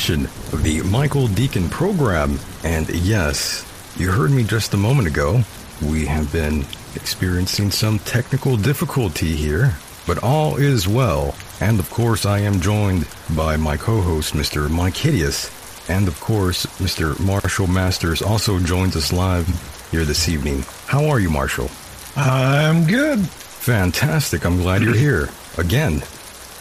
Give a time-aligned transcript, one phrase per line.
[0.00, 2.38] Edition of the Michael Decon program.
[2.64, 3.66] And yes,
[3.98, 5.42] you heard me just a moment ago.
[5.82, 9.74] We have been experiencing some technical difficulty here,
[10.06, 11.34] but all is well.
[11.60, 13.06] And of course, I am joined
[13.36, 14.70] by my co host, Mr.
[14.70, 15.50] Mike Hideous.
[15.90, 17.20] And of course, Mr.
[17.20, 19.46] Marshall Masters also joins us live
[19.90, 20.64] here this evening.
[20.86, 21.70] How are you, Marshall?
[22.16, 23.20] I'm good.
[23.28, 24.46] Fantastic.
[24.46, 25.28] I'm glad you're here
[25.58, 26.02] again.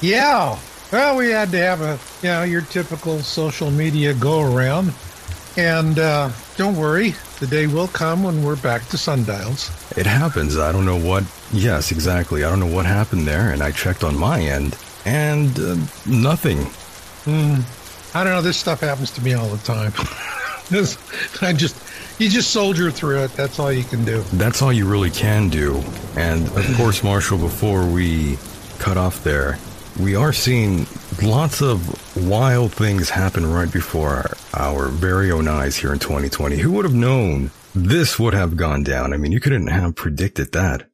[0.02, 0.60] Yeah.
[0.92, 4.94] Well, we had to have a, you know, your typical social media go around.
[5.58, 9.70] And uh, don't worry, the day will come when we're back to sundials.
[9.98, 10.58] It happens.
[10.58, 11.24] I don't know what.
[11.52, 12.44] Yes, exactly.
[12.44, 16.60] I don't know what happened there, and I checked on my end, and uh, nothing.
[17.26, 17.64] Mm,
[18.16, 18.42] I don't know.
[18.42, 19.92] This stuff happens to me all the time.
[20.70, 21.00] This-
[21.42, 21.76] I just,
[22.22, 23.32] you just soldier through it.
[23.34, 24.22] That's all you can do.
[24.34, 25.82] That's all you really can do.
[26.16, 28.38] And of course, Marshall, before we
[28.78, 29.58] cut off there,
[30.00, 30.88] we are seeing
[31.22, 36.58] lots of wild things happen right before our, our very own eyes here in 2020.
[36.58, 39.14] Who would have known this would have gone down?
[39.14, 40.88] I mean, you couldn't have predicted that.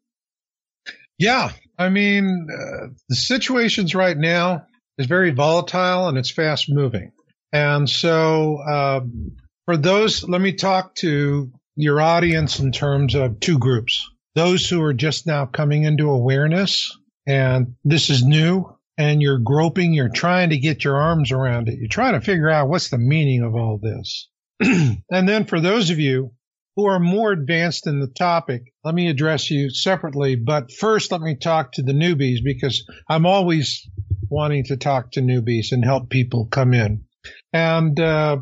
[1.19, 1.51] Yeah.
[1.77, 4.65] I mean, uh, the situations right now
[4.97, 7.11] is very volatile and it's fast moving.
[7.53, 9.35] And so, um,
[9.65, 14.09] for those, let me talk to your audience in terms of two groups.
[14.33, 19.93] Those who are just now coming into awareness and this is new and you're groping,
[19.93, 21.77] you're trying to get your arms around it.
[21.79, 24.29] You're trying to figure out what's the meaning of all this.
[24.59, 26.31] and then for those of you
[26.75, 30.35] who are more advanced in the topic, let me address you separately.
[30.35, 33.87] But first, let me talk to the newbies because I'm always
[34.29, 37.05] wanting to talk to newbies and help people come in.
[37.53, 38.37] And uh,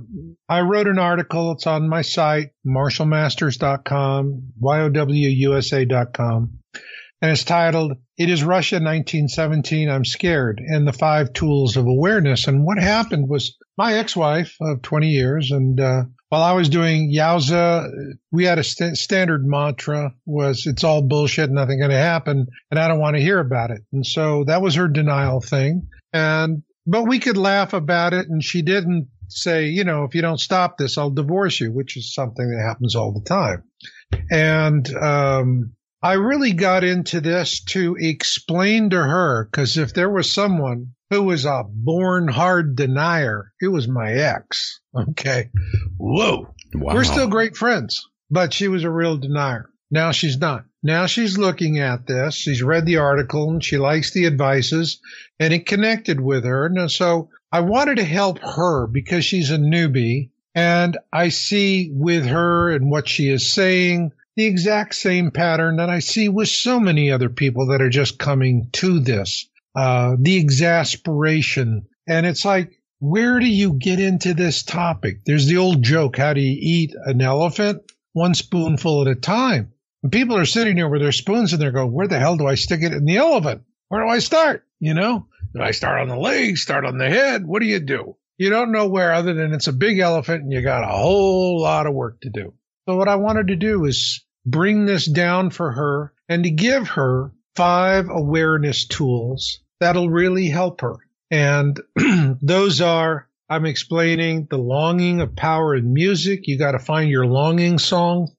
[0.49, 1.51] I wrote an article.
[1.53, 6.59] It's on my site, marshallmasters.com, yowusa.com.
[7.21, 9.89] And it's titled, It is Russia 1917.
[9.89, 12.47] I'm Scared, and the Five Tools of Awareness.
[12.47, 17.11] And what happened was my ex-wife of 20 years, and uh, while I was doing
[17.11, 17.89] Yowza,
[18.31, 22.79] we had a st- standard mantra was, it's all bullshit, nothing going to happen, and
[22.79, 23.81] I don't want to hear about it.
[23.91, 25.87] And so that was her denial thing.
[26.11, 30.21] And, but we could laugh about it, and she didn't say, you know, if you
[30.21, 33.63] don't stop this, I'll divorce you, which is something that happens all the time.
[34.29, 40.29] And, um, I really got into this to explain to her because if there was
[40.29, 44.81] someone who was a born hard denier, it was my ex.
[44.93, 45.49] Okay.
[45.95, 46.53] Whoa.
[46.75, 46.95] Wow.
[46.95, 49.69] We're still great friends, but she was a real denier.
[49.89, 50.65] Now she's not.
[50.83, 52.35] Now she's looking at this.
[52.35, 54.99] She's read the article and she likes the advices
[55.39, 56.65] and it connected with her.
[56.65, 62.25] And so I wanted to help her because she's a newbie and I see with
[62.25, 66.79] her and what she is saying the exact same pattern that I see with so
[66.79, 69.47] many other people that are just coming to this.
[69.75, 71.87] uh, the exasperation.
[72.07, 75.25] And it's like, where do you get into this topic?
[75.25, 76.17] There's the old joke.
[76.17, 77.81] How do you eat an elephant?
[78.13, 79.73] One spoonful at a time.
[80.03, 82.45] And people are sitting there with their spoons and they're going, where the hell do
[82.47, 83.63] I stick it in the elephant?
[83.87, 84.65] Where do I start?
[84.79, 87.45] You know, do I start on the legs, start on the head?
[87.45, 88.15] What do you do?
[88.37, 91.61] You don't know where other than it's a big elephant and you got a whole
[91.61, 92.53] lot of work to do.
[92.87, 96.89] So what I wanted to do is bring this down for her and to give
[96.89, 100.95] her five awareness tools that'll really help her.
[101.31, 101.79] And
[102.41, 106.47] those are, I'm explaining the longing of power in music.
[106.47, 108.31] You got to find your longing song.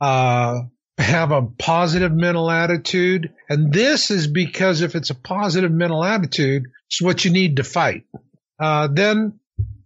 [0.00, 0.62] Uh,
[0.98, 3.32] have a positive mental attitude.
[3.48, 7.64] And this is because if it's a positive mental attitude, it's what you need to
[7.64, 8.04] fight.
[8.58, 9.39] Uh, then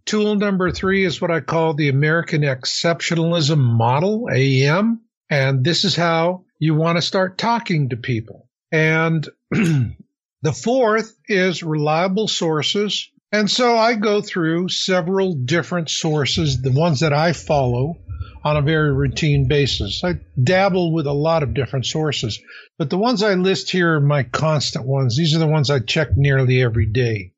[0.05, 4.99] tool number three is what I call the American Exceptionalism Model, AEM.
[5.29, 8.47] And this is how you want to start talking to people.
[8.71, 13.09] And the fourth is reliable sources.
[13.31, 17.97] And so I go through several different sources, the ones that I follow
[18.43, 20.03] on a very routine basis.
[20.03, 22.39] I dabble with a lot of different sources,
[22.77, 25.17] but the ones I list here are my constant ones.
[25.17, 27.33] These are the ones I check nearly every day.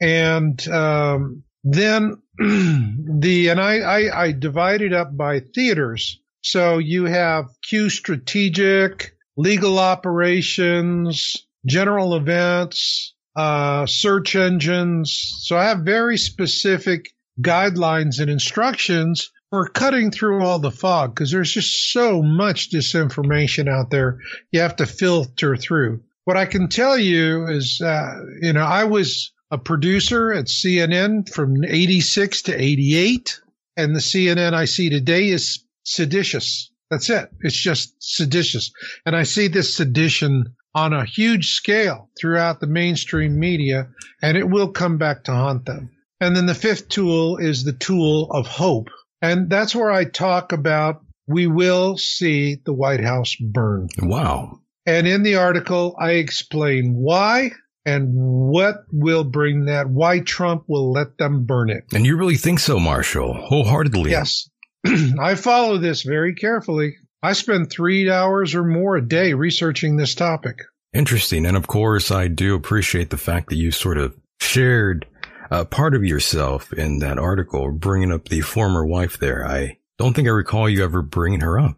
[0.00, 6.20] And um, then the and I, I I divide it up by theaters.
[6.42, 15.40] So you have Q strategic, legal operations, general events, uh, search engines.
[15.42, 17.10] So I have very specific
[17.40, 23.68] guidelines and instructions for cutting through all the fog because there's just so much disinformation
[23.68, 24.18] out there.
[24.52, 26.02] You have to filter through.
[26.24, 31.28] What I can tell you is, uh, you know, I was a producer at CNN
[31.28, 33.40] from 86 to 88.
[33.76, 36.70] And the CNN I see today is seditious.
[36.90, 37.30] That's it.
[37.40, 38.72] It's just seditious.
[39.04, 43.88] And I see this sedition on a huge scale throughout the mainstream media,
[44.22, 45.90] and it will come back to haunt them.
[46.20, 48.88] And then the fifth tool is the tool of hope.
[49.22, 53.88] And that's where I talk about we will see the White House burn.
[54.00, 54.60] Wow.
[54.86, 57.52] And in the article, I explain why
[57.88, 61.84] and what will bring that, why Trump will let them burn it.
[61.94, 64.10] And you really think so, Marshall, wholeheartedly?
[64.10, 64.50] Yes.
[65.20, 66.96] I follow this very carefully.
[67.22, 70.58] I spend three hours or more a day researching this topic.
[70.92, 71.46] Interesting.
[71.46, 75.06] And of course, I do appreciate the fact that you sort of shared
[75.50, 79.46] uh, part of yourself in that article, bringing up the former wife there.
[79.46, 81.76] I don't think I recall you ever bringing her up.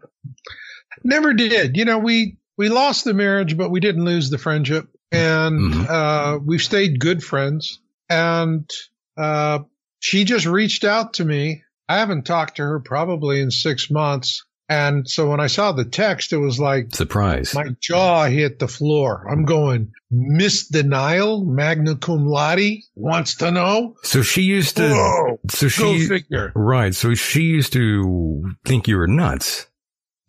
[1.05, 1.77] Never did.
[1.77, 4.87] You know, we, we lost the marriage, but we didn't lose the friendship.
[5.11, 5.85] And mm-hmm.
[5.89, 7.79] uh, we've stayed good friends.
[8.09, 8.69] And
[9.17, 9.59] uh,
[9.99, 11.63] she just reached out to me.
[11.87, 14.45] I haven't talked to her probably in six months.
[14.71, 17.53] And so when I saw the text, it was like surprise.
[17.53, 19.27] My jaw hit the floor.
[19.29, 23.97] I'm going, Miss Denial, magna cum laude, wants to know.
[24.03, 24.89] So she used to.
[24.89, 26.53] Whoa, so she figure.
[26.55, 26.95] right.
[26.95, 29.67] So she used to think you were nuts.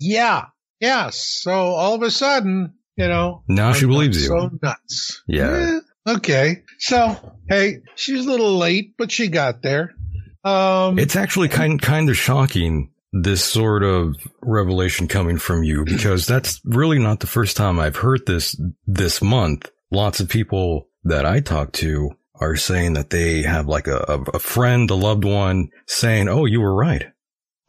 [0.01, 0.47] Yeah.
[0.81, 1.39] Yes.
[1.41, 3.43] So all of a sudden, you know.
[3.49, 4.29] Now she believes you.
[4.29, 5.23] So nuts.
[5.27, 5.81] Yeah.
[6.07, 6.15] yeah.
[6.15, 6.63] Okay.
[6.79, 7.17] So
[7.49, 9.95] hey, she's a little late, but she got there.
[10.45, 16.27] Um, it's actually kind kind of shocking this sort of revelation coming from you because
[16.27, 19.71] that's really not the first time I've heard this this month.
[19.91, 22.11] Lots of people that I talk to
[22.41, 26.61] are saying that they have like a, a friend, a loved one saying, Oh, you
[26.61, 27.07] were right.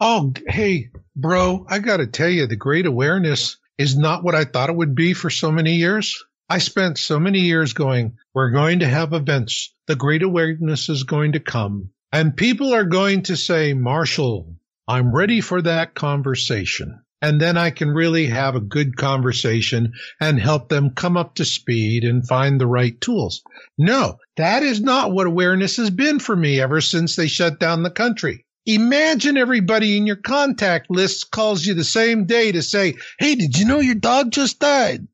[0.00, 4.44] Oh, hey, bro, I got to tell you, the great awareness is not what I
[4.44, 6.24] thought it would be for so many years.
[6.48, 9.74] I spent so many years going, we're going to have events.
[9.86, 14.54] The great awareness is going to come and people are going to say, Marshall,
[14.86, 17.02] I'm ready for that conversation.
[17.20, 21.44] And then I can really have a good conversation and help them come up to
[21.44, 23.42] speed and find the right tools.
[23.76, 27.82] No, that is not what awareness has been for me ever since they shut down
[27.82, 28.46] the country.
[28.66, 33.58] Imagine everybody in your contact list calls you the same day to say, Hey, did
[33.58, 35.06] you know your dog just died?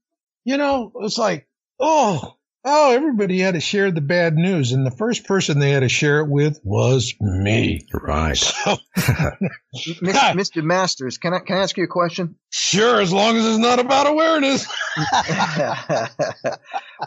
[0.45, 4.91] You know, it's like, oh, Oh, everybody had to share the bad news, and the
[4.91, 7.87] first person they had to share it with was me.
[7.93, 8.37] Right.
[8.61, 8.77] So,
[10.03, 10.63] Mr.
[10.63, 12.37] Masters, can I can I ask you a question?
[12.51, 14.67] Sure, as long as it's not about awareness.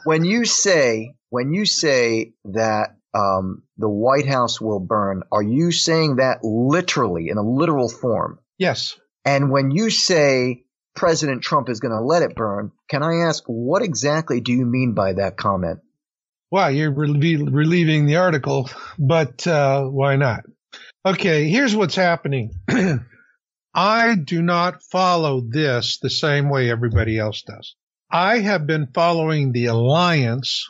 [0.06, 5.72] when you say when you say that um, the White House will burn, are you
[5.72, 8.40] saying that literally in a literal form?
[8.58, 9.00] Yes.
[9.26, 10.64] And when you say
[10.96, 12.72] President Trump is going to let it burn.
[12.88, 15.80] Can I ask what exactly do you mean by that comment?
[16.52, 20.42] Well, you're relieving the article, but uh, why not?
[21.06, 22.52] Okay, here's what's happening.
[23.74, 27.76] I do not follow this the same way everybody else does.
[28.12, 30.70] I have been following the alliance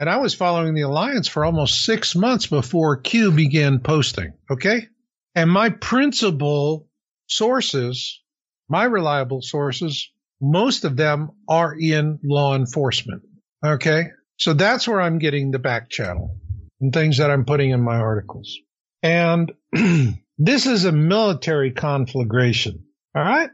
[0.00, 4.32] And I was following the alliance for almost six months before Q began posting.
[4.50, 4.86] Okay.
[5.34, 6.88] And my principal
[7.26, 8.20] sources,
[8.68, 13.22] my reliable sources, most of them are in law enforcement.
[13.64, 14.10] Okay.
[14.36, 16.36] So that's where I'm getting the back channel
[16.80, 18.56] and things that I'm putting in my articles.
[19.02, 19.52] And
[20.38, 22.84] this is a military conflagration.
[23.16, 23.50] All right.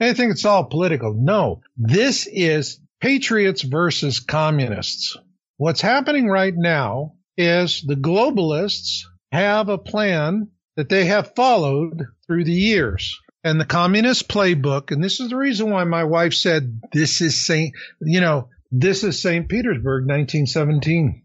[0.00, 1.14] I think it's all political.
[1.14, 5.16] No, this is patriots versus communists.
[5.56, 12.44] What's happening right now is the globalists have a plan that they have followed through
[12.44, 13.20] the years.
[13.44, 17.46] And the communist playbook, and this is the reason why my wife said this is
[17.46, 17.74] St.
[18.00, 19.48] You know, this is St.
[19.48, 21.22] Petersburg, 1917.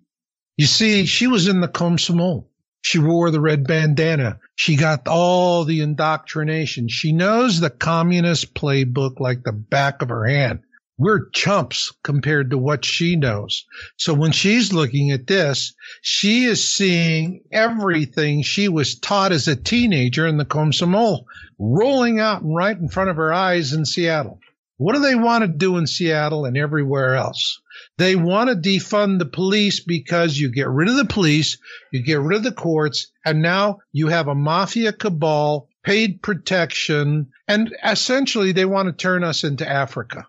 [0.58, 2.48] You see, she was in the Komsomol.
[2.82, 4.40] She wore the red bandana.
[4.56, 6.88] She got all the indoctrination.
[6.88, 10.60] She knows the communist playbook like the back of her hand.
[11.00, 13.66] We're chumps compared to what she knows.
[13.96, 19.56] So when she's looking at this, she is seeing everything she was taught as a
[19.56, 21.24] teenager in the Komsomol
[21.58, 24.42] rolling out right in front of her eyes in Seattle.
[24.76, 27.62] What do they want to do in Seattle and everywhere else?
[27.98, 31.60] They want to defund the police because you get rid of the police,
[31.94, 37.28] you get rid of the courts, and now you have a mafia cabal, paid protection,
[37.48, 40.28] and essentially they want to turn us into Africa.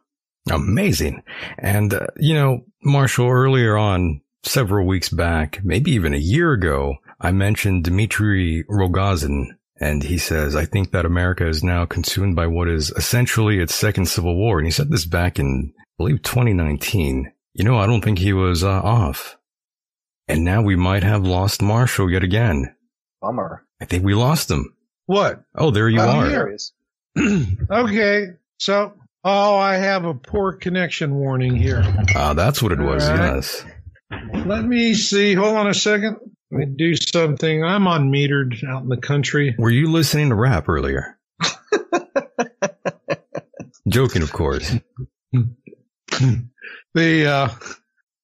[0.51, 1.23] Amazing.
[1.59, 6.97] And, uh, you know, Marshall, earlier on, several weeks back, maybe even a year ago,
[7.21, 12.47] I mentioned Dmitry Rogozin, and he says, I think that America is now consumed by
[12.47, 14.59] what is essentially its second civil war.
[14.59, 17.31] And he said this back in, I believe, 2019.
[17.55, 19.37] You know, I don't think he was uh, off.
[20.29, 22.75] And now we might have lost Marshall yet again.
[23.21, 23.67] Bummer.
[23.81, 24.75] I think we lost him.
[25.07, 25.43] What?
[25.55, 26.29] Oh, there you Oh, are.
[26.29, 26.73] There he is.
[27.71, 28.27] okay.
[28.59, 31.83] So, oh, I have a poor connection warning here.
[32.15, 33.09] Ah, that's what it was.
[33.09, 33.35] Right.
[33.35, 33.65] Yes.
[34.45, 35.35] Let me see.
[35.35, 36.17] Hold on a second.
[36.51, 37.63] Let me do something.
[37.65, 39.55] I'm unmetered out in the country.
[39.59, 41.17] Were you listening to rap earlier?
[43.89, 44.75] Joking, of course.
[46.93, 47.49] The uh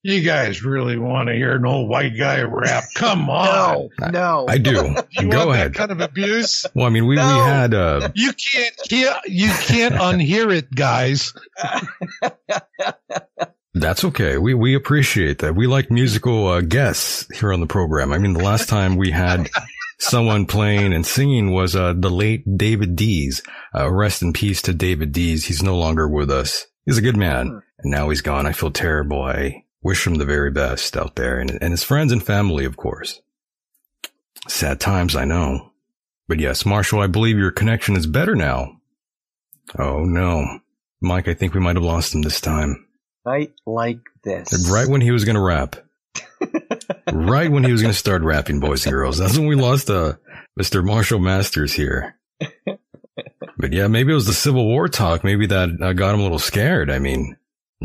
[0.06, 2.84] you guys really want to hear an old white guy rap?
[2.94, 3.88] Come on.
[4.00, 4.46] No, no.
[4.48, 4.94] I do.
[5.10, 5.72] You Go want ahead.
[5.72, 6.64] that kind of abuse?
[6.74, 7.44] Well, I mean, we, we No.
[7.44, 11.32] had, uh, You can't hear you can't unhear it, guys.
[13.74, 14.38] that's okay.
[14.38, 15.54] We, we appreciate that.
[15.54, 18.12] We like musical, uh, guests here on the program.
[18.12, 19.48] I mean, the last time we had
[19.98, 23.42] someone playing and singing was, uh, the late David Dees.
[23.74, 25.44] Uh, rest in peace to David Dees.
[25.46, 26.66] He's no longer with us.
[26.86, 27.60] He's a good man.
[27.78, 28.46] And now he's gone.
[28.46, 29.22] I feel terrible.
[29.22, 32.76] I wish him the very best out there and, and his friends and family, of
[32.76, 33.20] course.
[34.48, 35.70] Sad times, I know.
[36.26, 38.80] But yes, Marshall, I believe your connection is better now.
[39.78, 40.58] Oh no.
[41.00, 42.84] Mike, I think we might have lost him this time.
[43.24, 44.68] Right like this.
[44.68, 45.76] Right when he was going to rap.
[47.12, 49.18] right when he was going to start rapping, boys and girls.
[49.18, 50.14] That's when we lost, uh,
[50.58, 50.84] Mr.
[50.84, 52.16] Marshall Masters here.
[53.58, 55.22] But yeah, maybe it was the Civil War talk.
[55.22, 56.90] Maybe that uh, got him a little scared.
[56.90, 57.36] I mean,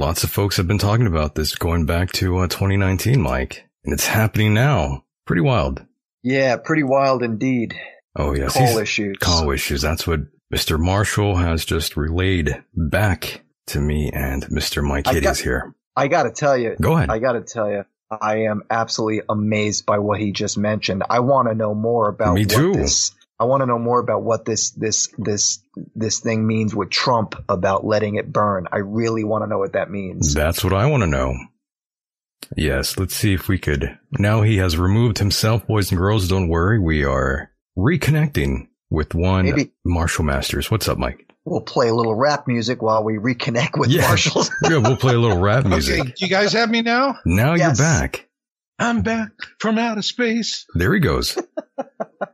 [0.02, 3.64] lots of folks have been talking about this going back to uh, 2019, Mike.
[3.86, 5.06] And it's happening now.
[5.28, 5.86] Pretty wild.
[6.24, 7.76] Yeah, pretty wild indeed.
[8.16, 8.54] Oh, yes.
[8.54, 9.18] Call he's- issues.
[9.20, 9.82] call issues.
[9.82, 10.22] That's what
[10.54, 10.80] Mr.
[10.80, 14.84] Marshall has just relayed back to me and Mr.
[14.84, 15.74] Mike I Hitty got- is here.
[15.96, 17.10] I got to tell you, Go ahead.
[17.10, 21.04] I got to tell you, I am absolutely amazed by what he just mentioned.
[21.10, 22.74] I want to know more about Me too.
[22.74, 23.12] this.
[23.42, 25.64] I want to know more about what this this this
[25.96, 28.68] this thing means with Trump about letting it burn.
[28.72, 30.36] I really want to know what that means.
[30.36, 31.34] That's what I want to know.
[32.56, 33.98] Yes, let's see if we could.
[34.20, 36.28] Now he has removed himself, boys and girls.
[36.28, 36.78] Don't worry.
[36.80, 40.70] We are reconnecting with one Maybe- Marshall Masters.
[40.70, 41.28] What's up, Mike?
[41.44, 44.02] We'll play a little rap music while we reconnect with Yeah.
[44.08, 44.44] Marshall.
[44.70, 46.00] Yeah, we'll play a little rap music.
[46.00, 47.18] Okay, you guys have me now?
[47.26, 47.80] Now Yes.
[47.80, 48.28] you're back.
[48.78, 49.30] I'm back
[49.60, 50.68] from outer space.
[50.76, 51.38] There he goes.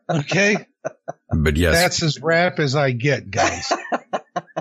[0.10, 0.68] Okay.
[1.30, 3.72] But yes, That's as rap as I get, guys.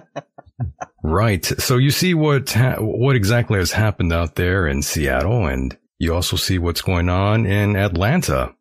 [1.02, 1.44] right.
[1.44, 6.14] So you see what ha- what exactly has happened out there in Seattle, and you
[6.14, 8.54] also see what's going on in Atlanta.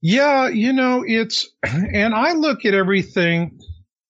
[0.00, 3.58] Yeah, you know, it's, and I look at everything.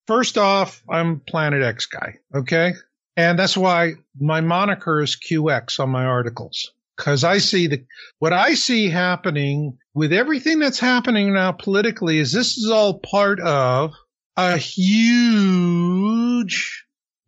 [0.07, 2.17] First off, I'm Planet X guy.
[2.35, 2.73] Okay.
[3.17, 6.73] And that's why my moniker is QX on my articles.
[6.99, 7.85] Cause I see the,
[8.19, 13.39] what I see happening with everything that's happening now politically is this is all part
[13.41, 13.95] of
[14.37, 15.69] a huge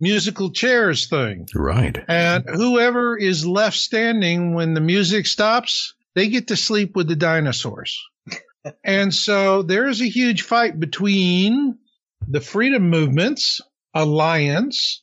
[0.00, 1.47] musical chairs thing.
[1.55, 1.97] Right.
[2.09, 7.17] And whoever is left standing when the music stops, they get to sleep with the
[7.17, 8.00] dinosaurs.
[8.85, 11.79] and so there's a huge fight between
[12.27, 13.61] the freedom movements,
[13.95, 15.00] alliance,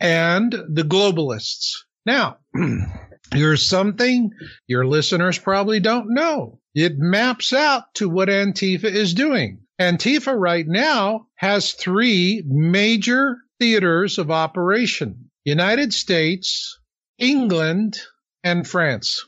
[0.00, 1.84] and the globalists.
[2.04, 2.38] Now,
[3.32, 4.30] Here's something
[4.66, 6.60] your listeners probably don't know.
[6.74, 9.60] It maps out to what Antifa is doing.
[9.80, 16.78] Antifa right now has three major theaters of operation United States,
[17.18, 18.00] England,
[18.44, 19.24] and France.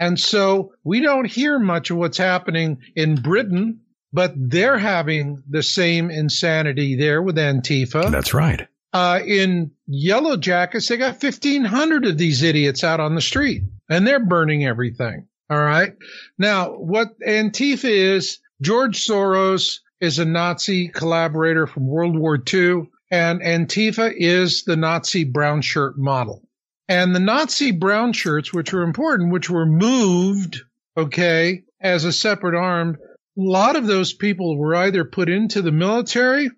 [0.00, 3.80] And so we don't hear much of what's happening in Britain,
[4.12, 8.10] but they're having the same insanity there with Antifa.
[8.10, 8.66] That's right.
[8.92, 14.06] Uh, in Yellow Jackets, they got 1,500 of these idiots out on the street and
[14.06, 15.26] they're burning everything.
[15.50, 15.94] All right.
[16.38, 23.42] Now, what Antifa is, George Soros is a Nazi collaborator from World War II, and
[23.42, 26.42] Antifa is the Nazi brown shirt model.
[26.88, 30.62] And the Nazi brown shirts, which were important, which were moved,
[30.96, 32.96] okay, as a separate arm,
[33.38, 36.50] a lot of those people were either put into the military,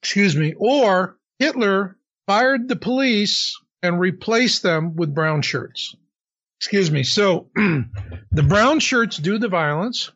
[0.00, 5.94] excuse me, or Hitler fired the police and replaced them with brown shirts.
[6.58, 7.02] Excuse me.
[7.02, 10.10] So the brown shirts do the violence.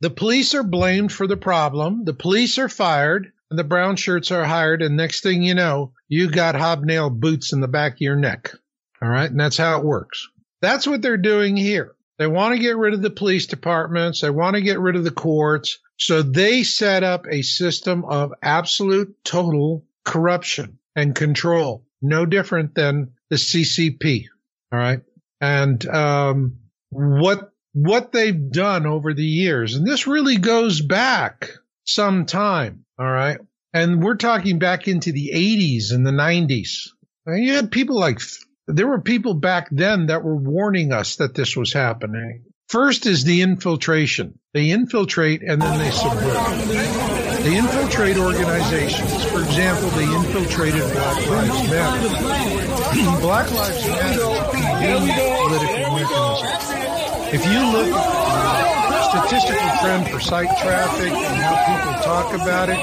[0.00, 2.04] The police are blamed for the problem.
[2.04, 4.82] The police are fired and the brown shirts are hired.
[4.82, 8.52] And next thing you know, you got hobnail boots in the back of your neck.
[9.00, 9.30] All right.
[9.30, 10.28] And that's how it works.
[10.60, 11.94] That's what they're doing here.
[12.18, 14.20] They want to get rid of the police departments.
[14.20, 15.78] They want to get rid of the courts.
[15.98, 23.12] So they set up a system of absolute total corruption and control, no different than
[23.30, 24.26] the CCP.
[24.72, 25.00] All right.
[25.40, 26.58] And um,
[26.90, 31.50] what what they've done over the years, and this really goes back
[31.84, 32.84] some time.
[32.98, 33.38] All right.
[33.72, 36.90] And we're talking back into the 80s and the 90s.
[37.26, 38.20] And you had people like,
[38.68, 42.44] there were people back then that were warning us that this was happening.
[42.68, 44.38] First is the infiltration.
[44.52, 47.13] They infiltrate and then they subvert.
[47.44, 49.22] They infiltrate organizations.
[49.26, 52.08] For example, they infiltrated Black Lives Matter.
[53.20, 54.32] Black Lives Matter
[54.82, 56.64] is a political mechanism.
[57.34, 62.70] If you look at the statistical trend for site traffic and how people talk about
[62.70, 62.78] it,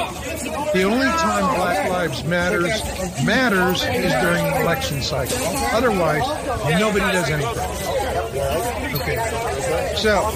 [0.75, 2.83] the only time Black Lives Matters
[3.25, 5.37] matters is during election cycle.
[5.73, 6.21] Otherwise,
[6.79, 9.01] nobody does anything.
[9.01, 9.95] Okay.
[9.95, 10.29] So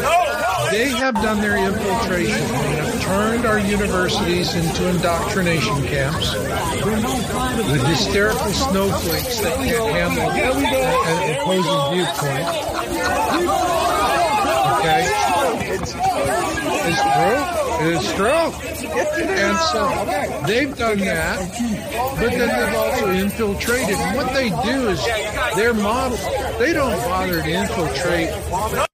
[0.71, 2.84] they have done their infiltration.
[3.05, 12.47] Turned our universities into indoctrination camps with hysterical snowflakes that can't handle an opposing viewpoint.
[14.79, 15.03] Okay?
[15.67, 15.91] It's
[17.01, 17.39] true.
[17.77, 18.47] It's true.
[19.21, 19.81] And so
[20.47, 21.37] they've done that,
[22.19, 23.97] but then they've also infiltrated.
[23.97, 25.05] And what they do is
[25.55, 26.17] their model,
[26.57, 28.29] they don't bother to infiltrate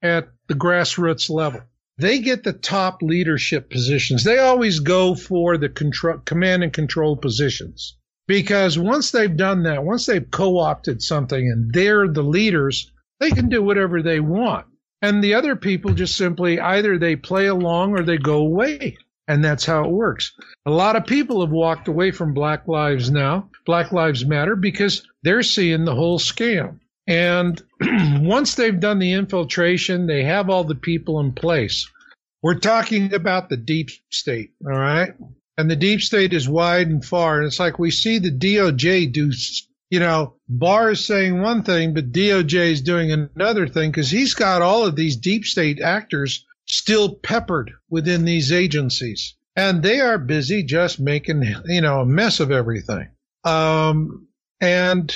[0.01, 1.61] at the grassroots level.
[2.01, 4.23] They get the top leadership positions.
[4.23, 7.95] They always go for the control, command and control positions
[8.27, 13.49] because once they've done that, once they've co-opted something and they're the leaders, they can
[13.49, 14.65] do whatever they want.
[15.03, 18.97] And the other people just simply either they play along or they go away.
[19.27, 20.31] And that's how it works.
[20.65, 25.07] A lot of people have walked away from Black Lives now, Black Lives Matter, because
[25.21, 26.79] they're seeing the whole scam.
[27.05, 27.61] And
[28.21, 31.90] once they've done the infiltration, they have all the people in place.
[32.41, 35.13] We're talking about the deep state, all right?
[35.57, 37.37] And the deep state is wide and far.
[37.37, 39.31] And it's like we see the DOJ do,
[39.89, 44.33] you know, Barr is saying one thing, but DOJ is doing another thing because he's
[44.33, 49.35] got all of these deep state actors still peppered within these agencies.
[49.55, 53.09] And they are busy just making, you know, a mess of everything.
[53.43, 54.27] Um,
[54.61, 55.13] and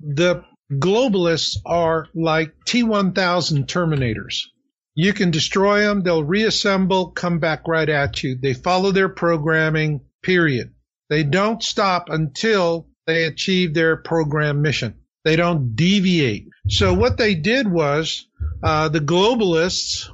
[0.00, 4.42] the globalists are like T1000 terminators.
[5.00, 8.34] You can destroy them, they'll reassemble, come back right at you.
[8.34, 10.74] They follow their programming, period.
[11.08, 14.96] They don't stop until they achieve their program mission.
[15.24, 16.48] They don't deviate.
[16.68, 18.26] So what they did was
[18.60, 20.10] uh, the globalists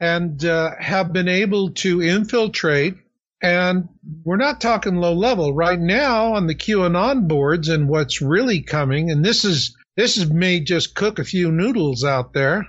[0.00, 2.96] and uh, have been able to infiltrate.
[3.42, 3.88] And
[4.22, 9.10] we're not talking low level right now on the QAnon boards and what's really coming.
[9.10, 12.66] And this is this is may just cook a few noodles out there.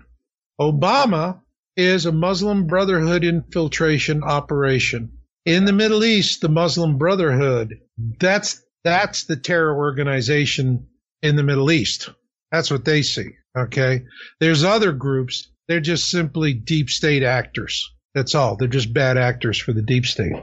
[0.59, 1.40] Obama
[1.75, 5.11] is a Muslim Brotherhood infiltration operation.
[5.45, 7.79] In the Middle East, the Muslim Brotherhood,
[8.19, 10.87] that's that's the terror organization
[11.21, 12.09] in the Middle East.
[12.51, 13.31] That's what they see.
[13.57, 14.03] Okay.
[14.39, 15.49] There's other groups.
[15.67, 17.91] They're just simply deep state actors.
[18.13, 18.57] That's all.
[18.57, 20.33] They're just bad actors for the deep state.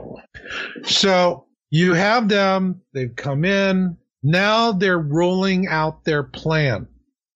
[0.85, 2.83] So you have them.
[2.95, 3.97] They've come in.
[4.23, 6.89] Now they're rolling out their plan.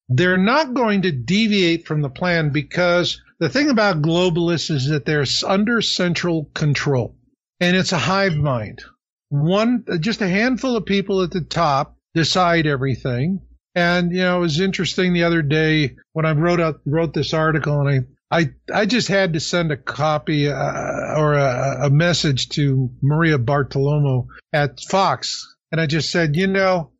[0.09, 5.05] They're not going to deviate from the plan because the thing about globalists is that
[5.05, 7.15] they're under central control
[7.59, 8.83] and it's a hive mind.
[9.29, 13.41] One, just a handful of people at the top decide everything
[13.75, 17.81] And you know, it was interesting the other day when I wrote wrote this article,
[17.81, 22.49] and I I I just had to send a copy uh, or a, a message
[22.49, 26.91] to Maria Bartiromo at Fox, and I just said, you know,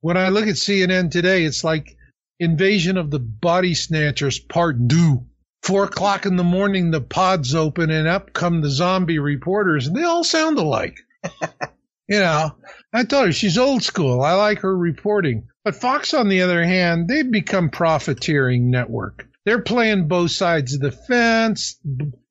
[0.00, 1.96] when I look at CNN today, it's like
[2.40, 5.26] Invasion of the Body Snatchers Part Two.
[5.62, 9.96] Four o'clock in the morning, the pods open, and up come the zombie reporters, and
[9.96, 10.98] they all sound alike.
[12.08, 12.54] you know,
[12.92, 14.22] I told her she's old school.
[14.22, 15.48] I like her reporting.
[15.64, 19.28] But Fox, on the other hand, they've become profiteering network.
[19.44, 21.78] They're playing both sides of the fence.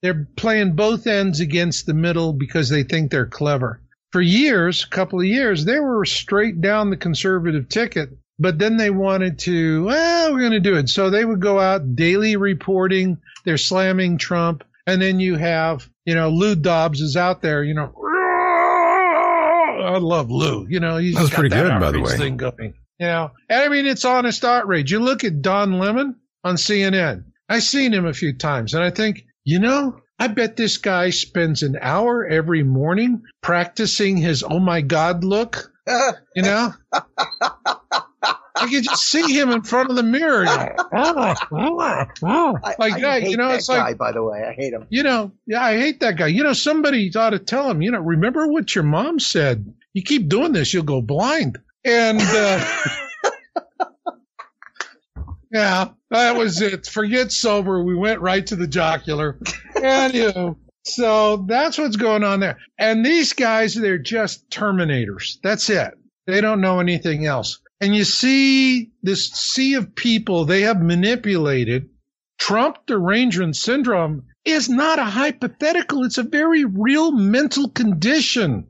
[0.02, 3.82] They're playing both ends against the middle because they think they're clever.
[4.12, 8.78] For years, a couple of years, they were straight down the conservative ticket but then
[8.78, 10.89] they wanted to, well, we're going to do it.
[10.89, 13.17] So they would go out daily reporting.
[13.45, 14.63] They're slamming Trump.
[14.88, 17.93] And then you have, you know, Lou Dobbs is out there, you know,
[19.82, 20.67] I love Lou.
[20.69, 22.17] You know, he's that was pretty that good, by the way.
[22.17, 24.91] Thing going, you know, and I mean, it's honest outrage.
[24.91, 27.25] You look at Don Lemon on CNN.
[27.47, 31.12] I've seen him a few times, and I think, you know, I bet this guy
[31.12, 35.71] spends an hour every morning practicing his oh my God look.
[36.36, 36.71] You know?
[38.62, 40.45] I could just see him in front of the mirror.
[42.80, 44.88] like that, you know, it's guy, like, by the way, I hate him.
[44.89, 46.28] you know, yeah, I hate that guy.
[46.28, 49.74] You know, somebody ought to tell him, you know, remember what your mom said.
[49.93, 51.58] You keep doing this, you'll go blind.
[51.86, 52.65] And, uh,
[55.52, 56.86] yeah, that was it.
[56.86, 57.84] Forget sober.
[57.84, 59.39] We went right to the jocular.
[59.82, 62.58] And, you know, so that's what's going on there.
[62.78, 65.38] And these guys, they're just terminators.
[65.41, 65.93] That's it.
[66.28, 67.60] They don't know anything else.
[67.82, 71.89] And you see this sea of people they have manipulated.
[72.38, 76.04] Trump derangement syndrome is not a hypothetical.
[76.04, 78.68] It's a very real mental condition.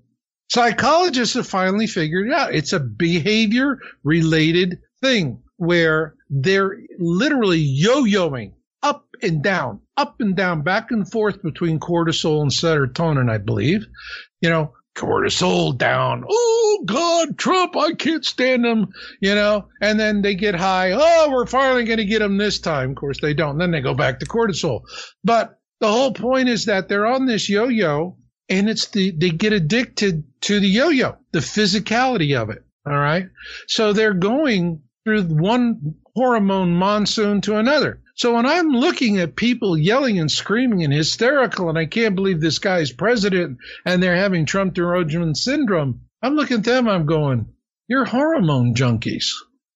[0.51, 2.53] Psychologists have finally figured it out.
[2.53, 10.63] It's a behavior related thing where they're literally yo-yoing up and down, up and down,
[10.63, 13.85] back and forth between cortisol and serotonin, I believe.
[14.41, 16.25] You know, cortisol down.
[16.29, 18.87] Oh God, Trump, I can't stand him,
[19.21, 20.91] you know, and then they get high.
[20.91, 22.91] Oh, we're finally going to get him this time.
[22.91, 23.57] Of course they don't.
[23.57, 24.81] Then they go back to cortisol.
[25.23, 28.17] But the whole point is that they're on this yo-yo
[28.49, 32.63] and it's the, they get addicted to the yo-yo, the physicality of it.
[32.85, 33.27] All right.
[33.67, 38.01] So they're going through one hormone monsoon to another.
[38.19, 42.41] So when I'm looking at people yelling and screaming and hysterical, and I can't believe
[42.41, 47.47] this guy's president and they're having Trump derangement syndrome, I'm looking at them, I'm going,
[47.87, 49.31] you're hormone junkies.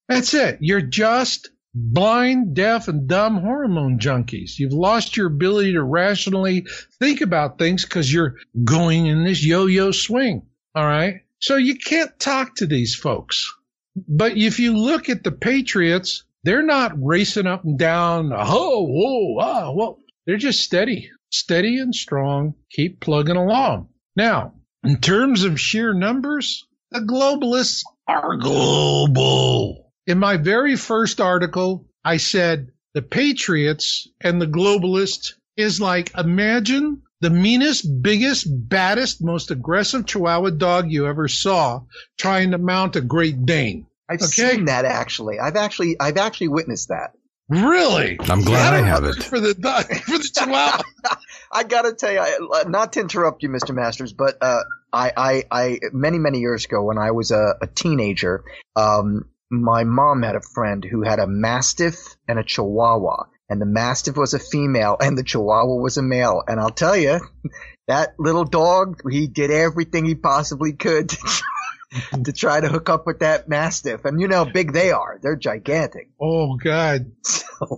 [0.09, 0.57] That's it.
[0.59, 4.59] You're just blind, deaf, and dumb hormone junkies.
[4.59, 6.67] You've lost your ability to rationally
[6.99, 10.47] think about things because you're going in this yo-yo swing.
[10.75, 11.21] All right.
[11.39, 13.55] So you can't talk to these folks.
[13.95, 18.31] But if you look at the Patriots, they're not racing up and down.
[18.35, 22.55] Oh, whoa, ah, well, they're just steady, steady and strong.
[22.71, 23.89] Keep plugging along.
[24.15, 24.53] Now,
[24.83, 29.91] in terms of sheer numbers, the globalists are global.
[30.05, 37.01] In my very first article, I said the Patriots and the globalists is like imagine
[37.21, 41.83] the meanest, biggest, baddest, most aggressive Chihuahua dog you ever saw
[42.17, 43.85] trying to mount a Great Dane.
[44.09, 44.25] I've Okay.
[44.55, 45.39] seen that actually.
[45.39, 47.11] I've actually I've actually witnessed that.
[47.49, 48.17] Really?
[48.21, 49.21] I'm glad I have it.
[49.23, 50.81] For the dog, for the Chihuahua.
[51.51, 53.75] I gotta tell you, not to interrupt you, Mr.
[53.75, 57.67] Masters, but uh, I, I, I, many, many years ago, when I was a, a
[57.67, 58.43] teenager,
[58.75, 63.65] um, my mom had a friend who had a Mastiff and a Chihuahua, and the
[63.67, 66.41] Mastiff was a female, and the Chihuahua was a male.
[66.47, 67.19] And I'll tell you,
[67.87, 71.11] that little dog, he did everything he possibly could
[72.23, 74.05] to try, to hook up with that Mastiff.
[74.05, 76.09] And you know how big they are; they're gigantic.
[76.21, 77.11] Oh God.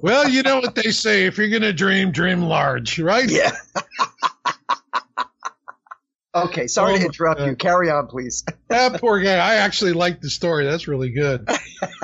[0.01, 3.29] Well, you know what they say: if you're gonna dream, dream large, right?
[3.29, 3.51] Yeah.
[6.35, 7.55] okay, sorry Oh, to interrupt you.
[7.55, 8.43] Carry on, please.
[8.67, 9.35] That poor guy.
[9.35, 10.65] I actually like the story.
[10.65, 11.47] That's really good.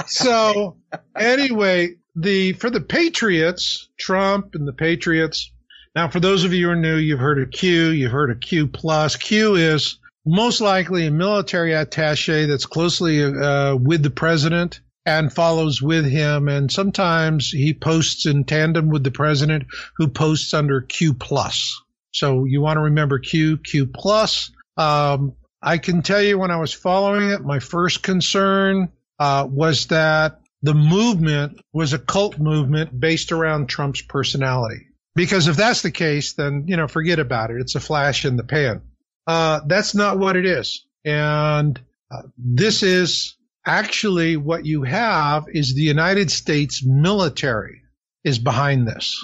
[0.05, 0.77] So
[1.17, 5.51] anyway, the for the Patriots, Trump and the Patriots.
[5.95, 7.89] Now, for those of you who are new, you've heard of Q.
[7.89, 9.15] You've heard of Q plus.
[9.15, 15.81] Q is most likely a military attaché that's closely uh, with the president and follows
[15.81, 16.47] with him.
[16.47, 19.65] And sometimes he posts in tandem with the president,
[19.97, 21.81] who posts under Q plus.
[22.11, 24.51] So you want to remember Q, Q plus.
[24.77, 29.87] Um, I can tell you when I was following it, my first concern uh, was
[29.87, 34.87] that the movement was a cult movement based around Trump's personality.
[35.15, 37.59] Because if that's the case, then you know, forget about it.
[37.59, 38.81] It's a flash in the pan.
[39.27, 41.79] Uh, that's not what it is, and
[42.09, 47.81] uh, this is actually what you have is the United States military
[48.23, 49.23] is behind this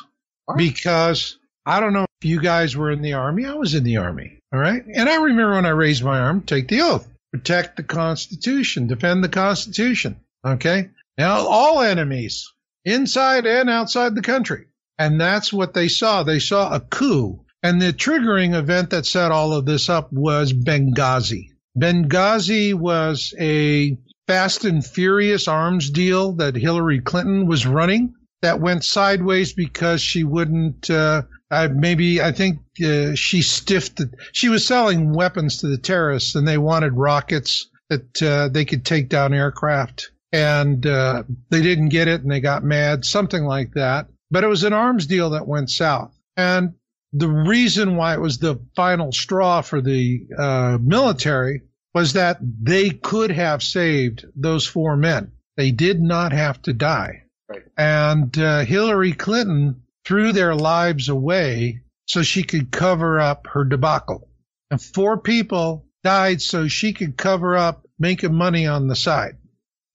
[0.56, 3.46] because I don't know if you guys were in the army.
[3.46, 4.40] I was in the army.
[4.54, 4.84] All right.
[4.86, 9.24] And I remember when I raised my arm, take the oath, protect the Constitution, defend
[9.24, 10.18] the Constitution.
[10.46, 10.90] Okay.
[11.18, 12.54] Now, all enemies
[12.86, 14.68] inside and outside the country.
[14.98, 16.24] And that's what they saw.
[16.24, 17.44] They saw a coup.
[17.68, 21.50] And the triggering event that set all of this up was Benghazi.
[21.78, 28.86] Benghazi was a fast and furious arms deal that Hillary Clinton was running that went
[28.86, 33.98] sideways because she wouldn't uh, uh, maybe I think uh, she stiffed.
[33.98, 38.64] The, she was selling weapons to the terrorists, and they wanted rockets that uh, they
[38.64, 43.44] could take down aircraft, and uh, they didn't get it, and they got mad, something
[43.44, 44.08] like that.
[44.32, 46.74] But it was an arms deal that went south, and
[47.20, 52.90] the reason why it was the final straw for the uh, military was that they
[52.90, 55.32] could have saved those four men.
[55.56, 57.24] They did not have to die.
[57.50, 57.64] Right.
[57.78, 64.30] And uh, Hillary Clinton threw their lives away so she could cover up her debacle.
[64.70, 69.38] And four people died so she could cover up making money on the side.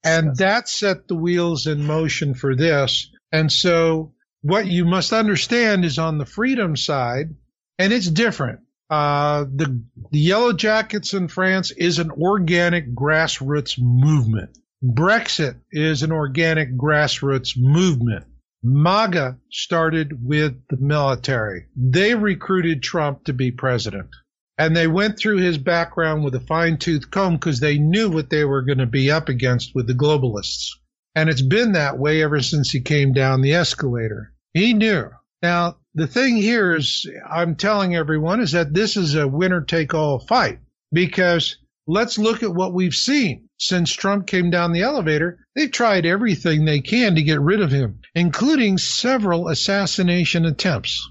[0.05, 3.11] And that set the wheels in motion for this.
[3.31, 7.35] And so what you must understand is on the freedom side,
[7.79, 8.61] and it's different.
[8.91, 14.59] Uh, the, the Yellow Jackets in France is an organic grassroots movement.
[14.85, 18.27] Brexit is an organic grassroots movement.
[18.65, 21.67] MAGA started with the military.
[21.77, 24.11] They recruited Trump to be president.
[24.59, 28.29] And they went through his background with a fine tooth comb because they knew what
[28.29, 30.69] they were going to be up against with the globalists.
[31.15, 34.32] And it's been that way ever since he came down the escalator.
[34.55, 35.11] He knew.
[35.43, 39.95] Now, the thing here is, I'm telling everyone, is that this is a winner take
[39.95, 40.61] all fight
[40.93, 46.05] because let's look at what we've seen since Trump came down the elevator, they've tried
[46.05, 51.09] everything they can to get rid of him, including several assassination attempts.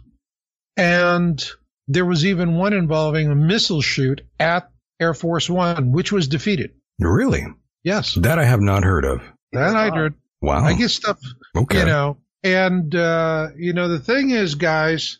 [0.76, 1.44] And
[1.88, 6.72] there was even one involving a missile shoot at Air Force One, which was defeated.
[7.00, 7.46] Really?
[7.84, 8.16] Yes.
[8.16, 9.22] That I have not heard of.
[9.54, 10.16] That I heard.
[10.42, 10.64] Wow.
[10.64, 11.20] I get stuff.
[11.56, 11.80] Okay.
[11.80, 15.20] You know, and, uh, you know, the thing is, guys,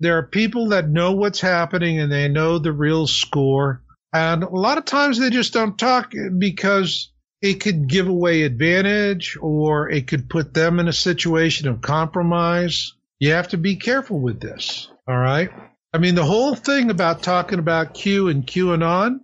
[0.00, 3.82] there are people that know what's happening and they know the real score.
[4.12, 9.36] And a lot of times they just don't talk because it could give away advantage
[9.40, 12.94] or it could put them in a situation of compromise.
[13.18, 14.90] You have to be careful with this.
[15.06, 15.50] All right.
[15.92, 19.20] I mean, the whole thing about talking about Q and QAnon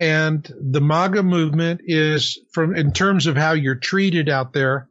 [0.00, 4.88] and the MAGA movement is from in terms of how you're treated out there.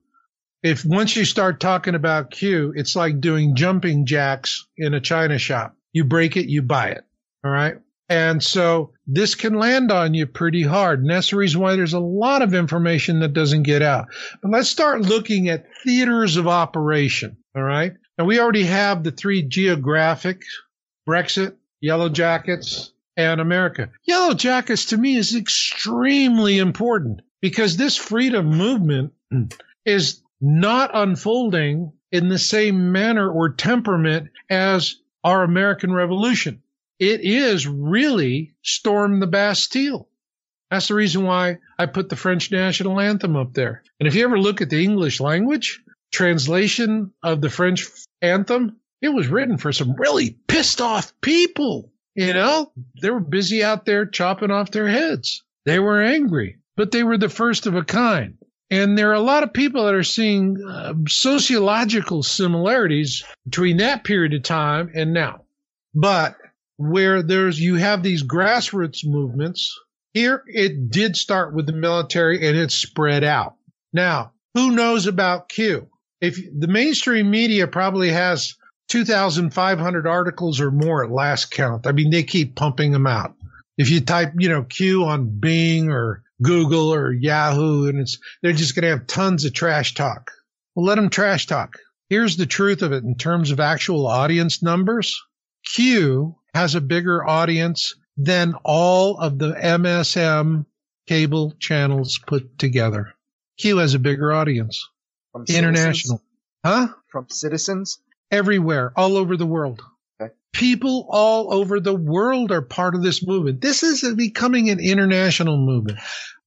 [0.61, 5.37] If once you start talking about Q, it's like doing jumping jacks in a china
[5.37, 5.75] shop.
[5.93, 7.03] You break it, you buy it.
[7.43, 7.75] All right.
[8.09, 11.01] And so this can land on you pretty hard.
[11.01, 14.07] And that's the reason why there's a lot of information that doesn't get out.
[14.41, 17.37] But let's start looking at theaters of operation.
[17.55, 17.93] All right.
[18.17, 20.41] Now we already have the three geographic
[21.07, 23.91] Brexit, Yellow Jackets, and America.
[24.05, 29.13] Yellow Jackets to me is extremely important because this freedom movement
[29.85, 36.61] is not unfolding in the same manner or temperament as our American Revolution
[36.99, 40.07] it is really storm the Bastille.
[40.69, 43.83] That's the reason why I put the French national anthem up there.
[43.99, 47.87] And if you ever look at the English language translation of the French
[48.21, 51.91] anthem, it was written for some really pissed off people.
[52.15, 52.71] You know,
[53.01, 55.43] they were busy out there chopping off their heads.
[55.65, 58.37] They were angry, but they were the first of a kind.
[58.71, 64.03] And there are a lot of people that are seeing uh, sociological similarities between that
[64.03, 65.41] period of time and now.
[65.95, 66.35] But
[66.77, 69.77] where there's you have these grassroots movements.
[70.13, 73.55] Here it did start with the military and it spread out.
[73.91, 75.87] Now, who knows about Q?
[76.21, 78.55] If the mainstream media probably has
[78.89, 81.87] 2,500 articles or more at last count.
[81.87, 83.35] I mean, they keep pumping them out.
[83.77, 88.53] If you type, you know, Q on Bing or Google or Yahoo, and it's, they're
[88.53, 90.31] just going to have tons of trash talk.
[90.75, 91.77] Well, let them trash talk.
[92.09, 95.21] Here's the truth of it in terms of actual audience numbers.
[95.73, 100.65] Q has a bigger audience than all of the MSM
[101.07, 103.13] cable channels put together.
[103.57, 104.87] Q has a bigger audience.
[105.31, 106.21] From International.
[106.65, 106.89] Huh?
[107.11, 107.99] From citizens?
[108.31, 109.81] Everywhere, all over the world.
[110.53, 113.61] People all over the world are part of this movement.
[113.61, 115.99] This is becoming an international movement.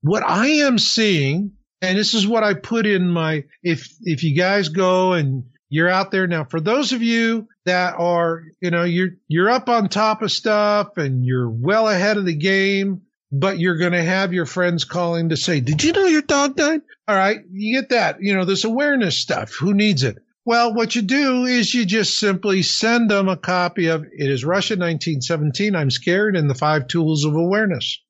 [0.02, 4.36] What I am seeing, and this is what I put in my, if, if you
[4.36, 6.44] guys go and you're out there now.
[6.44, 10.96] For those of you that are, you know, you're, you're up on top of stuff
[10.98, 13.02] and you're well ahead of the game.
[13.32, 16.54] but you're going to have your friends calling to say, Did you know your dog
[16.56, 16.82] died?
[17.08, 18.18] All right, you get that.
[18.20, 19.54] You know, this awareness stuff.
[19.54, 20.18] Who needs it?
[20.44, 24.44] Well, what you do is you just simply send them a copy of It is
[24.44, 28.00] Russia 1917, I'm Scared, and the Five Tools of Awareness.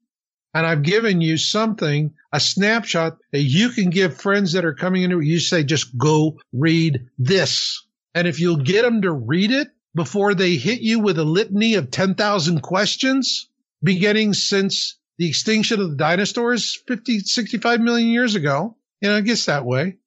[0.54, 5.02] And I've given you something, a snapshot that you can give friends that are coming
[5.02, 7.84] into You say, just go read this.
[8.14, 11.74] And if you'll get them to read it before they hit you with a litany
[11.74, 13.50] of 10,000 questions,
[13.82, 19.26] beginning since the extinction of the dinosaurs 50, 65 million years ago, you know, it
[19.26, 19.98] gets that way.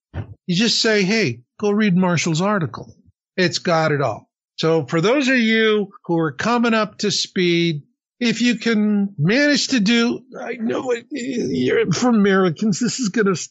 [0.48, 2.94] You just say, hey, go read Marshall's article.
[3.38, 4.30] It's got it all.
[4.58, 7.84] So for those of you who are coming up to speed,
[8.20, 13.34] if you can manage to do, I know it, you're for Americans, this is going
[13.34, 13.50] to,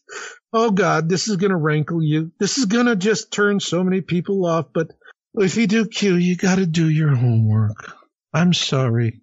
[0.53, 2.33] oh God, this is going to rankle you.
[2.41, 4.67] This is going to just turn so many people off.
[4.73, 4.93] But
[5.35, 7.93] if you do Q, you got to do your homework.
[8.33, 9.21] I'm sorry.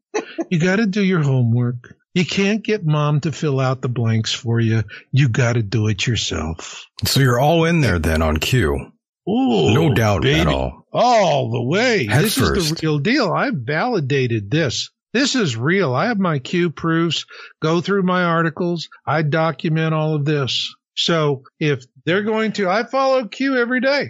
[0.50, 1.96] you got to do your homework.
[2.14, 4.84] You can't get mom to fill out the blanks for you.
[5.12, 6.86] You got to do it yourself.
[7.06, 8.92] So you're all in there then on Q.
[9.30, 10.42] Ooh, no doubt baby.
[10.42, 10.86] at all.
[10.92, 12.08] All the way.
[12.08, 12.58] Head this first.
[12.58, 13.32] is the real deal.
[13.32, 14.90] I've validated this.
[15.14, 15.94] This is real.
[15.94, 17.26] I have my Q proofs,
[17.62, 18.90] go through my articles.
[19.06, 20.74] I document all of this.
[20.96, 24.10] So if they're going to, I follow Q every day.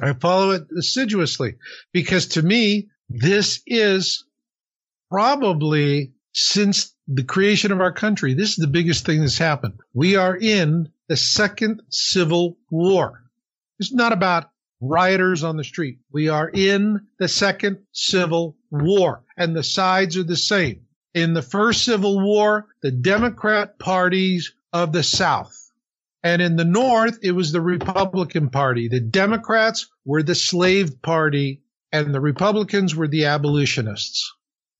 [0.00, 1.54] I follow it assiduously
[1.92, 4.24] because to me, this is
[5.10, 9.80] probably since the creation of our country, this is the biggest thing that's happened.
[9.94, 13.22] We are in the second civil war.
[13.78, 16.00] It's not about rioters on the street.
[16.12, 20.82] We are in the second civil war and the sides are the same.
[21.14, 25.54] In the first civil war, the Democrat parties of the South.
[26.22, 28.88] And in the North, it was the Republican Party.
[28.88, 34.34] The Democrats were the slave party and the Republicans were the abolitionists.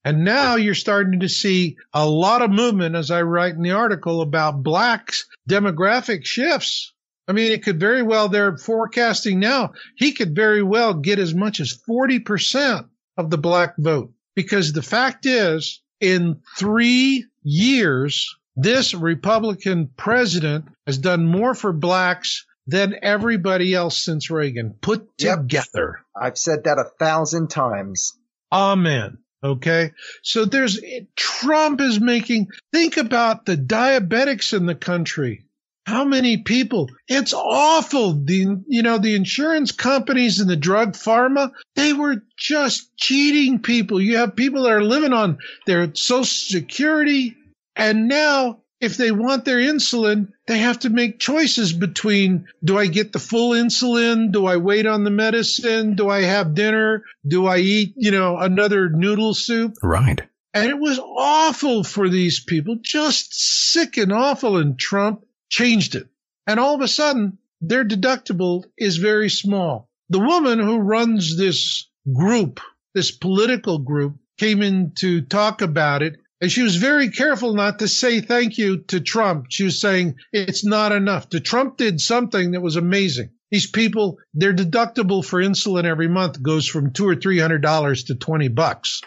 [0.08, 3.72] And now you're starting to see a lot of movement, as I write in the
[3.72, 6.94] article, about blacks demographic shifts.
[7.28, 11.34] I mean, it could very well, they're forecasting now, he could very well get as
[11.34, 14.10] much as 40% of the black vote.
[14.34, 22.46] Because the fact is, in three years, this Republican president has done more for blacks
[22.66, 25.40] than everybody else since Reagan put Yep.
[25.40, 26.00] together.
[26.18, 28.14] I've said that a thousand times.
[28.50, 29.18] Amen.
[29.42, 29.92] Okay.
[30.22, 30.80] So there's
[31.16, 35.44] Trump is making, think about the diabetics in the country.
[35.86, 36.90] How many people?
[37.06, 38.12] It's awful.
[38.12, 43.98] The, you know, the insurance companies and the drug pharma, they were just cheating people.
[43.98, 47.36] You have people that are living on their social security.
[47.74, 52.86] And now if they want their insulin, they have to make choices between do I
[52.86, 54.32] get the full insulin?
[54.32, 55.96] Do I wait on the medicine?
[55.96, 57.04] Do I have dinner?
[57.26, 59.76] Do I eat, you know, another noodle soup?
[59.82, 60.20] Right.
[60.54, 64.56] And it was awful for these people, just sick and awful.
[64.56, 66.06] And Trump changed it.
[66.46, 69.88] And all of a sudden, their deductible is very small.
[70.08, 72.60] The woman who runs this group,
[72.94, 76.16] this political group, came in to talk about it.
[76.40, 79.46] And she was very careful not to say thank you to Trump.
[79.50, 81.28] She was saying it's not enough.
[81.30, 83.30] The Trump did something that was amazing.
[83.50, 88.04] These people, their deductible for insulin every month goes from two or three hundred dollars
[88.04, 89.00] to twenty bucks.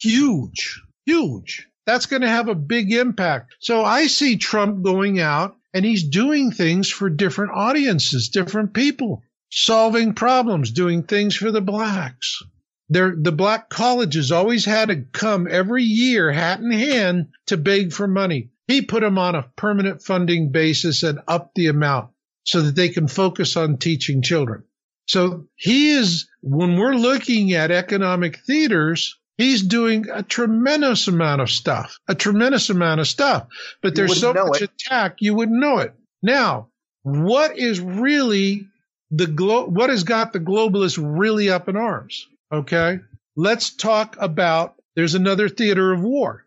[0.00, 1.66] Huge, huge.
[1.86, 3.54] That's going to have a big impact.
[3.60, 9.22] So I see Trump going out and he's doing things for different audiences, different people,
[9.50, 12.42] solving problems, doing things for the blacks.
[12.88, 17.92] They're, the black colleges always had to come every year, hat in hand, to beg
[17.92, 18.50] for money.
[18.68, 22.10] He put them on a permanent funding basis and upped the amount
[22.44, 24.64] so that they can focus on teaching children.
[25.08, 31.50] So he is, when we're looking at economic theaters, he's doing a tremendous amount of
[31.50, 33.46] stuff, a tremendous amount of stuff.
[33.82, 34.70] But You there's so much it.
[34.70, 35.94] attack, you wouldn't know it.
[36.22, 36.68] Now,
[37.02, 38.66] what is really
[39.10, 42.26] the glo- what has got the globalists really up in arms?
[42.52, 43.00] Okay.
[43.36, 46.46] Let's talk about there's another theater of war,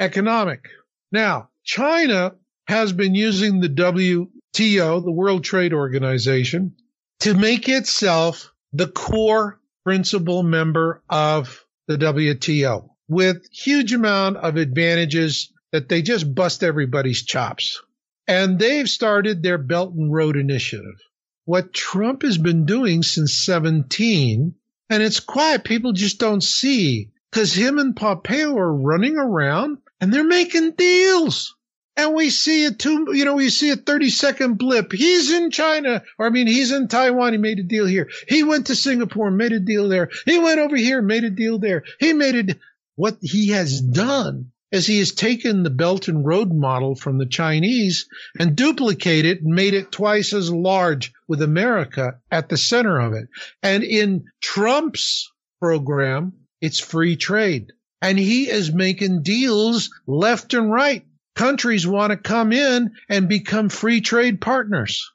[0.00, 0.68] economic.
[1.12, 2.34] Now, China
[2.66, 6.76] has been using the WTO, the World Trade Organization,
[7.20, 15.52] to make itself the core principal member of the WTO with huge amount of advantages
[15.72, 17.82] that they just bust everybody's chops.
[18.26, 20.96] And they've started their Belt and Road Initiative.
[21.44, 24.54] What Trump has been doing since 17,
[24.90, 30.12] and it's quiet, people just don't see, because him and Pompeo are running around and
[30.12, 31.56] they're making deals.
[31.96, 34.92] And we see a two, you know, we see a 30 second blip.
[34.92, 37.32] He's in China, or I mean, he's in Taiwan.
[37.32, 38.10] He made a deal here.
[38.26, 40.10] He went to Singapore, made a deal there.
[40.26, 41.84] He went over here, made a deal there.
[42.00, 42.58] He made it.
[42.96, 47.26] What he has done is he has taken the Belt and Road model from the
[47.26, 48.08] Chinese
[48.40, 53.28] and duplicated and made it twice as large with America at the center of it.
[53.62, 57.68] And in Trump's program, it's free trade.
[58.02, 61.06] And he is making deals left and right.
[61.36, 65.08] Countries want to come in and become free trade partners.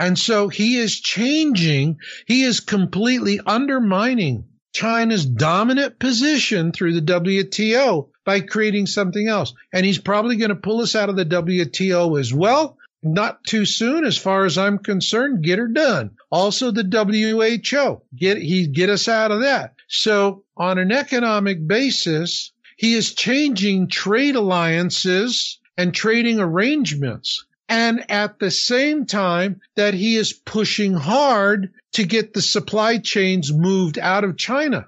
[0.00, 1.98] And so he is changing.
[2.26, 9.54] He is completely undermining China's dominant position through the WTO by creating something else.
[9.72, 12.76] And he's probably going to pull us out of the WTO as well.
[13.02, 15.44] Not too soon, as far as I'm concerned.
[15.44, 16.10] Get her done.
[16.30, 18.02] Also, the WHO.
[18.14, 19.74] Get he get us out of that.
[19.86, 28.38] So, on an economic basis, he is changing trade alliances and trading arrangements and at
[28.38, 34.24] the same time that he is pushing hard to get the supply chains moved out
[34.24, 34.86] of China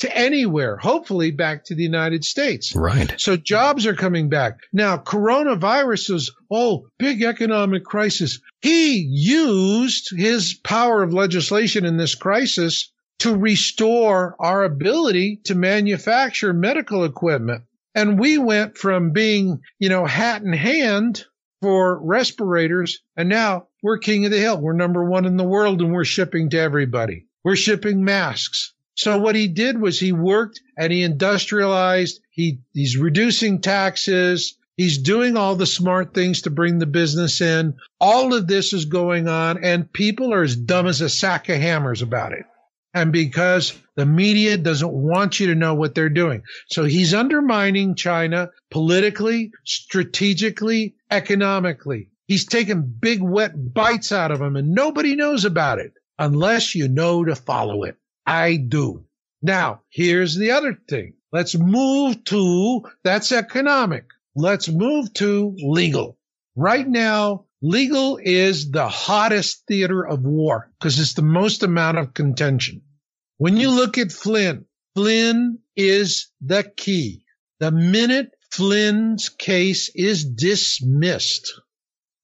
[0.00, 2.74] to anywhere, hopefully back to the United States.
[2.74, 3.14] Right.
[3.18, 4.60] So jobs are coming back.
[4.72, 8.40] Now, coronavirus is, oh, big economic crisis.
[8.60, 12.90] He used his power of legislation in this crisis
[13.20, 17.64] to restore our ability to manufacture medical equipment.
[17.94, 21.24] And we went from being, you know, hat in hand
[21.60, 23.00] for respirators.
[23.16, 24.58] And now we're king of the hill.
[24.58, 27.26] We're number one in the world and we're shipping to everybody.
[27.44, 28.72] We're shipping masks.
[29.00, 32.20] So what he did was he worked and he industrialized.
[32.28, 34.58] He, he's reducing taxes.
[34.76, 37.76] He's doing all the smart things to bring the business in.
[37.98, 41.56] All of this is going on and people are as dumb as a sack of
[41.56, 42.44] hammers about it.
[42.92, 46.42] And because the media doesn't want you to know what they're doing.
[46.68, 52.10] So he's undermining China politically, strategically, economically.
[52.26, 56.86] He's taking big wet bites out of them and nobody knows about it unless you
[56.86, 57.96] know to follow it.
[58.30, 59.06] I do.
[59.42, 61.14] Now, here's the other thing.
[61.32, 64.04] Let's move to, that's economic.
[64.36, 66.16] Let's move to legal.
[66.54, 72.14] Right now, legal is the hottest theater of war because it's the most amount of
[72.14, 72.82] contention.
[73.38, 74.64] When you look at Flynn,
[74.94, 77.24] Flynn is the key.
[77.58, 81.60] The minute Flynn's case is dismissed,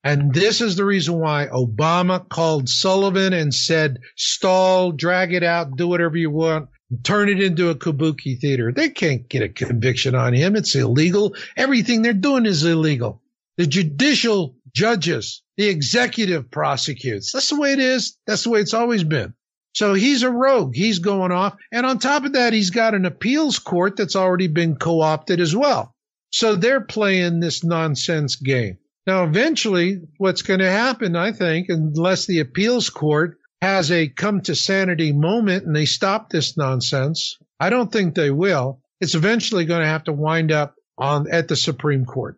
[0.06, 5.76] and this is the reason why Obama called Sullivan and said, stall, drag it out,
[5.76, 6.68] do whatever you want,
[7.02, 8.72] turn it into a kabuki theater.
[8.72, 10.54] They can't get a conviction on him.
[10.54, 11.34] It's illegal.
[11.56, 13.20] Everything they're doing is illegal.
[13.56, 17.32] The judicial judges, the executive prosecutes.
[17.32, 18.16] That's the way it is.
[18.28, 19.34] That's the way it's always been.
[19.74, 20.74] So he's a rogue.
[20.74, 21.56] He's going off.
[21.72, 25.40] And on top of that, he's got an appeals court that's already been co opted
[25.40, 25.94] as well.
[26.30, 28.78] So they're playing this nonsense game.
[29.06, 34.40] Now, eventually, what's going to happen, I think, unless the appeals court has a come
[34.42, 38.80] to sanity moment and they stop this nonsense, I don't think they will.
[39.00, 42.36] It's eventually going to have to wind up on at the Supreme Court.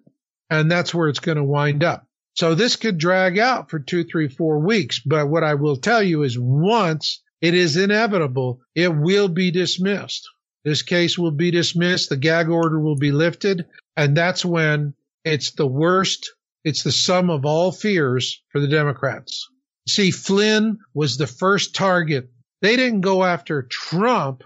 [0.51, 2.07] And that's where it's going to wind up.
[2.35, 5.01] So this could drag out for two, three, four weeks.
[5.01, 8.61] But what I will tell you is once it is inevitable.
[8.75, 10.29] It will be dismissed.
[10.65, 12.09] This case will be dismissed.
[12.09, 13.67] The gag order will be lifted.
[13.97, 14.95] And that's when
[15.25, 16.33] it's the worst.
[16.65, 19.49] It's the sum of all fears for the Democrats.
[19.89, 22.31] See, Flynn was the first target.
[22.61, 24.43] They didn't go after Trump.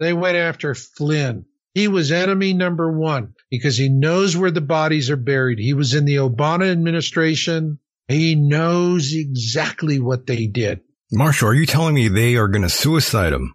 [0.00, 1.44] They went after Flynn.
[1.74, 5.58] He was enemy number one because he knows where the bodies are buried.
[5.58, 7.78] He was in the Obama administration.
[8.08, 10.80] He knows exactly what they did.
[11.10, 13.54] Marshall, are you telling me they are going to suicide him?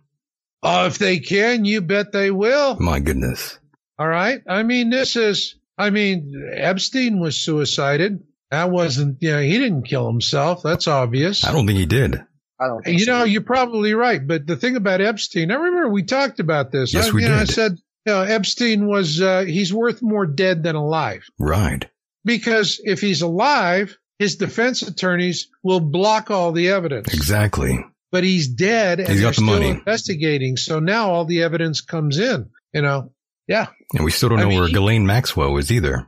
[0.64, 2.80] Oh, if they can, you bet they will.
[2.80, 3.60] My goodness.
[4.00, 4.42] All right.
[4.48, 8.24] I mean, this is, I mean, Epstein was suicided.
[8.52, 10.62] That wasn't, you know, he didn't kill himself.
[10.64, 11.44] That's obvious.
[11.46, 12.16] I don't think he did.
[12.60, 12.88] I don't.
[12.88, 13.12] you so.
[13.20, 14.26] know, you're probably right.
[14.26, 16.94] But the thing about Epstein, I remember we talked about this.
[16.94, 17.74] Yes, I, we you know, I said,
[18.06, 21.86] you know, Epstein was, uh, he's worth more dead than alive Right.
[22.26, 27.14] because if he's alive, his defense attorneys will block all the evidence.
[27.14, 27.78] Exactly.
[28.12, 29.70] But he's dead and He's they're got the still money.
[29.70, 30.56] investigating.
[30.58, 33.12] So now all the evidence comes in, you know.
[33.48, 33.68] Yeah.
[33.94, 36.08] And we still don't I know mean, where he- Ghislaine Maxwell is either.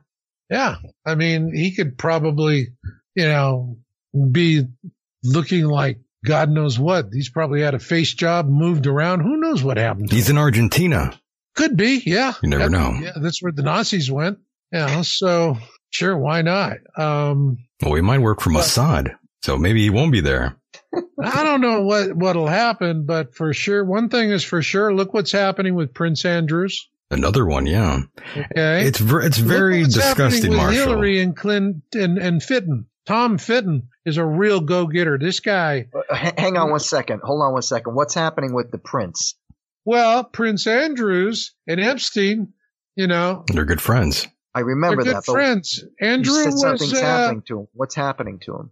[0.49, 0.75] Yeah.
[1.05, 2.69] I mean, he could probably,
[3.15, 3.77] you know,
[4.31, 4.65] be
[5.23, 7.07] looking like God knows what.
[7.13, 9.21] He's probably had a face job, moved around.
[9.21, 10.09] Who knows what happened?
[10.09, 10.35] to He's him?
[10.37, 11.17] in Argentina.
[11.55, 12.01] Could be.
[12.05, 12.33] Yeah.
[12.43, 12.93] You never That- know.
[13.01, 13.11] Yeah.
[13.21, 14.39] That's where the Nazis went.
[14.71, 15.01] Yeah.
[15.01, 15.57] So
[15.91, 16.17] sure.
[16.17, 16.77] Why not?
[16.97, 19.15] Um, Well, he might work for Mossad.
[19.43, 20.57] So maybe he won't be there.
[21.23, 24.93] I don't know what, what'll happen, but for sure, one thing is for sure.
[24.93, 26.89] Look what's happening with Prince Andrews.
[27.11, 28.01] Another one, yeah.
[28.37, 28.85] Okay.
[28.85, 30.79] It's ver- it's Look very what's disgusting, with Marshall.
[30.79, 32.85] Hillary and Clinton and, and Fitton.
[33.07, 35.17] Tom Fitton is a real go getter.
[35.17, 37.21] This guy, Uh, hang on one second.
[37.23, 37.95] Hold on one second.
[37.95, 39.35] What's happening with the prince?
[39.85, 42.53] well, Prince Andrews and Epstein,
[42.95, 44.27] You know, They're good friends.
[44.53, 45.23] I remember they're good that.
[45.25, 45.81] but friends.
[45.83, 46.61] you Andrew said was.
[46.61, 47.67] something's uh, happening to him.
[47.73, 48.69] What's happening to him?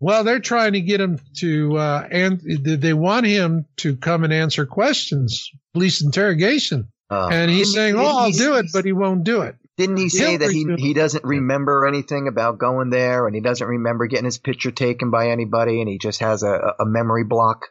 [0.00, 4.32] Well, they're trying to get him to, uh, and they want him to come and
[4.32, 6.88] answer questions, police interrogation.
[7.10, 9.56] Uh, and he's saying, didn't "Oh, I'll do it," but he won't do it.
[9.76, 13.34] Didn't he say He'll that he redo he doesn't remember anything about going there, and
[13.34, 16.86] he doesn't remember getting his picture taken by anybody, and he just has a, a
[16.86, 17.66] memory block?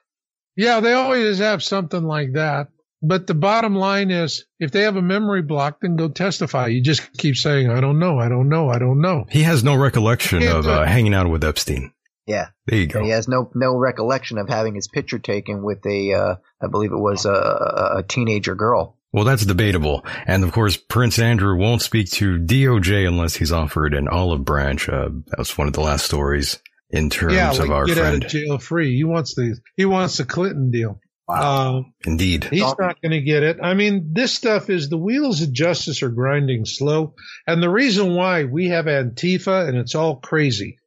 [0.55, 2.69] Yeah, they always have something like that.
[3.01, 6.67] But the bottom line is, if they have a memory block, then go testify.
[6.67, 9.63] You just keep saying, "I don't know, I don't know, I don't know." He has
[9.63, 11.91] no recollection of uh, hanging out with Epstein.
[12.27, 12.99] Yeah, There you go.
[12.99, 16.67] and he has no no recollection of having his picture taken with a, uh, I
[16.67, 18.94] believe it was a, a, a teenager girl.
[19.15, 20.05] Well, that's debatable.
[20.27, 24.89] And of course, Prince Andrew won't speak to DOJ unless he's offered an olive branch.
[24.89, 26.59] Uh, that was one of the last stories
[26.89, 28.93] in terms yeah, of like our get out of jail free.
[28.93, 30.99] He wants the he wants the Clinton deal.
[31.29, 32.43] Uh, Indeed.
[32.43, 33.57] he's not going to get it.
[33.63, 37.15] I mean, this stuff is the wheels of justice are grinding slow,
[37.47, 40.77] and the reason why we have Antifa and it's all crazy.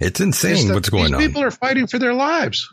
[0.00, 1.20] It's insane that what's going these on.
[1.20, 2.66] people are fighting for their lives.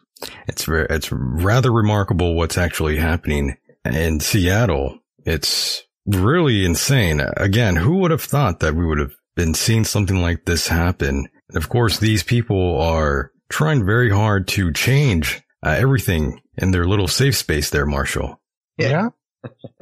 [0.48, 5.01] It's very, it's rather remarkable what's actually happening in Seattle.
[5.26, 7.22] It's really insane.
[7.38, 11.28] Again, who would have thought that we would have been seeing something like this happen?
[11.50, 16.86] And of course, these people are trying very hard to change uh, everything in their
[16.86, 18.42] little safe space there, Marshall.
[18.78, 19.10] Yeah.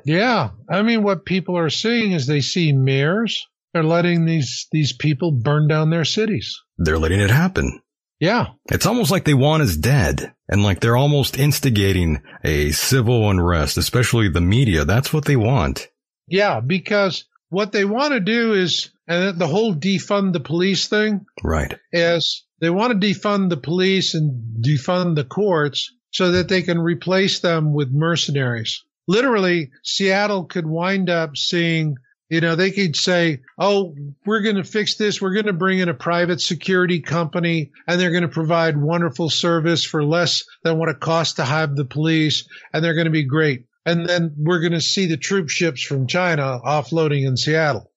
[0.05, 0.51] Yeah.
[0.69, 3.47] I mean, what people are seeing is they see mayors.
[3.73, 6.59] They're letting these, these people burn down their cities.
[6.77, 7.81] They're letting it happen.
[8.19, 8.47] Yeah.
[8.71, 13.77] It's almost like they want us dead and like they're almost instigating a civil unrest,
[13.77, 14.83] especially the media.
[14.83, 15.87] That's what they want.
[16.27, 16.59] Yeah.
[16.59, 21.73] Because what they want to do is, and the whole defund the police thing Right.
[21.93, 26.79] is they want to defund the police and defund the courts so that they can
[26.79, 28.83] replace them with mercenaries.
[29.07, 31.95] Literally, Seattle could wind up seeing,
[32.29, 35.21] you know, they could say, oh, we're going to fix this.
[35.21, 39.29] We're going to bring in a private security company and they're going to provide wonderful
[39.29, 42.47] service for less than what it costs to have the police.
[42.71, 43.65] And they're going to be great.
[43.85, 47.91] And then we're going to see the troop ships from China offloading in Seattle.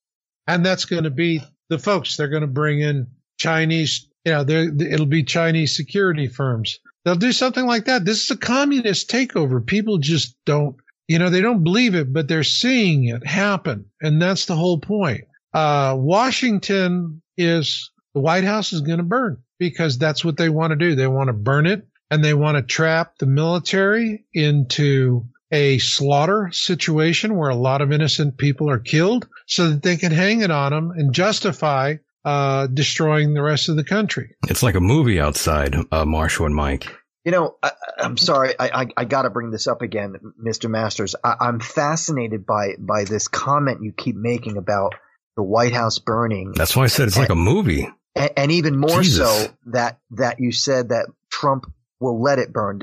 [0.46, 2.16] And that's going to be the folks.
[2.16, 3.08] They're going to bring in
[3.38, 6.78] Chinese, you know, it'll be Chinese security firms.
[7.04, 8.04] They'll do something like that.
[8.04, 9.64] This is a communist takeover.
[9.64, 10.76] People just don't,
[11.08, 13.86] you know, they don't believe it, but they're seeing it happen.
[14.00, 15.24] And that's the whole point.
[15.52, 20.70] Uh, Washington is, the White House is going to burn because that's what they want
[20.70, 20.94] to do.
[20.94, 26.50] They want to burn it and they want to trap the military into a slaughter
[26.52, 30.50] situation where a lot of innocent people are killed so that they can hang it
[30.50, 34.34] on them and justify uh, destroying the rest of the country.
[34.48, 36.94] It's like a movie outside, uh, Marshall and Mike.
[37.24, 40.68] You know, I, I'm sorry, I, I, I got to bring this up again, Mr.
[40.68, 41.14] Masters.
[41.22, 44.94] I, I'm fascinated by by this comment you keep making about
[45.36, 47.88] the White House burning, That's why I said it's like a movie.
[48.14, 49.26] and, and even more Jesus.
[49.26, 51.64] so that that you said that Trump
[52.00, 52.80] will let it burn.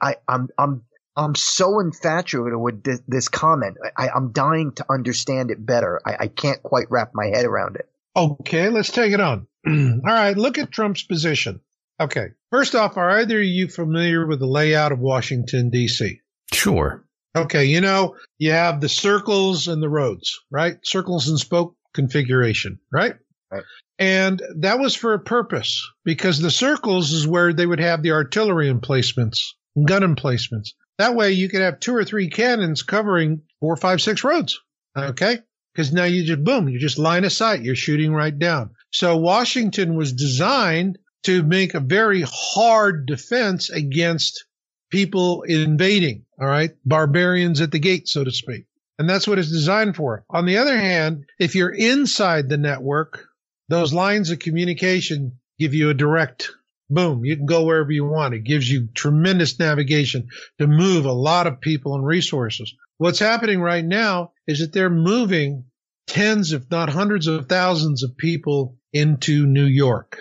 [0.00, 0.84] I, I'm I'm
[1.16, 3.76] I'm so infatuated with this, this comment.
[3.96, 6.00] I, I'm dying to understand it better.
[6.06, 7.88] I, I can't quite wrap my head around it.
[8.16, 9.46] Okay, let's take it on.
[9.66, 11.60] All right, look at Trump's position.
[12.00, 16.20] Okay, first off, are either of you familiar with the layout of Washington, D.C.?
[16.52, 17.04] Sure.
[17.36, 20.78] Okay, you know, you have the circles and the roads, right?
[20.82, 23.14] Circles and spoke configuration, right?
[23.52, 23.64] Right.
[23.98, 28.12] And that was for a purpose because the circles is where they would have the
[28.12, 30.74] artillery emplacements, gun emplacements.
[30.98, 34.58] That way you could have two or three cannons covering four, five, six roads.
[34.96, 35.38] Okay.
[35.74, 38.70] Because now you just boom, you just line of sight, you're shooting right down.
[38.90, 44.44] So Washington was designed to make a very hard defense against
[44.90, 46.70] people invading, all right?
[46.84, 48.66] Barbarians at the gate, so to speak.
[48.98, 50.24] And that's what it's designed for.
[50.28, 53.26] On the other hand, if you're inside the network,
[53.68, 56.50] those lines of communication give you a direct
[56.90, 57.24] boom.
[57.24, 58.34] You can go wherever you want.
[58.34, 62.74] It gives you tremendous navigation to move a lot of people and resources.
[62.98, 65.64] What's happening right now is that they're moving
[66.06, 70.20] tens, if not hundreds of thousands of people into New York.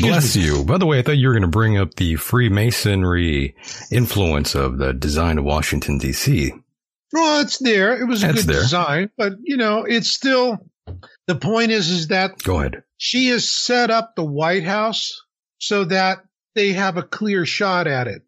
[0.00, 0.64] Bless you.
[0.64, 3.54] By the way, I thought you were going to bring up the Freemasonry
[3.90, 6.52] influence of the design of Washington, D.C.
[7.12, 8.00] Well, it's there.
[8.00, 8.60] It was a good there.
[8.62, 10.58] design, but you know, it's still
[11.26, 12.82] the point is is that Go ahead.
[12.96, 15.12] she has set up the White House
[15.58, 16.18] so that
[16.54, 18.22] they have a clear shot at it.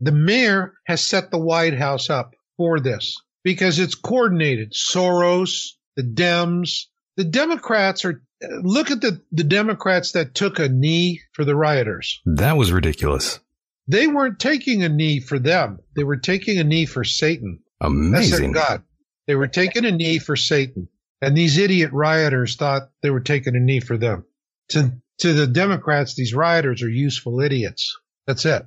[0.00, 3.14] The mayor has set the White House up for this
[3.44, 4.72] because it's coordinated.
[4.72, 6.86] Soros, the Dems,
[7.18, 12.20] the Democrats are look at the, the Democrats that took a knee for the rioters.
[12.26, 13.40] That was ridiculous.
[13.88, 15.80] They weren't taking a knee for them.
[15.96, 17.60] They were taking a knee for Satan.
[17.80, 18.52] Amazing.
[18.52, 18.82] God.
[19.26, 20.88] They were taking a knee for Satan.
[21.20, 24.24] And these idiot rioters thought they were taking a knee for them.
[24.70, 27.98] To, to the Democrats, these rioters are useful idiots.
[28.26, 28.66] That's it.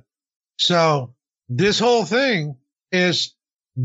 [0.58, 1.14] So
[1.48, 2.56] this whole thing
[2.92, 3.34] is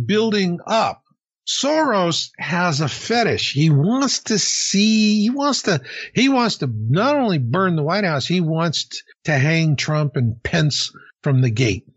[0.05, 1.03] building up.
[1.49, 3.53] Soros has a fetish.
[3.53, 5.81] He wants to see, he wants to,
[6.13, 10.41] he wants to not only burn the White House, he wants to hang Trump and
[10.43, 10.91] Pence
[11.23, 11.87] from the gate.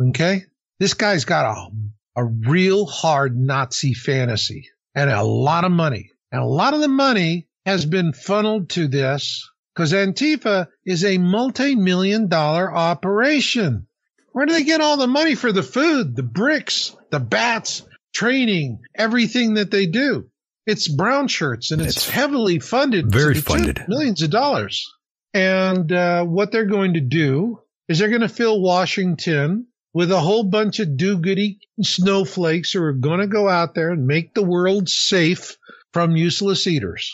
[0.00, 0.44] Okay.
[0.78, 6.12] This guy's got a, a real hard Nazi fantasy and a lot of money.
[6.30, 11.18] And a lot of the money has been funneled to this because Antifa is a
[11.18, 13.88] multi-million dollar operation.
[14.30, 17.82] Where do they get all the money for the food, the bricks, the bats,
[18.16, 20.28] training, everything that they do?
[20.66, 23.12] It's brown shirts and it's, it's heavily funded.
[23.12, 23.84] Very funded.
[23.88, 24.90] Millions of dollars.
[25.34, 30.20] And uh, what they're going to do is they're going to fill Washington with a
[30.20, 34.44] whole bunch of do-goody snowflakes who are going to go out there and make the
[34.44, 35.56] world safe
[35.92, 37.12] from useless eaters.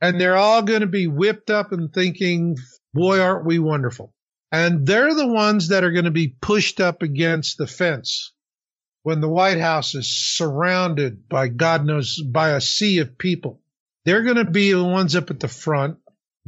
[0.00, 2.56] And they're all going to be whipped up and thinking,
[2.92, 4.12] boy, aren't we wonderful.
[4.52, 8.32] And they're the ones that are going to be pushed up against the fence
[9.06, 13.60] when the White House is surrounded by God knows by a sea of people.
[14.04, 15.98] They're going to be the ones up at the front.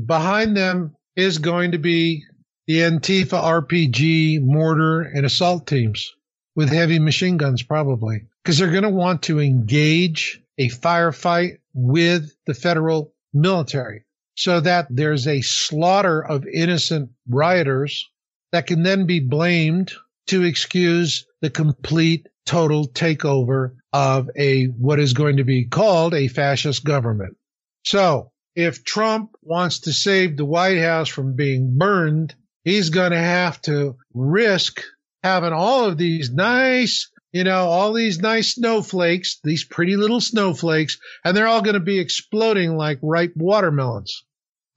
[0.04, 2.24] Behind them is going to be
[2.66, 6.12] the Antifa RPG, mortar, and assault teams
[6.56, 12.34] with heavy machine guns, probably, because they're going to want to engage a firefight with
[12.44, 14.02] the federal military
[14.34, 18.10] so that there's a slaughter of innocent rioters
[18.50, 19.92] that can then be blamed
[20.26, 26.28] to excuse the complete total takeover of a what is going to be called a
[26.28, 27.36] fascist government.
[27.84, 32.34] So if Trump wants to save the White House from being burned,
[32.64, 34.82] he's going to have to risk
[35.22, 40.98] having all of these nice, you know, all these nice snowflakes, these pretty little snowflakes,
[41.24, 44.24] and they're all going to be exploding like ripe watermelons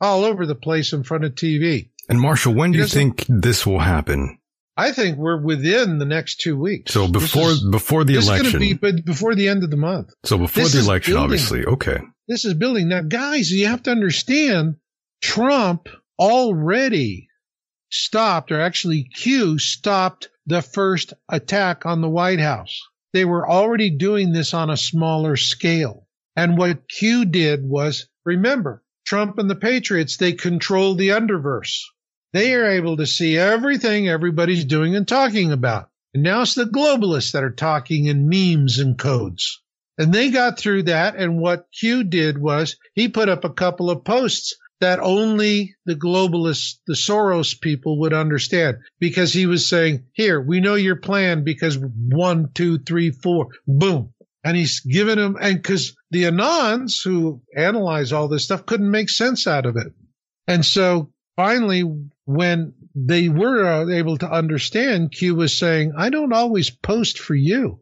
[0.02, 1.90] all over the place in front of TV.
[2.10, 4.38] And Marshall, when do you think this will happen?
[4.78, 6.94] I think we're within the next two weeks.
[6.94, 10.14] So before is, before the election, be, but before the end of the month.
[10.24, 11.24] So before this the election, building.
[11.26, 12.00] obviously, okay.
[12.28, 13.52] This is building now, guys.
[13.52, 14.78] You have to understand,
[15.22, 17.28] Trump already
[17.90, 22.80] stopped, or actually Q stopped the first attack on the White House.
[23.14, 26.08] They were already doing this on a smaller scale.
[26.36, 31.82] And what Q did was, remember, Trump and the Patriots, they control the underverse.
[32.34, 35.90] They are able to see everything everybody's doing and talking about.
[36.14, 39.62] And now it's the globalists that are talking in memes and codes.
[39.98, 41.16] And they got through that.
[41.16, 45.96] And what Q did was he put up a couple of posts that only the
[45.96, 51.44] globalists, the Soros people would understand because he was saying, here, we know your plan
[51.44, 54.14] because one, two, three, four, boom.
[54.44, 59.12] And he's given them, and because the Anons who analyze all this stuff couldn't make
[59.12, 59.94] sense out of it.
[60.48, 61.84] And so finally,
[62.26, 67.36] when they were uh, able to understand, Q was saying, I don't always post for
[67.36, 67.82] you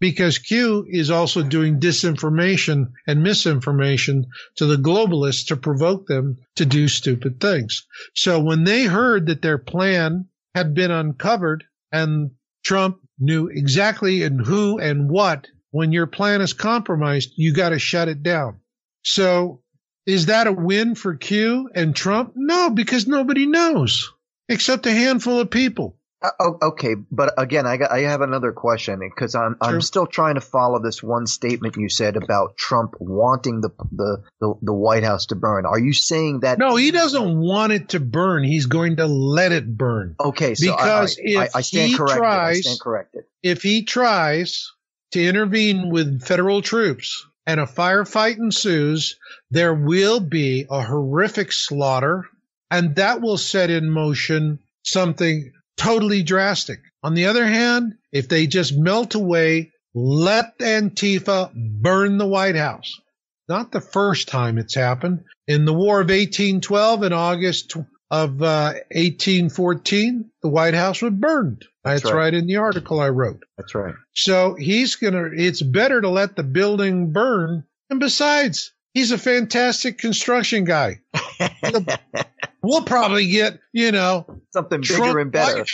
[0.00, 4.26] because Q is also doing disinformation and misinformation
[4.56, 7.86] to the globalists to provoke them to do stupid things.
[8.14, 12.30] So when they heard that their plan had been uncovered and
[12.64, 17.78] Trump knew exactly and who and what, when your plan is compromised, you got to
[17.78, 18.60] shut it down.
[19.02, 19.62] So
[20.06, 22.32] is that a win for Q and Trump?
[22.36, 24.12] No, because nobody knows
[24.48, 25.96] except a handful of people.
[26.22, 30.36] Uh, okay, but again, I got, I have another question because I'm I'm still trying
[30.36, 35.04] to follow this one statement you said about Trump wanting the, the the the White
[35.04, 35.66] House to burn.
[35.66, 36.58] Are you saying that?
[36.58, 38.44] No, he doesn't want it to burn.
[38.44, 40.16] He's going to let it burn.
[40.18, 42.18] Okay, so because I, if I, I stand he corrected.
[42.18, 43.24] tries, I stand corrected.
[43.42, 44.72] If he tries
[45.12, 49.16] to intervene with federal troops and a firefight ensues,
[49.50, 52.24] there will be a horrific slaughter,
[52.70, 56.80] and that will set in motion something totally drastic.
[57.02, 63.00] On the other hand, if they just melt away, let Antifa burn the White House.
[63.48, 65.24] Not the first time it's happened.
[65.46, 67.76] In the War of 1812 in August
[68.10, 71.64] of uh, 1814, the White House was burned.
[71.84, 72.20] That's, That's right.
[72.20, 72.34] right.
[72.34, 73.44] in the article I wrote.
[73.56, 73.94] That's right.
[74.14, 77.64] So he's going to, it's better to let the building burn.
[77.90, 81.00] And besides, he's a fantastic construction guy.
[82.62, 85.64] we'll probably get, you know, something bigger and better.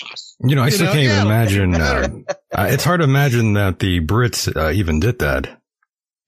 [0.41, 1.75] You know, I still know, can't yeah, even imagine.
[1.75, 2.09] Uh,
[2.53, 5.63] uh, it's hard to imagine that the Brits uh, even did that.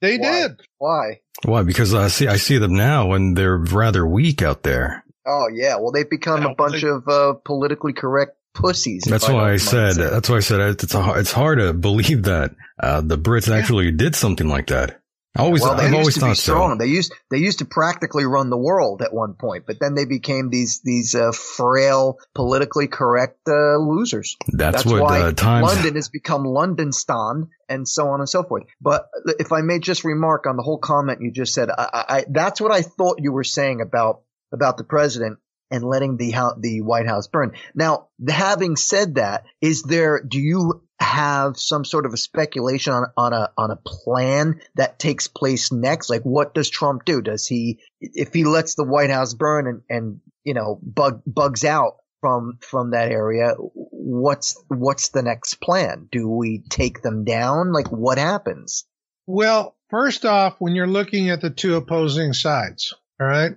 [0.01, 0.43] They Why?
[0.43, 0.61] did.
[0.79, 1.21] Why?
[1.45, 1.63] Why?
[1.63, 5.04] Because I see, I see them now, and they're rather weak out there.
[5.27, 9.05] Oh yeah, well they've become a bunch think- of uh, politically correct pussies.
[9.05, 9.95] That's why I said.
[9.95, 10.11] Say.
[10.11, 13.57] That's why I said it's a, it's hard to believe that uh, the Brits yeah.
[13.57, 15.01] actually did something like that.
[15.37, 16.75] I always, well, I've always thought strong.
[16.75, 16.79] so.
[16.79, 20.05] They used they used to practically run the world at one point, but then they
[20.05, 24.37] became these these uh, frail, politically correct uh, losers.
[24.53, 28.45] That's, That's what why uh, times London has become Londonstan, and so on and so
[28.45, 28.63] forth.
[28.81, 29.09] But
[29.41, 32.61] if I may just remark on the whole comment you just said, I, I, that's
[32.61, 34.21] what I thought you were saying about
[34.53, 35.39] about the president
[35.71, 37.53] and letting the the White House burn.
[37.75, 40.23] Now, having said that, is there?
[40.23, 44.99] Do you have some sort of a speculation on, on a on a plan that
[44.99, 46.11] takes place next?
[46.11, 47.23] Like, what does Trump do?
[47.23, 51.65] Does he, if he lets the White House burn and and you know bug bugs
[51.65, 56.09] out from from that area, what's what's the next plan?
[56.11, 57.73] Do we take them down?
[57.73, 58.85] Like, what happens?
[59.27, 63.57] Well, first off, when you're looking at the two opposing sides, all right.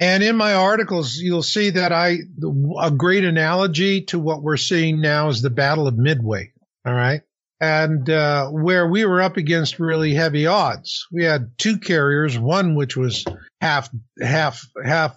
[0.00, 2.18] And in my articles, you'll see that I,
[2.80, 6.52] a great analogy to what we're seeing now is the Battle of Midway.
[6.84, 7.22] All right.
[7.60, 12.74] And uh, where we were up against really heavy odds, we had two carriers, one
[12.74, 13.24] which was
[13.60, 13.88] half,
[14.20, 15.16] half, half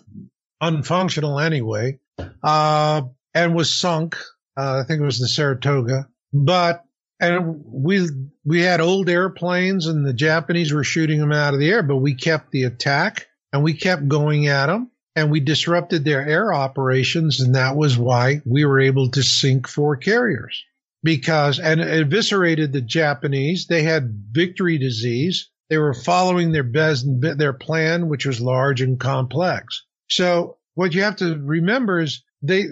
[0.61, 1.99] unfunctional anyway,
[2.43, 3.01] uh,
[3.34, 4.15] and was sunk.
[4.55, 6.84] Uh, I think it was the Saratoga, but
[7.19, 8.07] and we
[8.45, 11.97] we had old airplanes, and the Japanese were shooting them out of the air, but
[11.97, 16.53] we kept the attack and we kept going at them, and we disrupted their air
[16.53, 20.63] operations, and that was why we were able to sink four carriers
[21.01, 23.65] because and eviscerated the Japanese.
[23.65, 25.49] They had victory disease.
[25.71, 29.83] They were following their best their plan, which was large and complex.
[30.07, 32.65] So what you have to remember is they,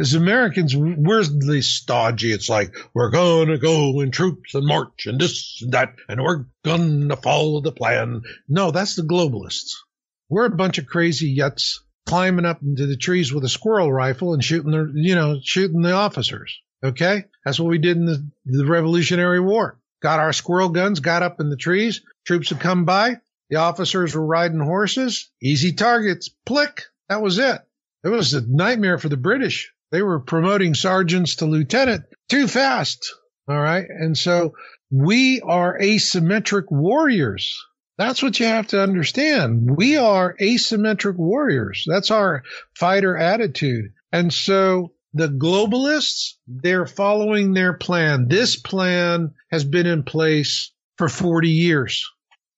[0.00, 2.32] as Americans, we're the stodgy.
[2.32, 6.46] It's like we're gonna go in troops and march and this and that, and we're
[6.64, 8.22] gonna follow the plan.
[8.48, 9.74] No, that's the globalists.
[10.28, 14.32] We're a bunch of crazy yuts climbing up into the trees with a squirrel rifle
[14.32, 16.60] and shooting the, you know, shooting the officers.
[16.84, 17.24] Okay.
[17.44, 19.78] That's what we did in the, the Revolutionary War.
[20.02, 22.02] Got our squirrel guns, got up in the trees.
[22.26, 23.16] Troops would come by.
[23.50, 25.30] The officers were riding horses.
[25.42, 26.30] Easy targets.
[26.44, 26.82] Plick.
[27.08, 27.60] That was it.
[28.04, 29.72] It was a nightmare for the British.
[29.90, 33.12] They were promoting sergeants to lieutenant too fast.
[33.48, 33.86] All right.
[33.88, 34.54] And so
[34.90, 37.56] we are asymmetric warriors.
[37.98, 39.74] That's what you have to understand.
[39.74, 41.84] We are asymmetric warriors.
[41.88, 42.42] That's our
[42.74, 43.92] fighter attitude.
[44.12, 48.28] And so the globalists, they're following their plan.
[48.28, 52.06] This plan has been in place for 40 years.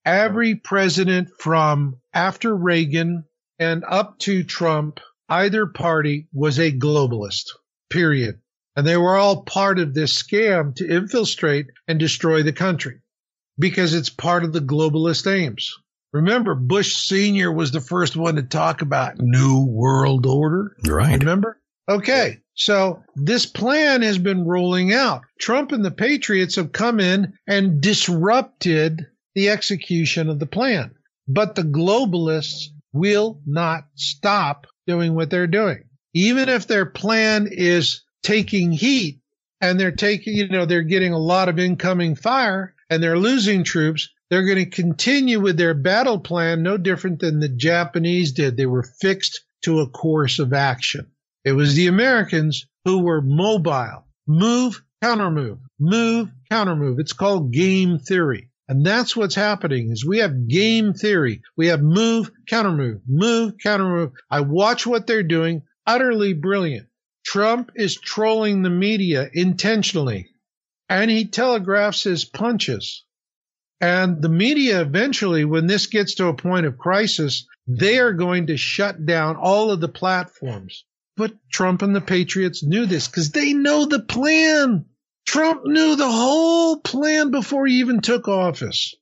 [0.05, 3.25] Every president from after Reagan
[3.61, 7.45] and up to Trump, either party was a globalist,
[7.91, 8.41] period.
[8.75, 13.03] And they were all part of this scam to infiltrate and destroy the country
[13.59, 15.75] because it's part of the globalist aims.
[16.13, 17.53] Remember, Bush Sr.
[17.53, 20.75] was the first one to talk about New World Order.
[20.87, 21.19] Right.
[21.19, 21.61] Remember?
[21.89, 22.39] Okay.
[22.55, 25.23] So this plan has been rolling out.
[25.39, 30.95] Trump and the Patriots have come in and disrupted the execution of the plan.
[31.29, 35.85] But the globalists will not stop doing what they're doing.
[36.15, 39.21] Even if their plan is taking heat
[39.61, 43.65] and they're taking, you know, they're getting a lot of incoming fire and they're losing
[43.65, 48.57] troops, they're going to continue with their battle plan no different than the Japanese did.
[48.57, 51.11] They were fixed to a course of action.
[51.45, 54.05] It was the Americans who were mobile.
[54.27, 57.01] Move, countermove, move, countermove.
[57.01, 58.51] It's called game theory.
[58.69, 61.41] And that's what's happening is we have game theory.
[61.57, 64.13] We have move, countermove, move, countermove.
[64.31, 65.63] I watch what they're doing.
[65.87, 66.87] Utterly brilliant.
[67.25, 70.29] Trump is trolling the media intentionally
[70.89, 73.05] and he telegraphs his punches.
[73.81, 78.49] And the media eventually, when this gets to a point of crisis, they are going
[78.49, 80.85] to shut down all of the platforms.
[81.17, 84.87] But Trump and the Patriots knew this because they know the plan.
[85.27, 88.95] Trump knew the whole plan before he even took office.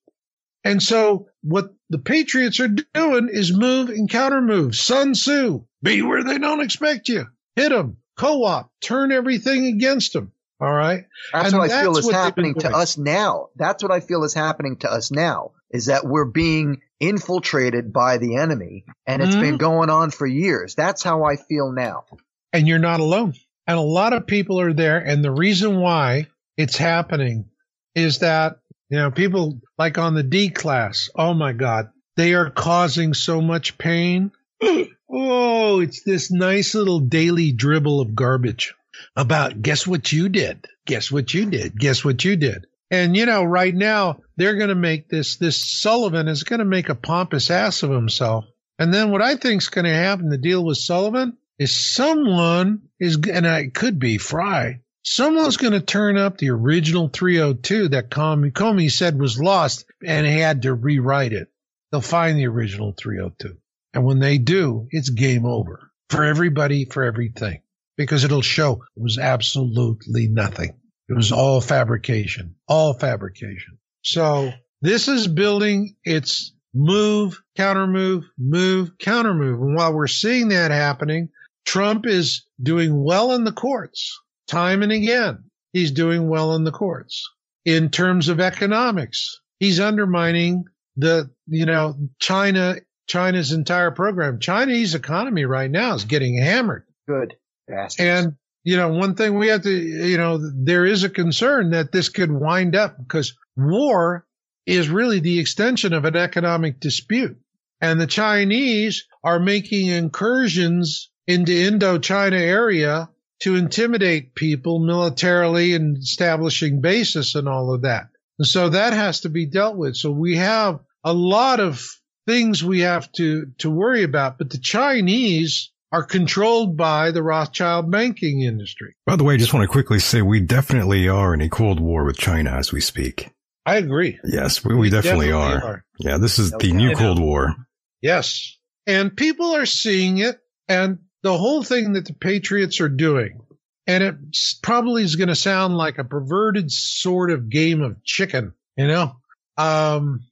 [0.65, 4.75] And so what the Patriots are doing is move and counter move.
[4.75, 7.27] Sun Tzu, be where they don't expect you.
[7.55, 7.99] Hit them.
[8.17, 8.71] Co-op.
[8.81, 10.33] Turn everything against them.
[10.61, 11.05] All right.
[11.33, 13.49] That's and what I feel is happening to us now.
[13.57, 18.17] That's what I feel is happening to us now is that we're being infiltrated by
[18.19, 19.43] the enemy and it's mm-hmm.
[19.43, 20.75] been going on for years.
[20.75, 22.05] That's how I feel now.
[22.53, 23.35] And you're not alone.
[23.67, 24.99] And a lot of people are there.
[24.99, 27.51] And the reason why it's happening
[27.95, 32.49] is that, you know, people like on the D class, oh my God, they are
[32.49, 34.31] causing so much pain.
[35.11, 38.75] oh, it's this nice little daily dribble of garbage
[39.17, 40.67] about guess what you did?
[40.87, 41.79] Guess what you did?
[41.79, 42.67] Guess what you did?
[42.91, 46.65] And you know, right now they're going to make this this Sullivan is going to
[46.65, 48.45] make a pompous ass of himself.
[48.79, 52.83] And then what I think is going to happen, the deal with Sullivan, is someone
[53.01, 58.11] is, and it could be Fry, someone's going to turn up the original 302 that
[58.11, 61.49] Comey, Comey said was lost and had to rewrite it.
[61.91, 63.57] They'll find the original 302.
[63.95, 67.63] And when they do, it's game over for everybody, for everything,
[67.97, 70.79] because it'll show it was absolutely nothing.
[71.09, 73.79] It was all fabrication, all fabrication.
[74.03, 79.61] So this is building its move, counter move, move, counter move.
[79.61, 81.31] And while we're seeing that happening,
[81.65, 85.45] Trump is doing well in the courts time and again.
[85.73, 87.29] He's doing well in the courts.
[87.65, 90.65] In terms of economics, he's undermining
[90.97, 92.77] the, you know, China,
[93.09, 94.39] China's entire program.
[94.39, 96.85] Chinese economy right now is getting hammered.
[97.09, 97.35] Good.
[97.69, 98.01] Bastards.
[98.01, 101.93] And, you know, one thing we have to, you know, there is a concern that
[101.93, 104.27] this could wind up because war
[104.67, 107.39] is really the extension of an economic dispute.
[107.81, 113.11] And the Chinese are making incursions into Indochina area
[113.41, 118.09] to intimidate people militarily and establishing bases and all of that.
[118.39, 119.97] And so that has to be dealt with.
[119.97, 121.85] So we have a lot of
[122.27, 127.91] things we have to, to worry about, but the Chinese are controlled by the Rothschild
[127.91, 128.95] banking industry.
[129.07, 131.81] By the way, I just want to quickly say we definitely are in a Cold
[131.81, 133.31] War with China as we speak.
[133.65, 134.19] I agree.
[134.25, 135.65] Yes, we, we definitely, definitely are.
[135.65, 135.85] are.
[135.99, 137.55] Yeah, this is the new Cold War.
[138.03, 138.59] Yes.
[138.87, 140.39] And people are seeing it.
[140.69, 143.41] And the whole thing that the Patriots are doing,
[143.87, 144.17] and it
[144.63, 149.17] probably is going to sound like a perverted sort of game of chicken, you know,
[149.57, 150.25] um,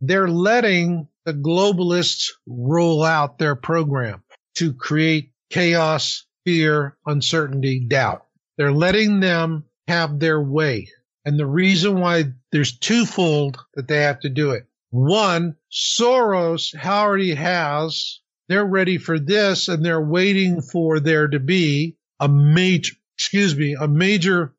[0.00, 4.22] they're letting the globalists roll out their program
[4.54, 8.26] to create chaos, fear, uncertainty, doubt.
[8.56, 10.88] They're letting them have their way.
[11.24, 14.66] And the reason why there's twofold that they have to do it.
[14.90, 21.96] One, Soros already has they're ready for this and they're waiting for there to be
[22.20, 24.54] a major, excuse me, a major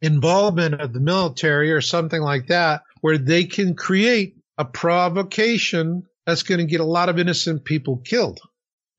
[0.00, 6.42] involvement of the military or something like that where they can create a provocation that's
[6.42, 8.40] going to get a lot of innocent people killed.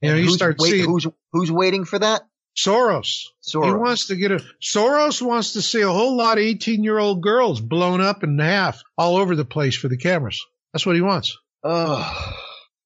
[0.01, 2.21] You know, you start wait, seeing who's who's waiting for that?
[2.57, 3.25] Soros.
[3.41, 3.65] Soros.
[3.65, 6.97] He wants to get a Soros wants to see a whole lot of 18 year
[6.97, 10.43] old girls blown up in half all over the place for the cameras.
[10.73, 11.37] That's what he wants.
[11.63, 12.35] Oh.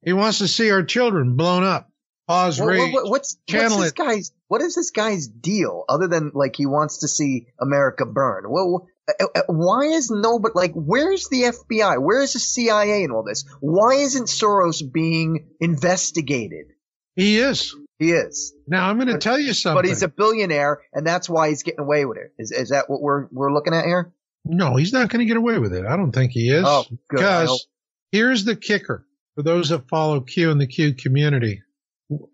[0.04, 1.90] He wants to see our children blown up.
[2.28, 6.32] Pause what, what, what, what's, what's this guy's what is this guy's deal other than
[6.34, 8.46] like he wants to see America burn?
[8.48, 12.02] Well, uh, uh, why is nobody like where's the FBI?
[12.02, 13.46] Where's the CIA and all this?
[13.60, 16.68] Why isn't Soros being investigated?
[17.16, 17.76] He is.
[18.00, 18.54] He is.
[18.68, 19.78] Now I'm going to tell you something.
[19.78, 22.34] But he's a billionaire, and that's why he's getting away with it.
[22.40, 24.12] Is is that what we're we're looking at here?
[24.44, 25.86] No, he's not going to get away with it.
[25.86, 26.64] I don't think he is.
[26.66, 27.68] Oh, because
[28.12, 29.06] here's the kicker:
[29.36, 31.62] for those that follow Q and the Q community,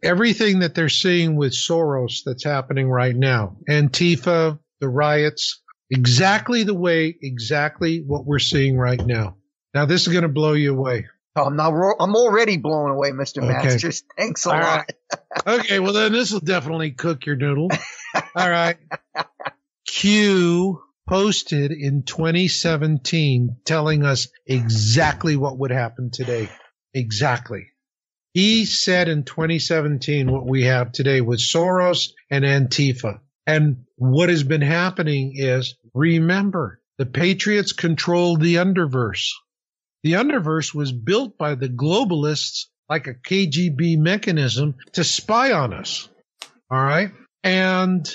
[0.01, 5.61] everything that they're seeing with Soros that's happening right now, Antifa, the riots,
[5.91, 9.36] exactly the way, exactly what we're seeing right now.
[9.73, 11.07] Now, this is going to blow you away.
[11.45, 11.71] I'm not.
[11.99, 13.53] I'm already blown away, Mister okay.
[13.53, 14.03] Masters.
[14.17, 14.91] Thanks a All lot.
[15.45, 15.59] Right.
[15.59, 17.69] okay, well then this will definitely cook your noodle.
[18.35, 18.77] All right.
[19.85, 26.49] Q posted in 2017 telling us exactly what would happen today.
[26.93, 27.67] Exactly.
[28.33, 33.19] He said in 2017 what we have today with Soros and Antifa.
[33.47, 39.29] And what has been happening is remember, the Patriots controlled the underverse.
[40.03, 46.07] The underverse was built by the globalists like a KGB mechanism to spy on us.
[46.69, 47.11] All right.
[47.43, 48.09] And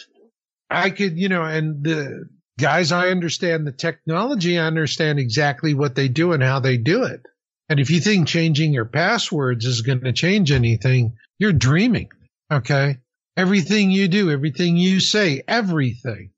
[0.70, 2.28] I could, you know, and the
[2.58, 4.58] guys, I understand the technology.
[4.58, 7.20] I understand exactly what they do and how they do it.
[7.68, 12.10] And if you think changing your passwords is going to change anything, you're dreaming.
[12.52, 12.98] Okay.
[13.36, 16.31] Everything you do, everything you say, everything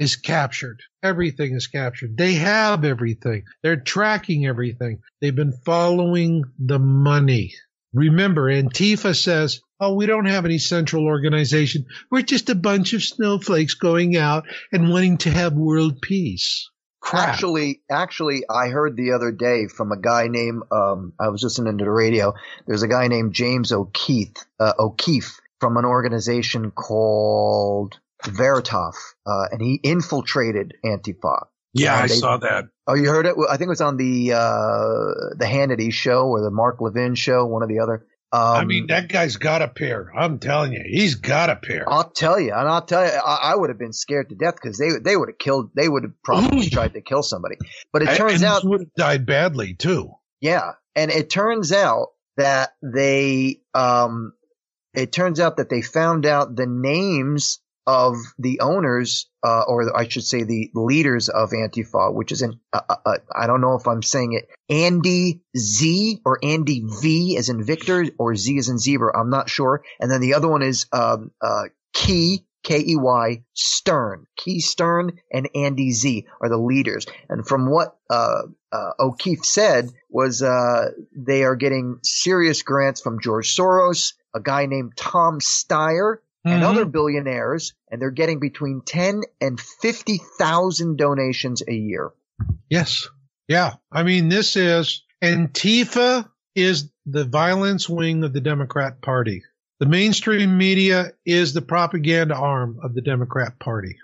[0.00, 0.80] is captured.
[1.02, 2.16] Everything is captured.
[2.16, 3.44] They have everything.
[3.62, 5.00] They're tracking everything.
[5.20, 7.52] They've been following the money.
[7.92, 11.86] Remember, Antifa says, Oh, we don't have any central organization.
[12.10, 16.70] We're just a bunch of snowflakes going out and wanting to have world peace.
[17.00, 17.28] Crap.
[17.28, 21.78] Actually, actually, I heard the other day from a guy named um, I was listening
[21.78, 22.34] to the radio.
[22.66, 29.60] There's a guy named James O'Keefe, uh, O'Keefe from an organization called Veritas, uh, and
[29.60, 31.46] he infiltrated Antifa.
[31.72, 32.66] Yeah, I saw that.
[32.86, 33.36] Oh, you heard it?
[33.48, 37.46] I think it was on the uh, the Hannity show or the Mark Levin show,
[37.46, 38.06] one or the other.
[38.32, 40.12] Um, I mean, that guy's got a pair.
[40.16, 41.88] I'm telling you, he's got a pair.
[41.88, 44.54] I'll tell you, and I'll tell you, I, I would have been scared to death
[44.54, 45.70] because they they would have killed.
[45.74, 47.56] They would have probably tried to kill somebody.
[47.92, 50.12] But it turns and out would have died badly too.
[50.40, 54.32] Yeah, and it turns out that they um
[54.94, 57.58] it turns out that they found out the names
[57.90, 62.60] of the owners, uh, or I should say the leaders of Antifa, which is an,
[62.72, 67.36] uh, uh, uh, I don't know if I'm saying it, Andy Z or Andy V
[67.36, 69.18] as in Victor or Z as in zebra.
[69.18, 69.82] I'm not sure.
[69.98, 74.26] And then the other one is, um, uh, Key, K-E-Y, Stern.
[74.36, 77.06] Key Stern and Andy Z are the leaders.
[77.28, 83.20] And from what, uh, uh, O'Keefe said was, uh, they are getting serious grants from
[83.20, 86.66] George Soros, a guy named Tom Steyer, and Mhm.
[86.66, 92.10] other billionaires, and they're getting between 10 and 50,000 donations a year.
[92.68, 93.08] Yes.
[93.48, 93.74] Yeah.
[93.92, 99.42] I mean, this is Antifa is the violence wing of the Democrat Party.
[99.80, 103.96] The mainstream media is the propaganda arm of the Democrat Party.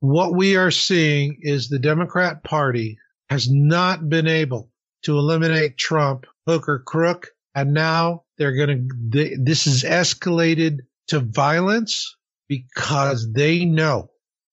[0.00, 4.70] What we are seeing is the Democrat Party has not been able
[5.04, 10.80] to eliminate Trump, hook or crook, and now they're going to, this is escalated
[11.10, 12.16] to violence
[12.48, 14.10] because they know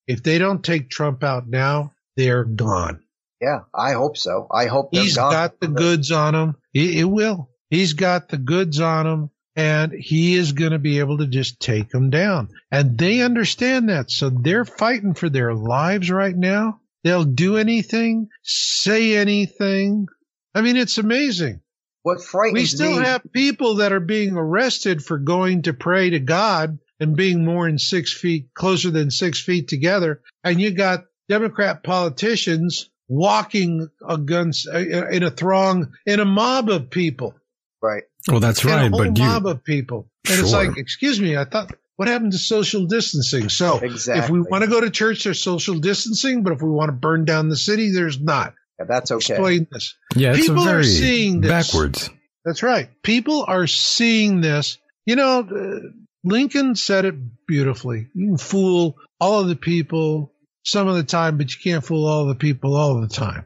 [0.08, 3.02] if they don't take Trump out now, they're gone.
[3.42, 4.48] Yeah, I hope so.
[4.52, 5.32] I hope He's gone.
[5.32, 6.56] got the goods on him.
[6.72, 7.50] He, it will.
[7.70, 11.60] He's got the goods on him and he is going to be able to just
[11.60, 12.50] take them down.
[12.72, 14.10] And they understand that.
[14.10, 16.80] So they're fighting for their lives right now.
[17.04, 20.08] They'll do anything, say anything.
[20.56, 21.62] I mean, it's amazing.
[22.08, 26.10] What frightens We still me, have people that are being arrested for going to pray
[26.12, 30.22] to God and being more than six feet, closer than six feet together.
[30.42, 36.90] And you got Democrat politicians walking against uh, in a throng, in a mob of
[36.90, 37.36] people.
[37.82, 38.04] right?
[38.30, 38.86] Well, that's In right.
[38.86, 40.10] a whole But you, a mob of people.
[40.30, 43.50] And it's like, excuse me, I thought, what happened to social distancing?
[43.50, 44.24] So Exactly.
[44.24, 46.94] if we want to go to church, there's social distancing, but if we want to
[46.94, 48.54] burn down the city, there's not.
[48.80, 49.34] Yeah, that's okay.
[49.34, 49.96] Explain this.
[50.16, 51.50] yeah, it's people a are very seeing this.
[51.50, 52.10] backwards.
[52.46, 52.90] That's right.
[53.04, 54.78] People are seeing this.
[55.06, 55.90] You know, uh,
[56.24, 57.16] Lincoln said it
[57.48, 58.08] beautifully.
[58.14, 62.08] You can fool all of the people some of the time, but you can't fool
[62.08, 63.46] all the people all the time.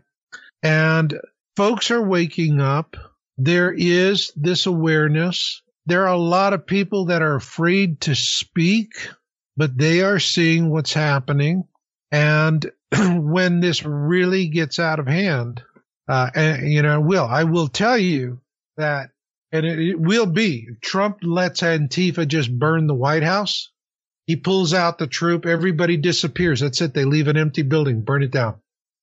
[0.64, 1.20] And
[1.56, 2.96] folks are waking up.
[3.38, 5.62] There is this awareness.
[5.86, 8.94] There are a lot of people that are afraid to speak,
[9.58, 11.64] but they are seeing what's happening.
[12.12, 15.64] And when this really gets out of hand,
[16.08, 18.42] uh, and, you know, it will, I will tell you
[18.78, 19.12] that,
[19.52, 23.70] and it, it will be, if Trump lets Antifa just burn the White House.
[24.28, 25.46] He pulls out the troop.
[25.46, 26.60] Everybody disappears.
[26.62, 26.94] That's it.
[26.94, 28.56] They leave an empty building, burn it down.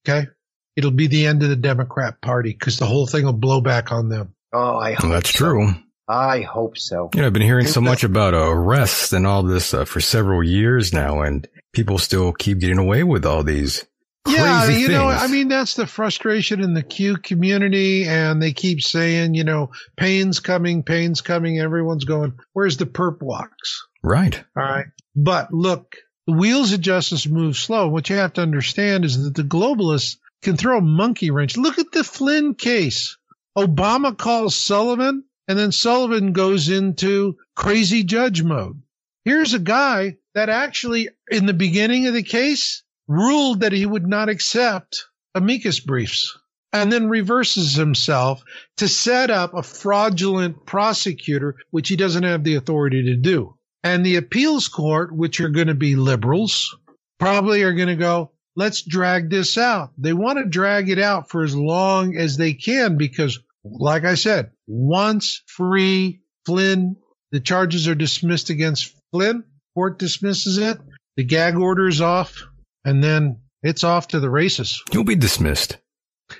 [0.09, 0.29] Okay.
[0.77, 3.91] It'll be the end of the Democrat party because the whole thing will blow back
[3.93, 4.33] on them.
[4.53, 5.39] Oh, I hope Well, that's so.
[5.39, 5.75] true.
[6.09, 7.11] I hope so.
[7.15, 10.43] You know, I've been hearing so much about arrests and all this uh, for several
[10.43, 13.85] years now, and people still keep getting away with all these
[14.25, 14.89] crazy yeah, you things.
[14.91, 19.45] know, I mean, that's the frustration in the Q community, and they keep saying, you
[19.45, 21.59] know, pain's coming, pain's coming.
[21.59, 23.87] Everyone's going, where's the perp walks?
[24.03, 24.43] right?
[24.57, 24.87] All right.
[25.15, 25.97] But look,
[26.27, 27.89] the wheels of justice move slow.
[27.89, 31.57] What you have to understand is that the globalists can throw a monkey wrench.
[31.57, 33.17] Look at the Flynn case.
[33.57, 38.83] Obama calls Sullivan, and then Sullivan goes into crazy judge mode.
[39.25, 44.07] Here's a guy that actually, in the beginning of the case, ruled that he would
[44.07, 46.39] not accept amicus briefs
[46.73, 48.43] and then reverses himself
[48.77, 53.57] to set up a fraudulent prosecutor, which he doesn't have the authority to do.
[53.83, 56.77] And the appeals court, which are going to be liberals,
[57.19, 59.93] probably are going to go, let's drag this out.
[59.97, 63.39] They want to drag it out for as long as they can because,
[63.73, 66.97] like I said, once free Flynn,
[67.33, 69.45] the charges are dismissed against Flynn,
[69.75, 70.79] court dismisses it,
[71.17, 72.43] the gag order is off,
[72.85, 74.83] and then it's off to the races.
[74.91, 75.79] He'll be dismissed.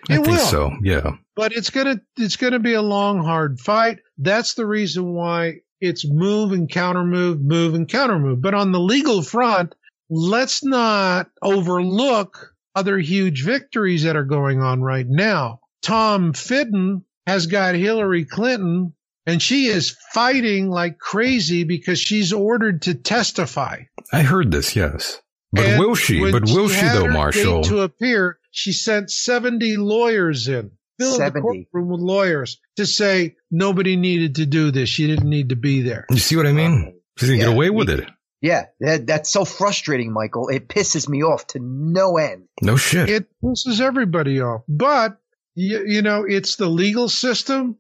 [0.09, 0.37] I It think will.
[0.39, 0.71] so.
[0.83, 1.13] Yeah.
[1.35, 4.01] But it's gonna it's gonna be a long, hard fight.
[4.19, 8.43] That's the reason why it's move and counter move, move and counter move.
[8.43, 9.75] But on the legal front,
[10.11, 15.61] let's not overlook other huge victories that are going on right now.
[15.83, 18.95] Tom Fitton has got Hillary Clinton
[19.27, 23.83] and she is fighting like crazy because she's ordered to testify.
[24.13, 25.21] I heard this, yes.
[25.53, 26.31] But And will she?
[26.31, 27.63] But will she, had though, her Marshall?
[27.63, 31.41] date To appear, she sent 70 lawyers in, filled the 70.
[31.43, 34.89] courtroom with lawyers to say nobody needed to do this.
[34.89, 36.07] She didn't need to be there.
[36.11, 36.99] You see what I mean?
[37.19, 37.45] She didn't Yeah.
[37.47, 38.09] get away with it.
[38.41, 40.49] Yeah, that, that's so frustrating, Michael.
[40.49, 42.45] It pisses me off to no end.
[42.63, 43.09] No shit.
[43.11, 44.63] It pisses everybody off.
[44.69, 45.19] But,
[45.59, 47.77] you, you know, it's the legal system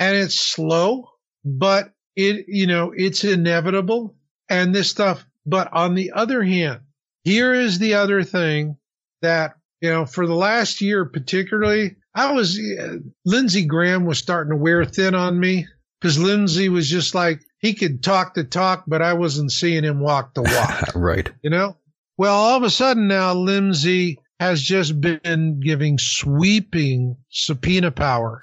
[0.00, 1.08] and it's slow,
[1.44, 4.16] but it, you know, it's inevitable
[4.48, 5.24] and this stuff.
[5.46, 6.80] But on the other hand,
[7.22, 8.76] here is the other thing
[9.20, 14.50] that, you know, for the last year particularly, I was, uh, Lindsey Graham was starting
[14.50, 15.68] to wear thin on me
[16.00, 20.00] because Lindsey was just like, he could talk the talk, but I wasn't seeing him
[20.00, 20.88] walk the walk.
[20.96, 21.30] right.
[21.42, 21.76] You know?
[22.18, 28.40] Well, all of a sudden now, Lindsey has just been giving sweeping subpoena power,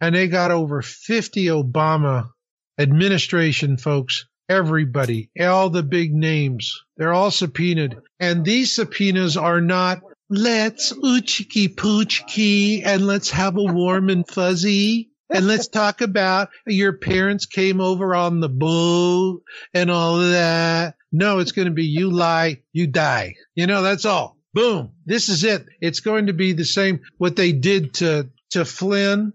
[0.00, 2.30] and they got over 50 Obama
[2.78, 6.80] administration folks, everybody, all the big names.
[6.96, 7.96] They're all subpoenaed.
[8.20, 15.10] And these subpoenas are not let's oochiki poochiki and let's have a warm and fuzzy
[15.30, 19.42] and let's talk about your parents came over on the boat
[19.74, 20.94] and all of that.
[21.10, 23.34] No, it's going to be you lie, you die.
[23.56, 24.39] You know, that's all.
[24.52, 24.92] Boom.
[25.06, 25.66] This is it.
[25.80, 29.32] It's going to be the same what they did to to Flynn.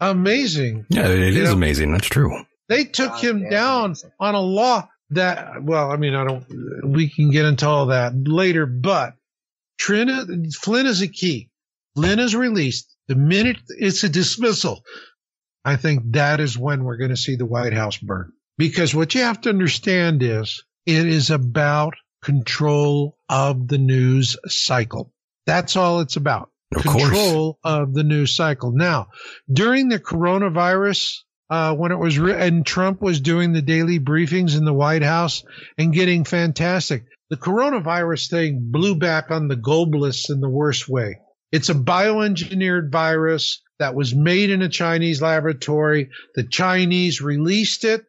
[0.00, 0.86] Amazing.
[0.88, 1.92] Yeah, it You is know, amazing.
[1.92, 2.44] That's true.
[2.68, 6.44] They took God him damn down on a law that, well, I mean, I don't,
[6.84, 9.14] we can get into all that later, but
[9.78, 10.24] Trina,
[10.58, 11.50] Flynn is a key.
[11.96, 12.94] Flynn is released.
[13.08, 14.84] The minute it's a dismissal,
[15.64, 18.32] I think that is when we're going to see the White House burn.
[18.56, 25.12] Because what you have to understand is it is about control of the news cycle.
[25.46, 27.04] That's all it's about Of course.
[27.04, 28.72] control of the news cycle.
[28.72, 29.06] Now,
[29.50, 31.14] during the coronavirus,
[31.48, 35.02] uh, when it was re- and Trump was doing the daily briefings in the White
[35.02, 35.42] House
[35.78, 41.18] and getting fantastic, the coronavirus thing blew back on the globalists in the worst way.
[41.52, 46.10] It's a bioengineered virus that was made in a Chinese laboratory.
[46.34, 48.02] The Chinese released it.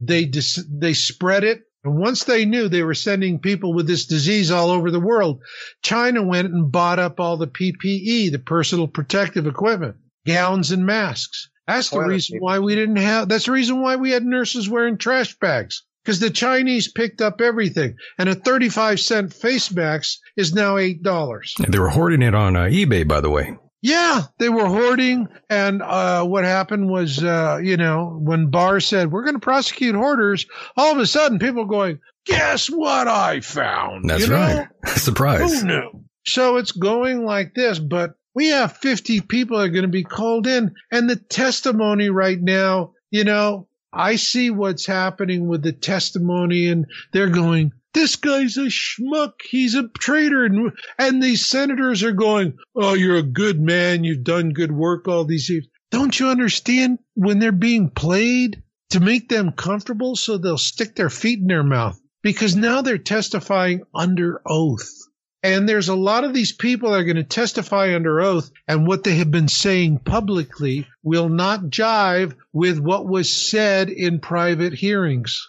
[0.00, 1.62] They dis- they spread it.
[1.84, 5.42] And once they knew they were sending people with this disease all over the world,
[5.82, 11.48] China went and bought up all the PPE, the personal protective equipment, gowns and masks.
[11.66, 14.96] That's the reason why we didn't have, that's the reason why we had nurses wearing
[14.96, 15.84] trash bags.
[16.02, 17.96] Because the Chinese picked up everything.
[18.18, 21.68] And a 35 cent face mask is now $8.
[21.68, 23.58] They were hoarding it on uh, eBay, by the way.
[23.80, 25.28] Yeah, they were hoarding.
[25.48, 29.94] And uh, what happened was, uh, you know, when Barr said, we're going to prosecute
[29.94, 34.10] hoarders, all of a sudden people are going, guess what I found?
[34.10, 34.36] That's You know?
[34.36, 34.68] right.
[34.96, 35.60] Surprise.
[35.60, 35.90] Who knew?
[36.26, 40.04] So it's going like this, but we have 50 people that are going to be
[40.04, 40.74] called in.
[40.90, 43.67] And the testimony right now, you know,
[43.98, 49.32] I see what's happening with the testimony and they're going, this guy's a schmuck.
[49.42, 50.44] He's a traitor.
[50.44, 50.70] And,
[51.00, 54.04] and these senators are going, oh, you're a good man.
[54.04, 55.66] You've done good work all these years.
[55.90, 61.10] Don't you understand when they're being played to make them comfortable so they'll stick their
[61.10, 61.98] feet in their mouth?
[62.22, 65.07] Because now they're testifying under oath.
[65.42, 68.86] And there's a lot of these people that are going to testify under oath, and
[68.86, 74.72] what they have been saying publicly will not jive with what was said in private
[74.72, 75.48] hearings.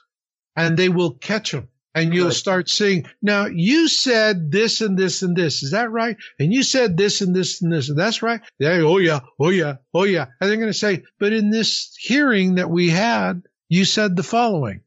[0.56, 1.70] And they will catch them.
[1.96, 2.36] And you'll Good.
[2.36, 5.64] start seeing, now you said this and this and this.
[5.64, 6.18] Is that right?
[6.38, 7.90] And you said this and this and this.
[7.90, 8.42] And that's right.
[8.60, 8.82] Yeah.
[8.82, 9.22] Oh, yeah.
[9.40, 9.78] Oh, yeah.
[9.94, 10.28] Oh, yeah.
[10.40, 14.24] And they're going to say, but in this hearing that we had, you said the
[14.24, 14.82] following.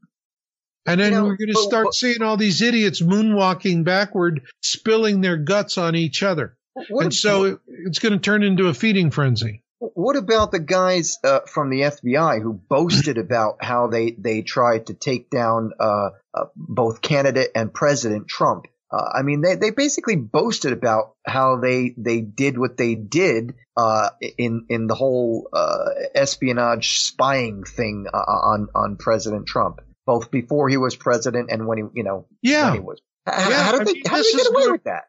[0.87, 4.43] And then You know, we're going to start but- seeing all these idiots moonwalking backward,
[4.61, 6.57] spilling their guts on each other.
[6.89, 9.63] What, and so it, it's going to turn into a feeding frenzy.
[9.79, 14.87] what about the guys uh, from the FBI who boasted about how they, they tried
[14.87, 18.67] to take down uh, uh, both candidate and President Trump?
[18.91, 23.55] Uh, I mean, they, they basically boasted about how they they did what they did
[23.75, 30.69] uh, in in the whole uh, espionage spying thing on on President Trump, both before
[30.69, 32.71] he was president and when he you know Yeah.
[32.71, 33.01] when he was.
[33.27, 35.05] How, Yeah, how did they mean, how did they get away where- with that?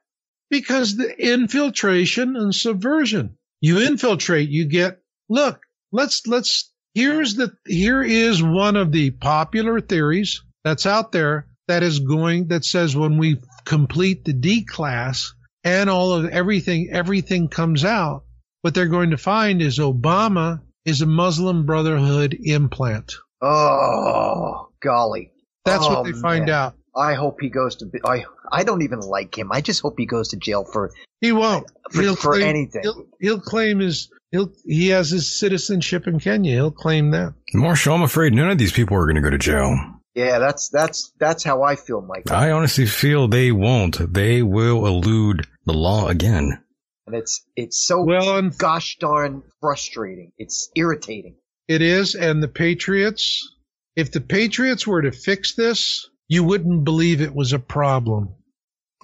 [0.49, 3.37] because the infiltration and subversion.
[3.61, 9.79] You infiltrate, you get, look, let's, let's, here's the, here is one of the popular
[9.81, 15.33] theories that's out there that is going, that says when we complete the D class
[15.63, 18.25] and all of everything, everything comes out,
[18.61, 23.13] what they're going to find is Obama is a Muslim Brotherhood implant.
[23.41, 25.31] Oh golly,
[25.65, 26.53] That's Oh, what they find man.
[26.55, 26.73] out.
[26.95, 27.85] I hope he goes to.
[28.05, 29.51] I I don't even like him.
[29.51, 30.91] I just hope he goes to jail for
[31.21, 31.65] He won't.
[31.91, 32.81] For- he'll for claim, anything.
[32.83, 34.09] He'll, he'll claim his.
[34.31, 34.51] He'll.
[34.65, 36.51] He has his citizenship in Kenya.
[36.53, 37.33] He'll claim that.
[37.53, 39.75] Marshall, I'm afraid none of these people are going to go to jail.
[40.13, 42.29] Yeah, that's that's that's how I feel, Mike.
[42.29, 44.13] I honestly feel they won't.
[44.13, 46.59] They will elude the law again.
[47.07, 50.31] And it's it's so Well, and gosh darn frustrating.
[50.37, 51.35] It's irritating.
[51.67, 52.13] it is.
[52.13, 53.49] And the Patriots.
[53.95, 58.35] If the Patriots were to fix this, you wouldn't believe it was a problem.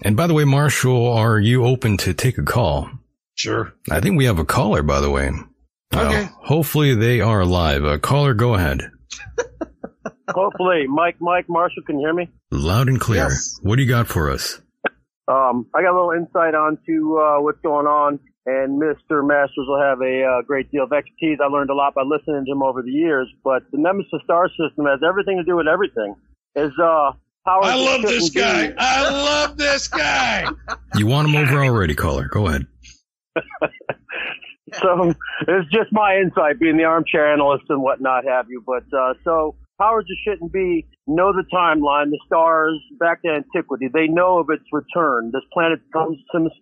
[0.04, 2.90] And by the way, Marshall, are you open to take a call?
[3.36, 3.74] Sure.
[3.92, 5.32] I think we have a caller, by the way.
[5.94, 6.24] Okay.
[6.24, 7.84] Uh, hopefully they are alive.
[7.84, 8.92] Uh, caller, go ahead.
[10.30, 12.30] Hopefully, Mike, Mike, Marshall can you hear me.
[12.52, 13.24] Loud and clear.
[13.24, 13.60] Yes.
[13.64, 14.62] What do you got for us?
[15.28, 18.20] Um, I got a little insight onto uh, what's going on,
[18.50, 19.26] and Mr.
[19.26, 21.38] Masters will have a uh, great deal of expertise.
[21.44, 23.28] I learned a lot by listening to him over the years.
[23.44, 26.16] But the Nemesis star system has everything to do with everything.
[26.56, 27.12] Is uh,
[27.46, 27.64] power.
[27.64, 28.68] I love this guy.
[28.68, 30.48] be- I love this guy.
[30.96, 32.28] You want him over already, caller.
[32.28, 32.66] Go ahead.
[34.82, 35.14] so
[35.48, 38.64] it's just my insight, being the armchair analyst and whatnot have you.
[38.66, 43.88] But uh, so powers just shouldn't be know the timeline, the stars back to antiquity.
[43.92, 45.32] They know of its return.
[45.34, 46.18] This planet comes,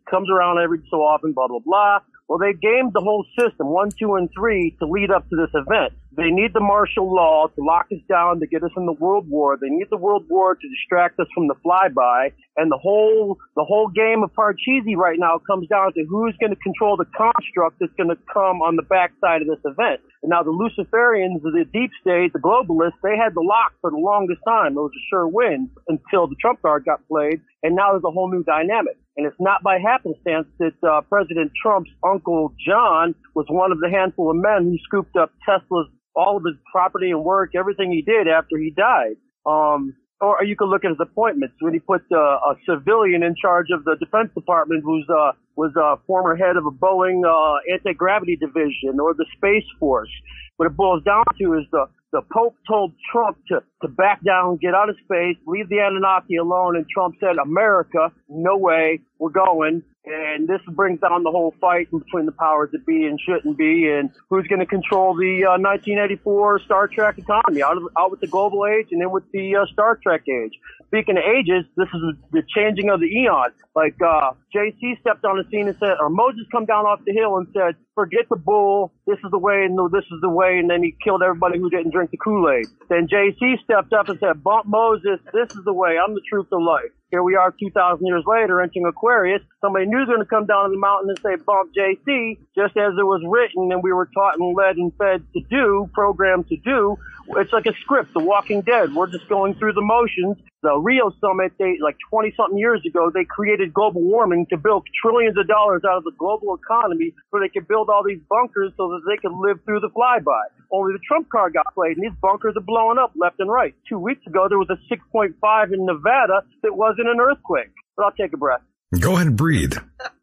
[0.10, 1.34] comes around every so often.
[1.34, 2.00] Blah blah blah.
[2.28, 5.54] Well, they gamed the whole system, one, two, and three, to lead up to this
[5.54, 5.94] event.
[6.18, 9.30] They need the martial law to lock us down to get us in the world
[9.30, 9.56] war.
[9.56, 12.34] They need the world war to distract us from the flyby.
[12.58, 16.50] And the whole, the whole game of Parcheesi right now comes down to who's going
[16.50, 20.02] to control the construct that's going to come on the backside of this event.
[20.24, 24.02] And now the Luciferians, the deep state, the globalists, they had the lock for the
[24.02, 24.74] longest time.
[24.74, 27.42] It was a sure win until the Trump card got played.
[27.64, 28.98] And now there's a whole new dynamic.
[29.18, 33.90] And it's not by happenstance that uh, President Trump's uncle John was one of the
[33.90, 38.02] handful of men who scooped up Tesla's all of his property and work, everything he
[38.02, 39.18] did after he died.
[39.46, 43.36] Um, or you could look at his appointments when he put uh, a civilian in
[43.40, 47.58] charge of the Defense Department, who's uh, was a former head of a Boeing uh,
[47.72, 50.10] anti-gravity division or the Space Force.
[50.58, 51.86] What it boils down to is the
[52.18, 56.38] the Pope told Trump to, to back down, get out of space, leave the Anunnaki
[56.38, 59.84] alone, and Trump said, America, no way, we're going.
[60.04, 63.88] And this brings down the whole fight between the powers that be and shouldn't be,
[63.88, 68.22] and who's going to control the uh, 1984 Star Trek economy, out, of, out with
[68.22, 70.54] the global age and in with the uh, Star Trek age.
[70.88, 73.52] Speaking of ages, this is the changing of the eon.
[73.76, 77.14] Like uh, JC stepped on the scene and said, or Moses come down off the
[77.14, 78.92] hill and said, "Forget the bull.
[79.06, 81.70] This is the way, and this is the way." And then he killed everybody who
[81.70, 82.66] didn't drink the Kool Aid.
[82.90, 85.20] Then JC stepped up and said, "Bump Moses.
[85.32, 85.98] This is the way.
[86.00, 89.42] I'm the truth of life." Here we are 2,000 years later entering Aquarius.
[89.62, 92.76] Somebody new is going to come down on the mountain and say, bump JC, just
[92.76, 96.50] as it was written and we were taught and led and fed to do, programmed
[96.50, 96.98] to do.
[97.38, 98.94] It's like a script, The Walking Dead.
[98.94, 100.36] We're just going through the motions.
[100.64, 104.88] The Rio Summit, they, like 20 something years ago, they created global warming to build
[105.02, 108.74] trillions of dollars out of the global economy so they could build all these bunkers
[108.76, 110.44] so that they could live through the flyby.
[110.72, 113.76] Only the Trump card got played and these bunkers are blowing up left and right.
[113.88, 117.70] Two weeks ago, there was a 6.5 in Nevada that wasn't an earthquake.
[117.96, 118.62] But I'll take a breath.
[119.00, 119.78] Go ahead and breathe.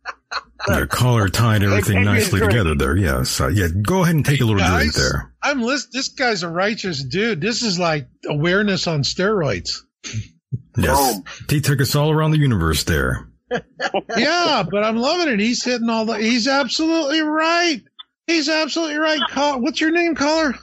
[0.66, 2.96] The caller tied everything Take me a nicely together there.
[2.96, 3.38] Yes.
[3.38, 3.68] Uh, yeah.
[3.68, 5.30] Go ahead and take a little drink there.
[5.42, 5.92] I'm list.
[5.92, 7.42] This guy's a righteous dude.
[7.42, 9.82] This is like awareness on steroids.
[10.76, 11.20] Yes.
[11.48, 13.28] He took us all around the universe there.
[14.16, 15.40] yeah, but I'm loving it.
[15.40, 16.18] He's hitting all the.
[16.18, 17.80] He's absolutely right.
[18.26, 19.20] He's absolutely right.
[19.30, 20.54] Call, what's your name, caller?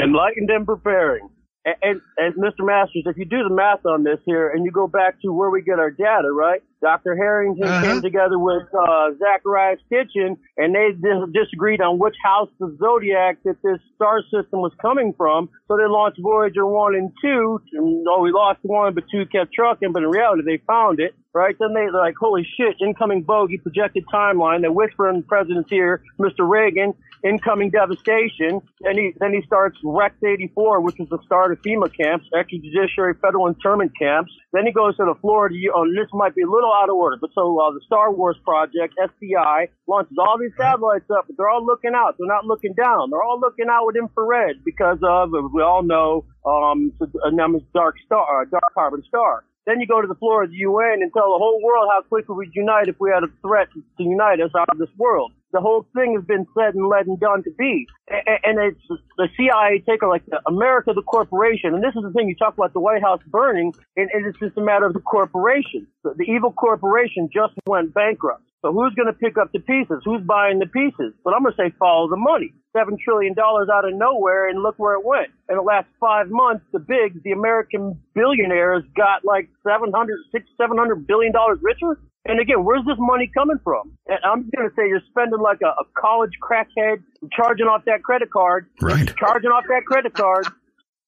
[0.00, 1.28] enlightened and preparing.
[1.68, 2.64] And, and, and Mr.
[2.64, 5.50] Masters, if you do the math on this here and you go back to where
[5.50, 6.62] we get our data, right?
[6.80, 7.16] Dr.
[7.16, 7.80] Harrington Uh-huh.
[7.82, 13.38] came together with uh, Zecharia Sitchin and they dis- disagreed on which house of zodiac
[13.44, 15.48] that this star system was coming from.
[15.66, 17.60] So they launched Voyager 1 and 2.
[17.72, 21.14] And, oh, we lost one, but 2 kept trucking, but in reality they found it.
[21.34, 21.54] Right?
[21.58, 24.62] Then they, they're like, holy shit, incoming bogey, projected timeline.
[24.62, 26.48] They whisper in the president's ear, Mr.
[26.48, 28.60] Reagan, incoming devastation.
[28.80, 33.20] Then he then he starts Rex 84, which is the start of FEMA camps, extrajudiciary
[33.20, 34.32] federal internment camps.
[34.52, 35.54] Then he goes to the Florida.
[35.74, 38.36] Oh, this might be a little out of order, but so uh, the Star Wars
[38.44, 42.16] project, SDI, launches all these satellites up, but they're all looking out.
[42.18, 43.10] They're not looking down.
[43.10, 46.92] They're all looking out with infrared because of we all know um,
[47.32, 49.44] name is dark star, uh, dark carbon star.
[49.68, 52.00] Then you go to the floor of the UN and tell the whole world how
[52.00, 55.32] quickly we'd unite if we had a threat to unite us out of this world.
[55.52, 57.86] The whole thing has been said and led and done to be.
[58.08, 58.80] And it's
[59.18, 61.74] the CIA take like the America, the corporation.
[61.74, 64.56] And this is the thing you talk about the White House burning, and it's just
[64.56, 65.86] a matter of the corporation.
[66.02, 68.44] The evil corporation just went bankrupt.
[68.62, 70.00] So who's going to pick up the pieces?
[70.04, 71.12] Who's buying the pieces?
[71.22, 72.54] But I'm going to say follow the money.
[72.78, 75.28] Seven trillion dollars out of nowhere, and look where it went.
[75.48, 80.46] In the last five months, the bigs, the American billionaires, got like seven hundred, six,
[80.56, 81.98] seven hundred billion dollars richer.
[82.24, 83.96] And again, where's this money coming from?
[84.06, 87.02] And I'm going to say you're spending like a, a college crackhead,
[87.34, 89.10] charging off that credit card, Right.
[89.16, 90.46] charging off that credit card.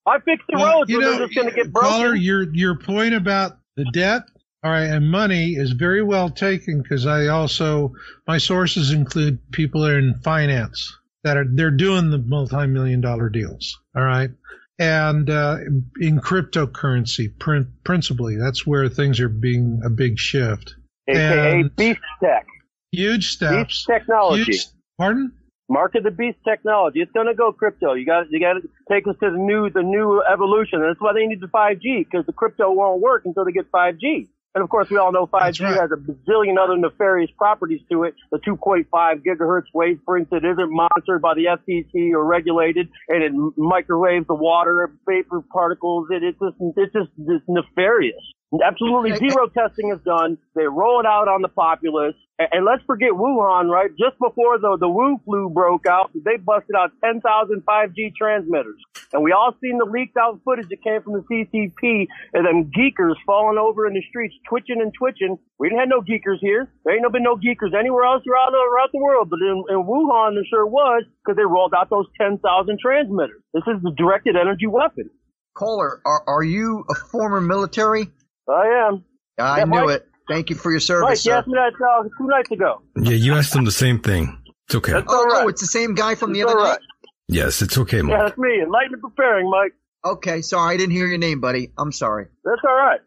[0.06, 1.90] I fixed the Well, roads, so they're just going to get uh, broken.
[1.90, 4.22] caller, your your point about the debt,
[4.64, 7.92] all right, and money is very well taken because I also
[8.26, 14.02] my sources include people in finance that are they're doing the multi-million dollar deals, all
[14.02, 14.30] right,
[14.78, 15.58] and uh,
[16.00, 20.74] in cryptocurrency, prin- principally, that's where things are being a big shift.
[21.08, 22.46] AKA and- beast tech,
[22.92, 24.44] Huge steps beast technology.
[24.44, 24.66] Huge,
[24.98, 25.32] pardon?
[25.68, 27.00] Mark of the beast technology.
[27.00, 27.94] It's gonna go crypto.
[27.94, 30.80] You got you got to take us to the new the new evolution.
[30.80, 33.70] And that's why they need the 5G because the crypto won't work until they get
[33.70, 34.28] 5G.
[34.54, 35.80] And of course, we all know 5G right.
[35.80, 38.14] has a bazillion other nefarious properties to it.
[38.32, 44.26] The 2.5 gigahertz waveform that isn't monitored by the FCC or regulated, and it microwaves
[44.26, 46.08] the water, and vapor particles.
[46.10, 48.16] It, it's just, it's just it's nefarious.
[48.50, 50.36] Absolutely zero testing is done.
[50.56, 52.18] They roll it out on the populace.
[52.36, 53.90] And, and let's forget Wuhan, right?
[53.94, 57.22] Just before the, the Wu flu broke out, they busted out 10,000
[57.62, 58.82] 5G transmitters.
[59.12, 62.70] And we all seen the leaked out footage that came from the CCP and them
[62.74, 65.38] geekers falling over in the streets, twitching and twitching.
[65.58, 66.66] We didn't have no geekers here.
[66.84, 69.30] There ain't no been no geekers anywhere else around, around the world.
[69.30, 72.42] But in, in Wuhan, there sure was because they rolled out those 10,000
[72.82, 73.42] transmitters.
[73.54, 75.10] This is the directed energy weapon.
[75.54, 78.10] Caller, are, are you a former military?
[78.50, 79.04] I am.
[79.38, 80.06] I Yeah, knew Mike- it.
[80.28, 81.38] Thank you for your Mike, service, you sir.
[81.38, 82.82] asked me that uh, two nights ago.
[82.96, 84.38] Yeah, you asked them the same thing.
[84.68, 84.92] It's okay.
[84.92, 85.44] That's Oh, all right.
[85.44, 86.78] oh, it's the same guy from the other all night?
[87.26, 88.12] Yes, it's okay, Mike.
[88.12, 88.62] Yeah, that's me.
[88.62, 89.72] Enlightenment preparing, Mike.
[90.04, 91.72] Okay, sorry, I didn't hear your name, buddy.
[91.76, 92.26] I'm sorry.
[92.44, 93.00] That's all right.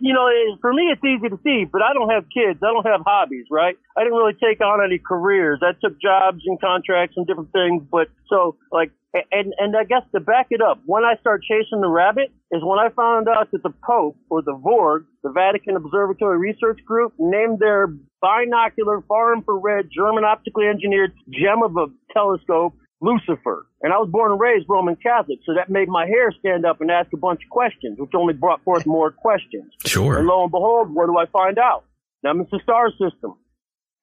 [0.00, 0.26] You know,
[0.62, 2.58] for me, it's easy to see, but I don't have kids.
[2.62, 3.76] I don't have hobbies, right?
[3.98, 5.60] I didn't really take on any careers.
[5.62, 8.92] I took jobs and contracts and different things, but so like,
[9.30, 12.62] and and I guess to back it up, when I start chasing the rabbit is
[12.62, 17.14] when I found out that the Pope or the Vorg, the Vatican Observatory Research Group,
[17.18, 17.88] named their
[18.20, 23.66] binocular far infrared German optically engineered gem of a telescope Lucifer.
[23.82, 26.80] And I was born and raised Roman Catholic, so that made my hair stand up
[26.80, 29.70] and ask a bunch of questions, which only brought forth more questions.
[29.84, 30.18] Sure.
[30.18, 31.84] And lo and behold, what do I find out?
[32.22, 33.36] Now it's the star system.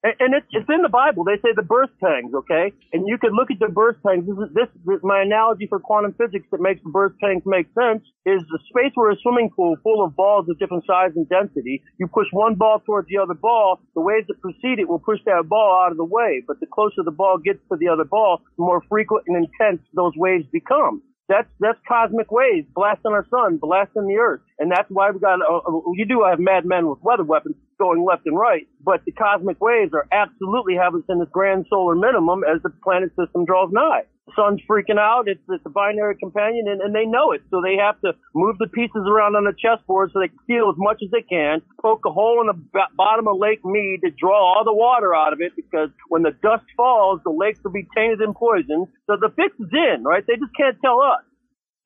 [0.02, 1.24] And, and it's, it's in the Bible.
[1.24, 2.72] They say the birth pangs, okay?
[2.92, 4.26] And you can look at the birth pangs.
[4.26, 7.66] This is, this is my analogy for quantum physics that makes the birth pangs make
[7.74, 11.28] sense is the space where a swimming pool full of balls of different size and
[11.28, 11.82] density.
[11.98, 13.80] You push one ball towards the other ball.
[13.94, 16.42] The waves that precede it will push that ball out of the way.
[16.46, 19.80] But the closer the ball gets to the other ball, the more frequent and intense
[19.94, 21.02] those waves become.
[21.28, 25.40] That's that's cosmic waves blasting our sun, blasting the earth, and that's why we got.
[25.40, 29.12] Uh, uh, you do have madmen with weather weapons going left and right, but the
[29.12, 33.44] cosmic waves are absolutely having us in this grand solar minimum as the planet system
[33.44, 34.02] draws nigh.
[34.36, 35.26] Sun's freaking out.
[35.26, 38.56] It's it's a binary companion, and, and they know it, so they have to move
[38.58, 41.60] the pieces around on the chessboard so they can steal as much as they can,
[41.80, 45.14] poke a hole in the b- bottom of Lake Mead to draw all the water
[45.14, 48.86] out of it, because when the dust falls, the lakes will be tainted and poisoned.
[49.06, 50.24] So the fix is in, right?
[50.26, 51.26] They just can't tell us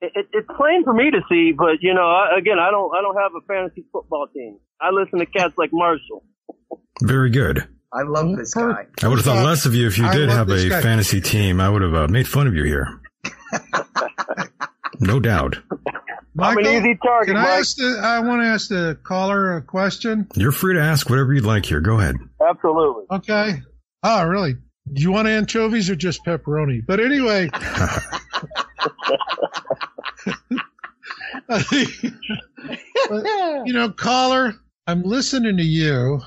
[0.00, 2.94] it, it, it's plain for me to see, but you know, I, again, I don't,
[2.94, 4.58] I don't have a fantasy football team.
[4.80, 6.24] I listen to cats like Marshall.
[7.02, 7.66] Very good.
[7.92, 8.86] I love this guy.
[9.02, 10.80] I would have thought less of you if you I did have a guy.
[10.82, 11.60] fantasy team.
[11.60, 13.00] I would have uh, made fun of you here.
[15.00, 15.56] no doubt.
[16.38, 17.48] I'm an easy target, Can I Mike.
[17.60, 20.26] ask the, I want to ask the caller a question.
[20.34, 21.80] You're free to ask whatever you'd like here.
[21.80, 22.16] Go ahead.
[22.46, 23.04] Absolutely.
[23.10, 23.62] Okay.
[24.02, 24.54] Oh, really?
[24.92, 26.80] Do you want anchovies or just pepperoni?
[26.86, 27.48] But anyway,
[33.64, 34.54] you know, caller,
[34.86, 36.20] I'm listening to you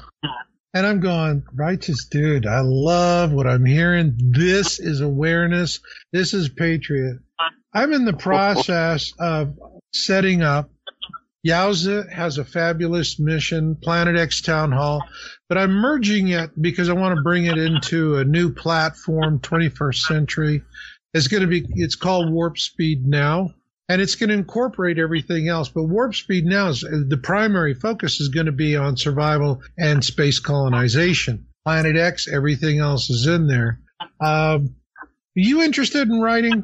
[0.74, 4.16] and I'm going, righteous dude, I love what I'm hearing.
[4.18, 5.80] This is awareness.
[6.12, 7.20] This is patriot.
[7.74, 9.58] I'm in the process of
[9.94, 10.70] setting up.
[11.46, 15.02] YOWUSA has a fabulous mission, Planet X Town Hall,
[15.48, 19.96] but I'm merging it because I want to bring it into a new platform, 21st
[19.96, 20.64] century.
[21.14, 23.52] It's going to be, it's called Warp Speed Now,
[23.90, 25.68] and it's going to incorporate everything else.
[25.68, 30.06] But Warp Speed Now is the primary focus is going to be on survival and
[30.06, 31.48] space colonization.
[31.66, 33.80] Planet X, everything else is in there.
[34.22, 36.64] Um, are you interested in writing?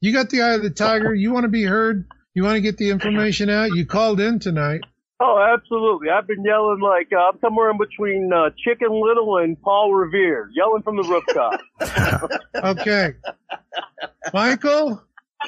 [0.00, 1.14] You got the eye of the tiger.
[1.14, 2.06] You want to be heard.
[2.34, 3.74] You want to get the information out.
[3.74, 4.82] You called in tonight.
[5.18, 6.10] Oh, absolutely.
[6.10, 10.50] I've been yelling like uh, I'm somewhere in between uh, Chicken Little and Paul Revere,
[10.54, 12.30] yelling from the rooftop.
[12.56, 13.14] Okay.
[14.32, 15.02] Michael,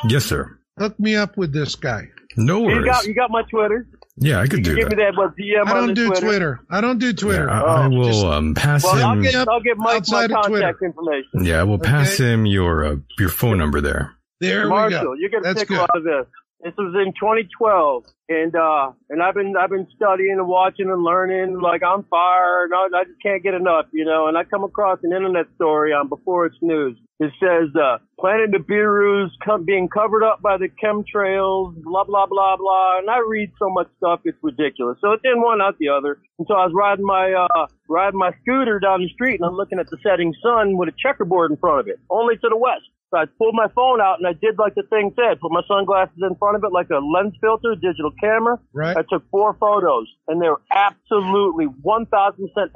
[0.08, 0.57] Yes, sir.
[0.78, 2.08] Hook me up with this guy.
[2.36, 2.84] No you worries.
[2.84, 3.86] got, you got my Twitter.
[4.20, 5.12] Yeah, I could You do give me that.
[5.12, 6.20] that what DM I don't the do Twitter.
[6.26, 6.60] Twitter.
[6.70, 7.50] I don't do Yeah, Twitter.
[7.50, 9.22] I, I Oh, will just- um, pass Well, I'll him.
[9.22, 10.64] get, I'll get Mike my outside of Twitter.
[10.64, 11.44] contact information.
[11.44, 12.32] Yeah, we'll pass Okay.
[12.32, 14.12] him your uh, your phone number there.
[14.40, 15.14] There we Marshall, go.
[15.18, 15.78] you're gonna That's take good.
[15.78, 16.26] a lot of this.
[16.60, 21.04] This was in 2012, and uh, and I've been I've been studying and watching and
[21.04, 22.64] learning like on fire.
[22.64, 24.26] And I, I just can't get enough, you know.
[24.26, 26.98] And I come across an internet story on Before It's News.
[27.20, 32.56] It says uh, Planet Nibiru's co- being covered up by the chemtrails, blah blah blah
[32.56, 32.98] blah.
[32.98, 34.98] And I read so much stuff, it's ridiculous.
[35.00, 36.18] So it's in one out the other.
[36.40, 39.54] And so I was riding my uh, riding my scooter down the street, and I'm
[39.54, 42.56] looking at the setting sun with a checkerboard in front of it, only to the
[42.56, 42.90] west.
[43.10, 45.62] So I pulled my phone out and I did like the thing said, put my
[45.66, 48.58] sunglasses in front of it like a lens filter, digital camera.
[48.72, 48.96] Right.
[48.96, 52.06] I took four photos and they were absolutely 1000%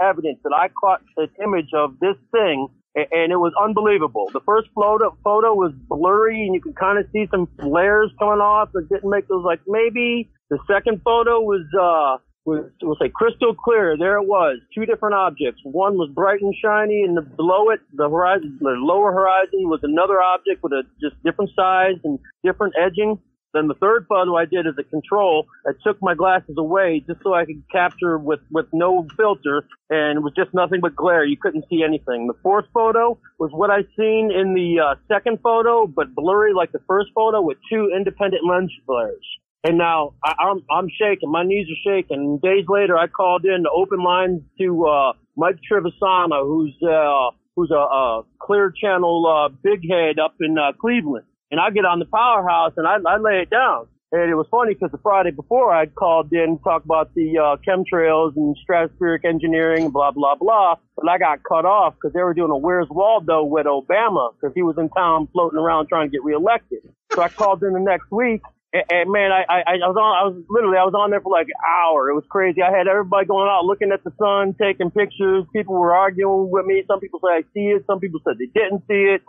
[0.01, 4.31] evidence that I caught an image of this thing and it was unbelievable.
[4.33, 8.41] The first photo, photo was blurry and you could kind of see some flares coming
[8.41, 10.31] off that didn't make those like maybe.
[10.51, 13.97] The second photo was, uh, was like crystal clear.
[13.97, 15.61] There it was, two different objects.
[15.65, 19.81] One was bright and shiny, and the, below it, the horizon, the lower horizon, was
[19.83, 23.19] another object with a just different size and different edging.
[23.55, 27.23] Then the third photo I did as a control, I took my glasses away just
[27.23, 31.25] so I could capture with, with no filter and it was just nothing but glare.
[31.25, 32.29] You couldn't see anything.
[32.29, 36.73] The fourth photo was what I seen in the uh, second photo, but blurry like
[36.73, 39.27] the first photo with two independent lens flares.
[39.65, 41.31] And now I, I'm I'm shaking.
[41.31, 42.41] My knees are shaking.
[42.43, 47.71] Days later, I called in the open lines to uh, Mike Trivisonno, who's uh, who's
[47.71, 51.27] a, a clear channel uh, big head up in uh, Cleveland.
[51.51, 53.87] And I get on the powerhouse and I, I lay it down.
[54.11, 57.39] And it was funny because the Friday before I'd called in to talk about the
[57.39, 60.77] uh, chemtrails and stratospheric engineering, blah blah blah.
[60.97, 64.55] But I got cut off because they were doing a Where's Waldo with Obama because
[64.55, 66.81] he was in town floating around trying to get reelected.
[67.15, 70.25] So I called in the next week and, man, I, I, I was on, I
[70.25, 72.09] was literally, I was on there for like an hour.
[72.09, 72.63] It was crazy.
[72.63, 75.45] I had everybody going out looking at the sun, taking pictures.
[75.53, 76.83] People were arguing with me.
[76.87, 77.85] Some people said I see it.
[77.87, 79.23] Some people said they didn't see it.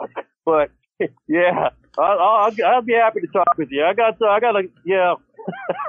[0.46, 0.72] But
[1.28, 3.84] yeah, I'll, I'll, I'll be happy to talk with you.
[3.84, 5.16] I got, I got a, yeah.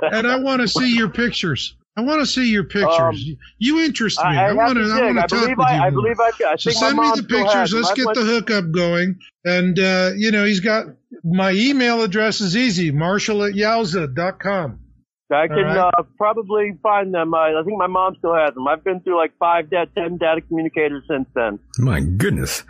[0.02, 1.76] and I want to see your pictures.
[1.97, 2.99] I want to see your pictures.
[2.99, 4.25] Um, you interest me.
[4.25, 4.83] I, I, I want to.
[4.83, 5.83] I want to talk with I, you.
[5.83, 6.31] I believe I.
[6.45, 7.73] I so send me the pictures.
[7.73, 9.21] Let's get the hookup going.
[9.45, 10.87] And uh, you know, he's got
[11.23, 12.91] my email address is easy.
[12.91, 14.81] Marshall at yowusa.com.
[15.33, 15.79] I can right.
[15.79, 17.33] uh, probably find them.
[17.33, 18.69] Uh, I think my mom still has them.
[18.69, 21.59] I've been through like five, da- ten data communicators since then.
[21.79, 22.62] My goodness.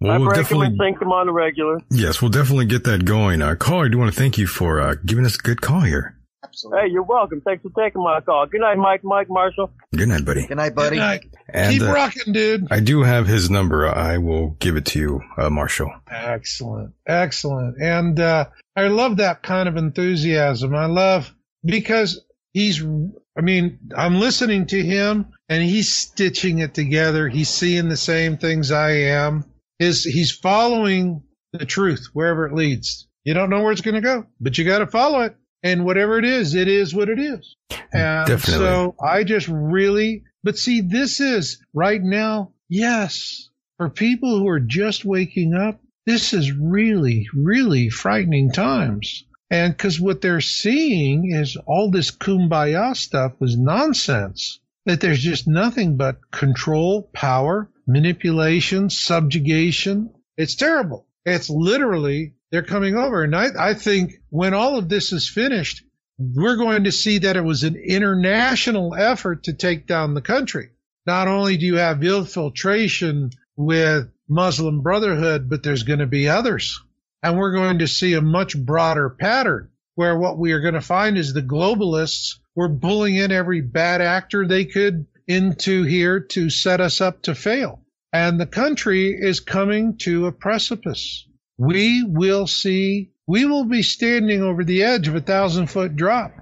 [0.00, 1.80] Well, I we'll break definitely, them and sync them on the regular.
[1.90, 3.40] Yes, we'll definitely get that going.
[3.40, 5.80] Uh, caller, I do want to thank you for uh, giving us a good call
[5.80, 6.15] here.
[6.46, 6.80] Absolutely.
[6.82, 7.40] Hey, you're welcome.
[7.40, 8.46] Thanks for taking my call.
[8.46, 9.02] Good night, Mike.
[9.02, 9.72] Mike Marshall.
[9.94, 10.46] Good night, buddy.
[10.46, 10.96] Good night, buddy.
[10.96, 11.24] Good night.
[11.48, 12.68] And, Keep uh, rocking, dude.
[12.70, 13.86] I do have his number.
[13.86, 15.92] I will give it to you, uh, Marshall.
[16.08, 16.94] Excellent.
[17.06, 17.82] Excellent.
[17.82, 18.46] And uh,
[18.76, 20.74] I love that kind of enthusiasm.
[20.74, 27.28] I love because he's, I mean, I'm listening to him and he's stitching it together.
[27.28, 29.44] He's seeing the same things I am.
[29.78, 33.08] His, he's following the truth wherever it leads.
[33.24, 35.84] You don't know where it's going to go, but you got to follow it and
[35.84, 37.56] whatever it is, it is what it is.
[37.92, 38.64] And Definitely.
[38.64, 44.60] so I just really, but see, this is right now, yes, for people who are
[44.60, 49.24] just waking up, this is really, really frightening times.
[49.50, 55.46] And because what they're seeing is all this kumbaya stuff was nonsense, that there's just
[55.46, 60.10] nothing but control, power, manipulation, subjugation.
[60.36, 61.06] It's terrible.
[61.24, 63.22] It's literally they're coming over.
[63.22, 65.84] And I, I think when all of this is finished,
[66.18, 70.70] we're going to see that it was an international effort to take down the country.
[71.06, 76.80] Not only do you have infiltration with Muslim Brotherhood, but there's going to be others.
[77.22, 80.80] And we're going to see a much broader pattern where what we are going to
[80.80, 86.50] find is the globalists were pulling in every bad actor they could into here to
[86.50, 87.82] set us up to fail.
[88.12, 91.25] And the country is coming to a precipice
[91.58, 96.32] we will see, we will be standing over the edge of a thousand foot drop.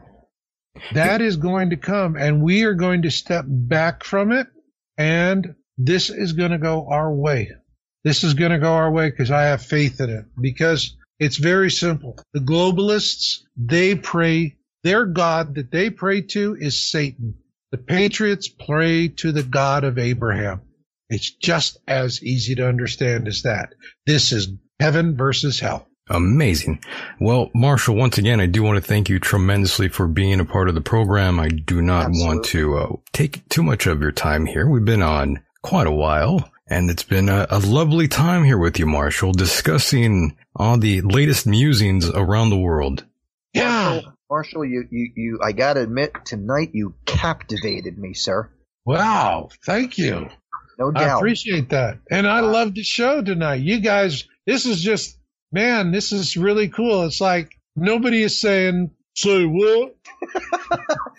[0.93, 4.49] That is going to come, and we are going to step back from it,
[4.99, 7.51] and this is going to go our way.
[8.03, 10.27] This is going to go our way because I have faith in it.
[10.39, 12.19] Because it's very simple.
[12.32, 17.35] The globalists, they pray, their God that they pray to is Satan.
[17.70, 20.62] The patriots pray to the God of Abraham.
[21.09, 23.74] It's just as easy to understand as that.
[24.07, 24.49] This is
[24.81, 25.87] heaven versus hell.
[26.11, 26.81] Amazing.
[27.19, 30.69] Well, Marshall, once again, I do want to thank you tremendously for being a part
[30.69, 31.41] of the program.
[31.41, 32.27] I do not Absolutely.
[32.27, 34.69] want to uh, take too much of your time here.
[34.69, 38.79] We've been on quite a while, and it's been a, a lovely time here with
[38.79, 43.05] you, Marshall, discussing all the latest musings around the world.
[43.55, 44.03] Yeah.
[44.29, 48.51] Marshall, you, you, you, I gotta admit, tonight you captivated me, sir.
[48.85, 49.49] Wow.
[49.65, 50.29] Thank you.
[50.79, 51.03] No doubt.
[51.03, 51.99] I appreciate that.
[52.11, 53.61] And I love the show tonight.
[53.63, 55.19] You guys this is just,
[55.53, 57.05] man, this is really cool.
[57.05, 59.97] It's like nobody is saying, say what?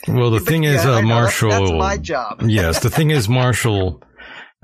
[0.08, 1.50] well, the thing is, uh, Marshall.
[1.50, 2.42] That's my job.
[2.46, 4.02] yes, the thing is, Marshall.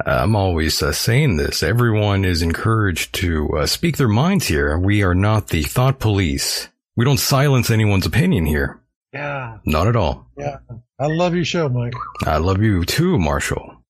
[0.06, 1.62] I'm always uh, saying this.
[1.62, 4.78] Everyone is encouraged to uh, speak their minds here.
[4.80, 6.70] We are not the thought police.
[6.96, 8.82] We don't silence anyone's opinion here.
[9.14, 9.58] Yeah.
[9.66, 10.28] Not at all.
[10.38, 10.58] Yeah.
[11.00, 11.94] I love your show, Mike.
[12.26, 13.84] I love you too, Marshall.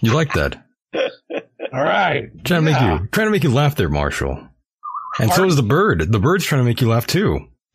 [0.00, 0.65] you like that?
[1.76, 2.30] All right.
[2.44, 2.90] Trying to yeah.
[2.94, 4.48] make you trying to make you laugh there, Marshall.
[5.18, 6.10] And so is the bird.
[6.10, 7.48] The bird's trying to make you laugh too.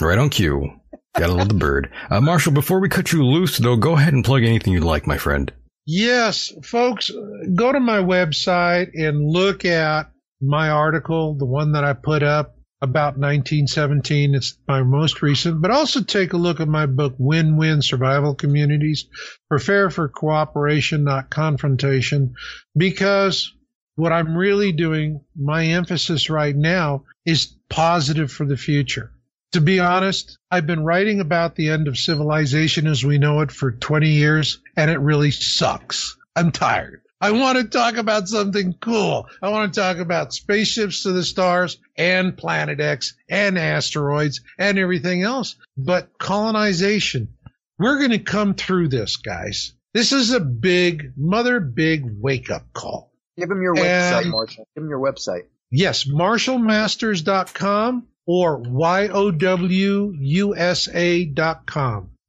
[0.00, 0.72] right on cue.
[1.16, 1.90] Gotta love the bird.
[2.10, 5.06] Uh, Marshall, before we cut you loose, though, go ahead and plug anything you'd like,
[5.06, 5.52] my friend.
[5.84, 7.10] Yes, folks,
[7.54, 10.10] go to my website and look at
[10.40, 14.34] my article, the one that I put up about 1917.
[14.34, 18.34] It's my most recent, but also take a look at my book, Win Win Survival
[18.34, 19.06] Communities.
[19.48, 22.34] Prepare for cooperation, not confrontation,
[22.76, 23.52] because
[23.96, 29.12] what I'm really doing, my emphasis right now is positive for the future.
[29.52, 33.50] To be honest, I've been writing about the end of civilization as we know it
[33.50, 36.16] for 20 years, and it really sucks.
[36.36, 37.00] I'm tired.
[37.20, 39.26] I want to talk about something cool.
[39.42, 44.78] I want to talk about spaceships to the stars and Planet X and asteroids and
[44.78, 45.56] everything else.
[45.76, 47.34] But colonization,
[47.78, 49.72] we're going to come through this, guys.
[49.94, 53.10] This is a big, mother big wake up call.
[53.36, 54.68] Give them your website, and, Marshall.
[54.74, 55.46] Give them your website.
[55.70, 60.10] Yes, marshallmasters.com or YOWUSA.com.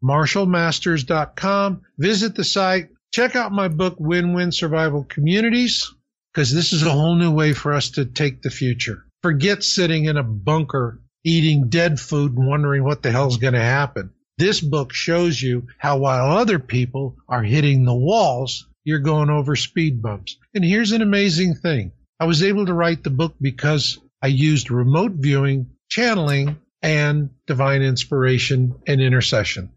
[0.02, 1.82] Marshallmasters.com.
[1.98, 5.94] Visit the site check out my book, Win Win Survival Communities,
[6.34, 9.06] because this is a whole new way for us to take the future.
[9.22, 13.60] Forget sitting in a bunker eating dead food and wondering what the hell's going to
[13.60, 14.12] happen.
[14.38, 19.56] This book shows you how while other people are hitting the walls, you're going over
[19.56, 20.38] speed bumps.
[20.54, 21.92] And here's an amazing thing.
[22.20, 27.82] I was able to write the book because I used remote viewing, channeling, and divine
[27.82, 29.72] inspiration and intercession.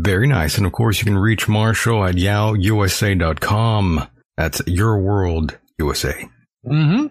[0.00, 0.56] Very nice.
[0.56, 4.08] And of course, you can reach Marshall at yowusa.com.
[4.36, 6.28] That's your world USA.
[6.66, 7.06] Mm-hmm.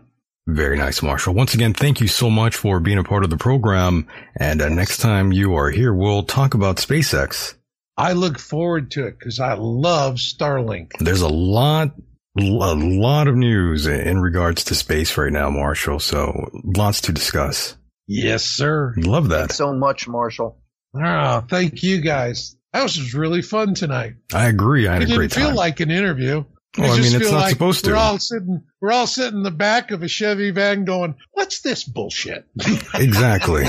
[0.48, 1.36] Very nice, Marshall.
[1.36, 4.08] Once again, thank you so much for being a part of the program.
[4.36, 7.54] And uh, next time you are here, we'll talk about SpaceX.
[7.98, 10.94] I look forward to it because I love Starlink.
[11.00, 11.92] There's a lot,
[12.40, 16.00] a lot of news in regards to space right now, Marshall.
[16.00, 17.78] So lots to discuss.
[18.08, 18.96] Yes, sir.
[18.98, 19.40] Love that.
[19.40, 20.60] Thanks so much, Marshall.
[20.96, 22.56] Oh, thank you guys.
[22.74, 24.14] That was really fun tonight.
[24.34, 24.88] I agree.
[24.88, 25.48] I had it a great time.
[25.48, 26.46] feel like an interview.
[26.78, 27.92] Well, I, I mean, it's not like supposed to.
[27.92, 31.60] We're all sitting, we're all sitting in the back of a Chevy van going, what's
[31.62, 32.48] this bullshit?
[32.94, 33.66] exactly.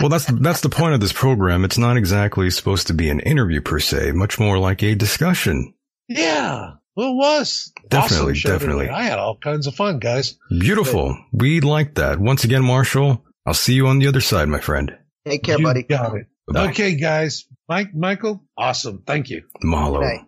[0.00, 1.64] well, that's, that's the point of this program.
[1.64, 5.74] It's not exactly supposed to be an interview per se, much more like a discussion.
[6.08, 6.72] Yeah.
[6.96, 7.72] Well, it was.
[7.88, 8.88] Definitely, awesome definitely.
[8.88, 10.38] I had all kinds of fun, guys.
[10.48, 11.18] Beautiful.
[11.32, 12.20] We like that.
[12.20, 14.96] Once again, Marshall, I'll see you on the other side, my friend.
[15.26, 15.82] Take care, you buddy.
[15.82, 16.26] Got it.
[16.46, 16.70] Bye-bye.
[16.70, 17.46] Okay, guys.
[17.68, 19.02] Mike, Michael, awesome.
[19.06, 19.42] Thank you.
[19.62, 20.26] Mahalo.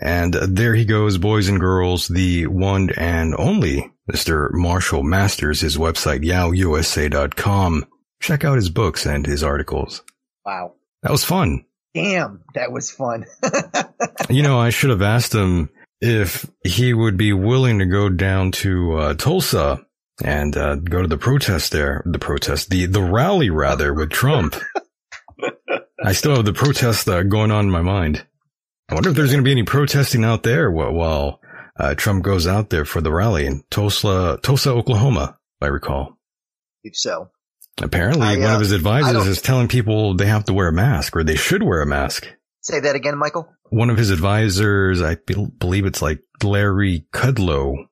[0.00, 4.48] And there he goes, boys and girls, the one and only Mr.
[4.52, 7.86] Marshall Masters, his website, yowusa.com.
[8.20, 10.02] Check out his books and his articles.
[10.44, 10.74] Wow.
[11.02, 11.64] That was fun.
[11.94, 13.26] Damn, that was fun.
[14.30, 18.52] you know, I should have asked him if he would be willing to go down
[18.52, 19.84] to uh, Tulsa
[20.24, 24.56] and uh, go to the protest there, the protest, the the rally rather with Trump.
[26.08, 28.24] I still have the protest uh, going on in my mind.
[28.88, 31.38] I wonder if there's going to be any protesting out there while
[31.78, 36.16] uh, Trump goes out there for the rally in Tulsa, Tulsa, Oklahoma, if I recall.
[36.82, 37.28] If so.
[37.82, 40.72] Apparently, I, uh, one of his advisors is telling people they have to wear a
[40.72, 42.26] mask or they should wear a mask.
[42.62, 43.46] Say that again, Michael.
[43.68, 45.18] One of his advisors, I
[45.58, 47.84] believe it's like Larry Kudlow,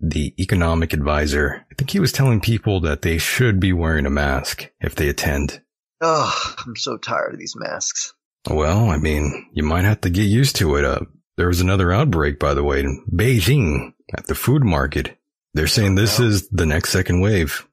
[0.00, 1.64] the economic advisor.
[1.70, 5.08] I think he was telling people that they should be wearing a mask if they
[5.08, 5.60] attend.
[6.00, 8.14] Oh, I'm so tired of these masks.
[8.50, 10.84] Well, I mean, you might have to get used to it.
[10.84, 11.00] Uh,
[11.36, 15.16] there was another outbreak, by the way, in Beijing at the food market.
[15.54, 17.66] They're saying this is the next second wave.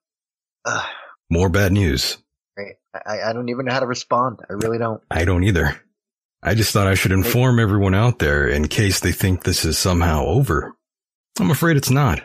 [0.63, 0.85] Uh,
[1.29, 2.17] More bad news.
[2.93, 4.39] I, I don't even know how to respond.
[4.49, 5.01] I really don't.
[5.09, 5.81] I don't either.
[6.43, 9.77] I just thought I should inform everyone out there in case they think this is
[9.77, 10.75] somehow over.
[11.39, 12.21] I'm afraid it's not.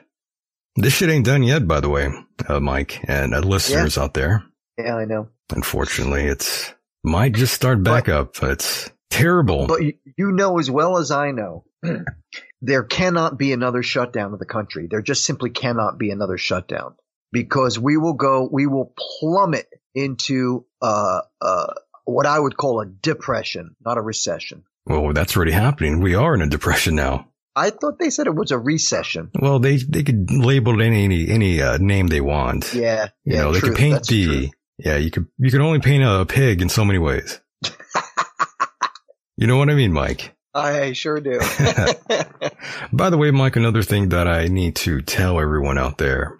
[0.76, 2.08] This shit ain't done yet, by the way,
[2.48, 4.02] uh, Mike and uh, listeners yeah.
[4.02, 4.44] out there.
[4.78, 5.28] Yeah, I know.
[5.54, 6.72] Unfortunately, it's
[7.04, 8.42] might just start back but, up.
[8.42, 9.66] It's terrible.
[9.66, 11.64] But you know as well as I know,
[12.62, 14.88] there cannot be another shutdown of the country.
[14.90, 16.94] There just simply cannot be another shutdown
[17.32, 21.74] because we will go, we will plummet into uh, uh,
[22.04, 24.64] what I would call a depression, not a recession.
[24.86, 26.00] Well, that's already happening.
[26.00, 27.28] We are in a depression now.
[27.56, 29.30] I thought they said it was a recession.
[29.40, 32.74] Well, they they could label it any any, any uh, name they want.
[32.74, 33.70] Yeah, you yeah, know, they true.
[33.70, 34.50] could paint That's the true.
[34.78, 34.96] Yeah.
[34.96, 37.40] You could you could only paint a pig in so many ways.
[39.36, 40.34] you know what I mean, Mike?
[40.54, 41.38] I sure do.
[42.92, 46.34] By the way, Mike, another thing that I need to tell everyone out there,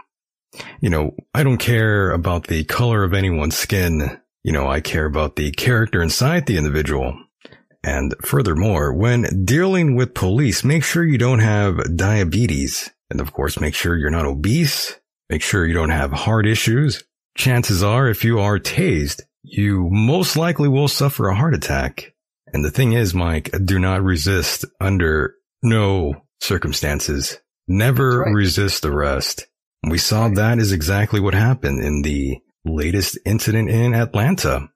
[0.80, 4.20] you know, I don't care about the color of anyone's skin.
[4.42, 7.14] You know, I care about the character inside the individual.
[7.84, 12.90] And furthermore, when dealing with police, make sure you don't have diabetes.
[13.10, 14.98] And of course, make sure you're not obese.
[15.28, 17.04] Make sure you don't have heart issues.
[17.36, 22.14] Chances are, if you are tased, you most likely will suffer a heart attack.
[22.52, 27.38] And the thing is, Mike, do not resist under no circumstances.
[27.68, 28.32] Never right.
[28.32, 29.46] resist arrest.
[29.88, 34.68] We saw that is exactly what happened in the latest incident in Atlanta.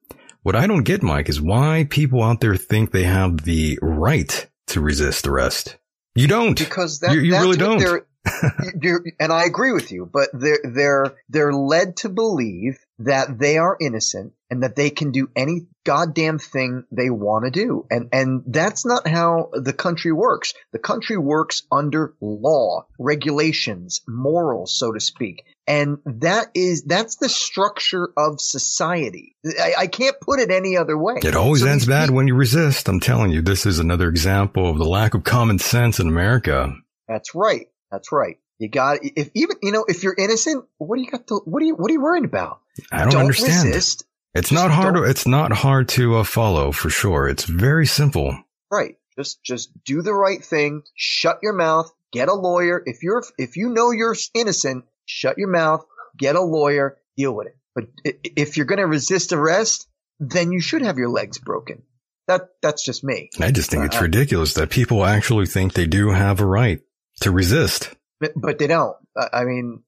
[0.43, 4.49] What I don't get, Mike, is why people out there think they have the right
[4.69, 5.77] to resist arrest.
[6.15, 6.59] You don't.
[6.59, 8.05] Because that, you, you that's really what don't.
[9.21, 13.77] and I agree with you, but they're they're they're led to believe that they are
[13.81, 18.43] innocent and that they can do any goddamn thing they want to do, and and
[18.47, 20.53] that's not how the country works.
[20.73, 27.29] The country works under law, regulations, morals, so to speak, and that is that's the
[27.29, 29.35] structure of society.
[29.47, 31.15] I, I can't put it any other way.
[31.23, 32.89] It always So ends bad people- when you resist.
[32.89, 36.75] I'm telling you, this is another example of the lack of common sense in America.
[37.09, 37.67] That's right.
[37.91, 38.39] That's right.
[38.59, 41.63] You got if even you know if you're innocent, what do you got to what
[41.63, 42.61] are you what are you worrying about?
[42.93, 43.67] I don't, understand.
[43.69, 44.05] resist.
[44.35, 44.95] It's not hard.
[44.95, 47.29] don't- It's not hard to uh, follow for sure.
[47.29, 48.37] It's very simple.
[48.71, 48.97] Right.
[49.17, 50.83] Just just do the right thing.
[50.95, 51.91] Shut your mouth.
[52.13, 52.83] Get a lawyer.
[52.85, 55.85] If you're if you know you're innocent, shut your mouth.
[56.19, 56.99] Get a lawyer.
[57.17, 57.57] Deal with it.
[57.75, 59.87] But if you're going to resist arrest,
[60.19, 61.83] then you should have your legs broken.
[62.29, 63.31] That that's just me.
[63.41, 66.81] I just think it's Uh, ridiculous that people actually think they do have a right
[67.21, 67.91] to resist.
[68.21, 68.97] But, but they don't.
[69.33, 69.83] I mean,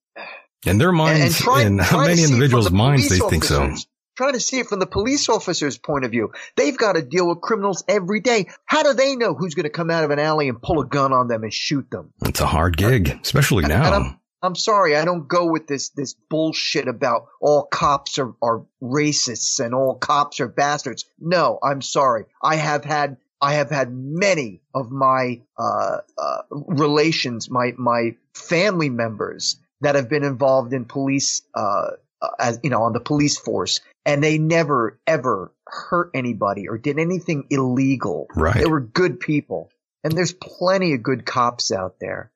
[0.67, 3.09] In their and, and minds, try, in how many see it from individuals' the minds
[3.09, 3.63] they think so.
[3.63, 3.87] officers.
[4.17, 6.33] Try to see it from the police officer's point of view.
[6.57, 8.49] They've got to deal with criminals every day.
[8.67, 10.87] How do they know who's going to come out of an alley and pull a
[10.87, 12.13] gun on them and shoot them?
[12.25, 13.87] It's a hard gig, especially And- now.
[13.87, 18.35] and I'm, I'm sorry, I don't go with this this bullshit about all cops are,
[18.43, 21.05] are racists and all cops are bastards.
[21.19, 22.25] No, I'm sorry.
[22.43, 28.89] I have had I have had many of my uh, uh, relations, my my family
[28.89, 31.91] members that have been involved in police, uh,
[32.23, 36.79] uh, as you know, on the police force, and they never ever hurt anybody or
[36.79, 38.29] did anything illegal.
[38.37, 38.55] Right.
[38.55, 39.71] They were good people,
[40.05, 42.31] and there's plenty of good cops out there.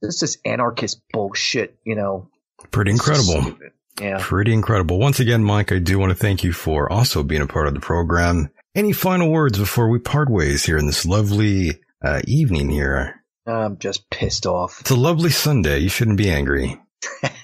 [0.00, 2.30] This is anarchist bullshit, you know.
[2.70, 3.58] Pretty incredible.
[4.00, 4.18] Yeah.
[4.20, 4.98] Pretty incredible.
[4.98, 7.74] Once again, Mike, I do want to thank you for also being a part of
[7.74, 8.50] the program.
[8.76, 13.24] Any final words before we part ways here in this lovely uh, evening here?
[13.46, 14.82] I'm just pissed off.
[14.82, 15.78] It's a lovely Sunday.
[15.78, 16.78] You shouldn't be angry.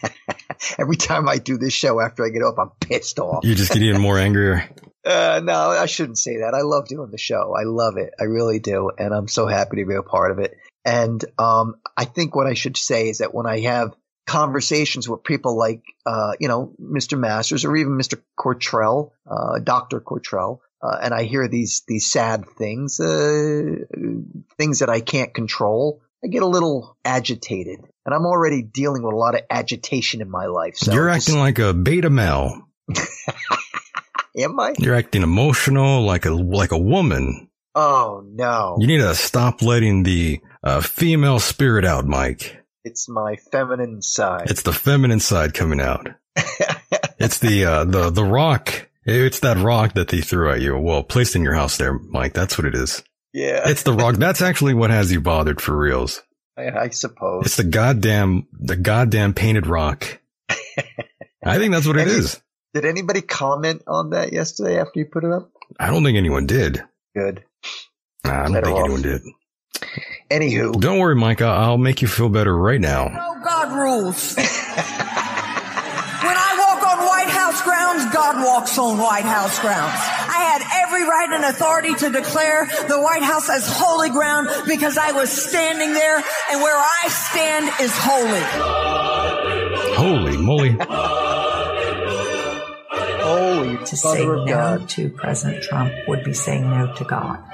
[0.79, 3.47] Every time I do this show after I get up, I'm pissed off.
[3.47, 4.69] You just get even more angrier.
[5.05, 6.55] Uh, no, I shouldn't say that.
[6.55, 7.57] I love doing the show.
[7.59, 8.15] I love it.
[8.21, 8.93] I really do.
[8.97, 10.57] And I'm so happy to be a part of it.
[10.85, 13.97] And, um, I think what I should say is that when I have
[14.29, 17.19] conversations with people like, uh, you know, Mr.
[17.19, 18.21] Masters or even Mr.
[18.39, 20.01] Cortrell, uh, Dr.
[20.01, 23.77] Cortrell, uh, and I hear these, these sad things, uh,
[24.59, 27.81] things that I can't control, I get a little agitated.
[28.05, 30.77] And I'm already dealing with a lot of agitation in my life.
[30.77, 32.69] So You're just- acting like a beta male.
[34.37, 34.75] am I?
[34.79, 37.49] You're acting emotional, like a like a woman.
[37.75, 38.77] Oh no.
[38.81, 42.59] You need to stop letting the uh, female spirit out, Mike.
[42.85, 44.51] It's my feminine side.
[44.51, 46.09] It's the feminine side coming out.
[47.19, 48.89] It's the uh, the the rock.
[49.05, 50.79] It's that rock that they threw at you.
[50.79, 52.35] Well, placed in your house there, Mike.
[52.35, 53.03] That's what it is.
[53.33, 54.15] yeah, It's the rock.
[54.17, 56.23] That's actually what has you bothered for reals.
[56.57, 57.47] I, I suppose.
[57.47, 60.21] It's the goddamn the goddamn painted rock.
[61.45, 62.41] I think that's what it And you- is.
[62.75, 65.51] Did anybody comment on that yesterday after you put it up?
[65.79, 66.83] I don't think anyone did.
[67.15, 67.45] Good.
[68.25, 68.85] Nah, I don't think off.
[68.85, 69.21] anyone did.
[70.31, 71.43] Anywho, Don't worry, Mike.
[71.43, 73.09] I'll, I'll make you feel better right now.
[73.09, 74.37] No God rules.
[77.93, 79.93] House grounds, God walks on White House grounds.
[79.95, 84.97] I had every right and authority to declare the White House as holy ground because
[84.97, 88.43] I was standing there and where I stand is holy.
[89.97, 90.77] Holy moly!
[93.23, 94.89] holy to say of no God.
[94.89, 97.52] to President Trump would be saying no to God.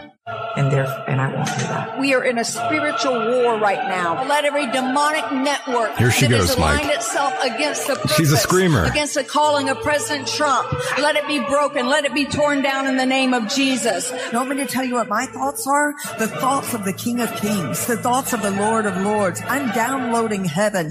[0.56, 1.98] And therefore, and I won't do that.
[2.00, 4.24] We are in a spiritual war right now.
[4.26, 6.80] Let every demonic network Here she that goes, has Mike.
[6.82, 8.84] aligned itself against the She's a purpose, screamer.
[8.84, 10.72] against the calling of President Trump.
[10.98, 11.86] Let it be broken.
[11.88, 14.10] Let it be torn down in the name of Jesus.
[14.32, 15.94] You want me to tell you what my thoughts are?
[16.18, 19.40] The thoughts of the King of Kings, the thoughts of the Lord of Lords.
[19.46, 20.90] I'm downloading heaven.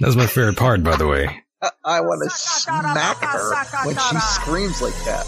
[0.00, 1.42] That's my favorite part, by the way.
[1.62, 3.54] I, I want to smack her
[3.84, 5.26] when she screams like that.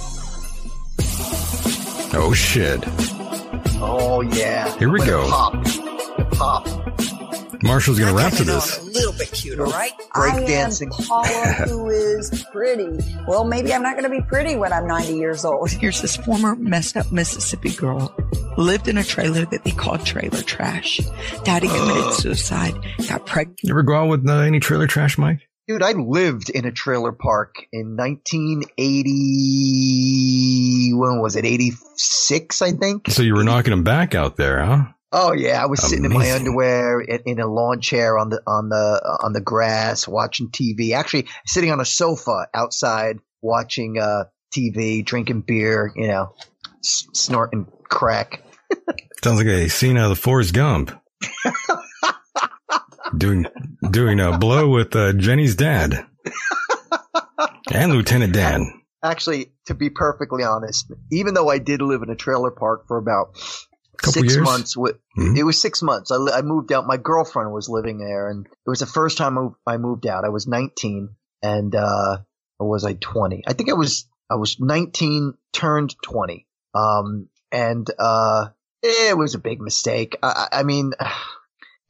[2.12, 2.82] Oh shit!
[3.82, 4.76] Oh yeah.
[4.78, 5.28] Here we Let it go.
[5.28, 5.64] Pop.
[6.32, 7.62] Pop.
[7.62, 8.78] Marshall's gonna rap to this.
[8.78, 9.92] A little bit cute, all right?
[10.14, 10.90] Break I dancing.
[10.92, 12.88] am Paula, who is pretty.
[13.28, 15.70] Well, maybe I'm not going to be pretty when I'm 90 years old.
[15.70, 18.14] Here's this former messed up Mississippi girl.
[18.56, 21.00] Lived in a trailer that they called trailer trash.
[21.44, 22.74] Daddy committed suicide.
[23.08, 23.60] Got pregnant.
[23.62, 25.40] You ever go out with uh, any trailer trash, Mike?
[25.70, 30.94] Dude, I lived in a trailer park in 1980.
[30.94, 31.44] When was it?
[31.44, 33.08] 86, I think.
[33.08, 34.86] So you were knocking them back out there, huh?
[35.12, 38.42] Oh yeah, I was sitting in my underwear in, in a lawn chair on the
[38.48, 40.92] on the on the grass watching TV.
[40.92, 45.92] Actually, sitting on a sofa outside watching uh, TV, drinking beer.
[45.94, 46.34] You know,
[46.80, 48.42] s- snorting crack.
[49.22, 51.00] Sounds like a scene out of the Forrest Gump.
[53.16, 53.46] doing
[53.90, 56.06] doing a blow with uh, Jenny's dad
[57.72, 58.72] and Lieutenant Dan.
[59.02, 62.98] Actually, to be perfectly honest, even though I did live in a trailer park for
[62.98, 63.34] about
[63.96, 64.44] Couple six years?
[64.44, 65.36] months, with, Mhm.
[65.38, 66.10] it was six months.
[66.10, 66.86] I, I moved out.
[66.86, 70.24] My girlfriend was living there, and it was the first time I moved, out.
[70.24, 71.10] I was 19,
[71.42, 72.18] and uh,
[72.58, 73.44] or was I 20?
[73.46, 76.46] I think I was I was 19, turned 20.
[76.74, 78.48] Um, and uh,
[78.82, 80.16] it was a big mistake.
[80.22, 80.92] I I mean.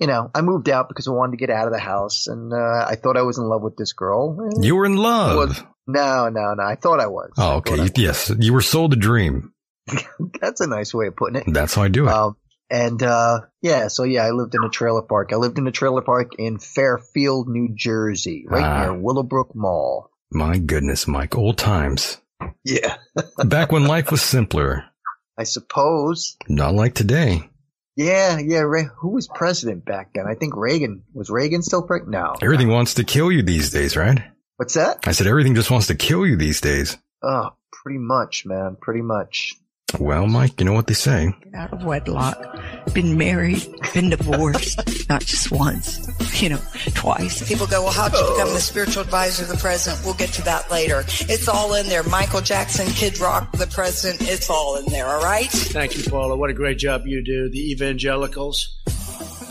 [0.01, 2.53] You know, I moved out because I wanted to get out of the house, and
[2.53, 4.49] uh, I thought I was in love with this girl.
[4.61, 5.37] You were in love.
[5.37, 6.63] was- no, no, no.
[6.63, 7.31] I thought I was.
[7.37, 7.81] oh, I okay.
[7.83, 9.53] I- Yes, you were sold a dream.
[10.41, 11.45] That's a nice way of putting it.
[11.53, 12.13] That's how I do it.
[12.13, 12.37] Um,
[12.71, 15.33] and uh, yeah, so yeah, I lived in a trailer park.
[15.33, 18.83] I lived in a trailer park in Fairfield, New Jersey, right Ah.
[18.85, 20.11] near Willowbrook Mall.
[20.31, 21.37] My goodness, Mike.
[21.37, 22.19] Old times.
[22.65, 22.97] Yeah,
[23.45, 24.85] Back when life was simpler.
[25.37, 26.37] I suppose.
[26.49, 27.50] Not like today.
[28.01, 28.61] Yeah, yeah.
[28.61, 30.25] Re- who was president back then?
[30.27, 31.03] I think Reagan.
[31.13, 32.09] Was Reagan still president?
[32.09, 32.35] No.
[32.41, 34.23] Everything wants to kill you these days, right?
[34.57, 35.01] What's that?
[35.07, 36.97] I said everything just wants to kill you these days.
[37.23, 38.79] Oh, pretty much, man.
[38.81, 39.55] Pretty much.
[39.99, 41.35] Well, Mike, you know what they say.
[41.55, 42.39] out of wedlock,
[42.95, 45.99] been married, been divorced, not just once,
[46.43, 46.61] you know,
[46.95, 47.47] twice.
[47.49, 50.05] People go, well, how'd you become the spiritual advisor of the president?
[50.05, 51.01] We'll get to that later.
[51.07, 52.03] It's all in there.
[52.05, 54.23] Michael Jackson, Kid Rock, the president.
[54.31, 55.07] It's all in there.
[55.07, 55.49] All right.
[55.51, 56.37] Thank you, Paula.
[56.37, 57.51] What a great job you do.
[57.51, 58.77] The evangelicals.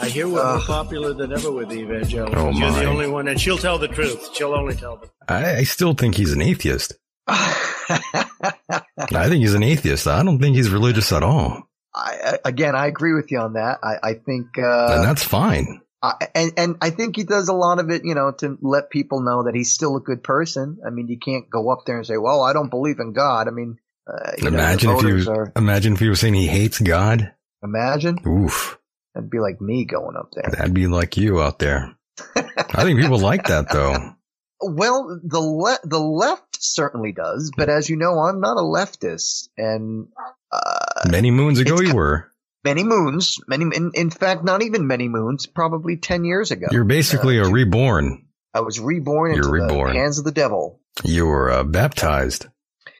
[0.01, 2.37] I hear we're more popular than ever with the evangelicals.
[2.37, 2.79] Oh, You're my.
[2.79, 4.29] the only one, and she'll tell the truth.
[4.33, 6.93] She'll only tell the I, I still think he's an atheist.
[9.11, 10.07] I think he's an atheist.
[10.07, 11.63] I don't think he's religious at all.
[11.95, 13.79] I, again, I agree with you on that.
[13.83, 15.81] I, I think, and uh, that's fine.
[16.01, 18.89] I, and, and I think he does a lot of it, you know, to let
[18.89, 20.79] people know that he's still a good person.
[20.85, 23.47] I mean, you can't go up there and say, well, I don't believe in God.
[23.47, 23.77] I mean,
[24.07, 27.33] uh, you know, Imagine if you are, imagine if he was saying he hates God.
[27.63, 28.17] imagine.
[28.25, 28.77] Oof.
[29.13, 30.49] That'd be like me going up there.
[30.51, 31.95] That'd be like you out there.
[32.35, 34.15] I think people like that though.
[34.61, 39.49] Well, the le- the left certainly does, but as you know, I'm not a leftist,
[39.57, 40.07] and
[40.51, 42.29] uh, Many moons ago you were.
[42.65, 46.83] many moons, many in, in fact, not even many moons, probably ten years ago, You're
[46.83, 48.25] basically a reborn.
[48.53, 49.93] I was reborn You're into reborn.
[49.93, 52.47] the hands of the devil You were uh, baptized.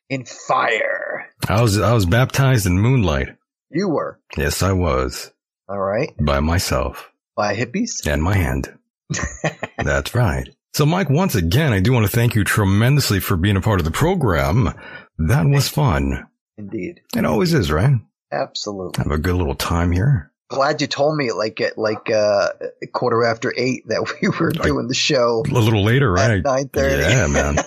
[0.10, 1.28] in fire.
[1.48, 3.36] I was I was baptized in moonlight.
[3.72, 5.32] You were Yes, I was
[5.68, 8.06] all right by myself by hippies.
[8.08, 8.78] and my hand.
[9.78, 10.50] That's right.
[10.74, 13.80] So, Mike, once again, I do want to thank you tremendously for being a part
[13.80, 14.74] of the program.
[15.18, 16.28] That was fun.
[16.58, 17.96] Indeed, It always is, right?
[18.32, 19.04] absolutely.
[19.04, 20.32] Have a good little time here.
[20.50, 22.50] Glad you told me like at like uh,
[22.82, 26.44] a quarter after eight that we were doing the show A little later, right?
[26.44, 27.04] nine thirty.
[27.04, 27.58] Yeah, man.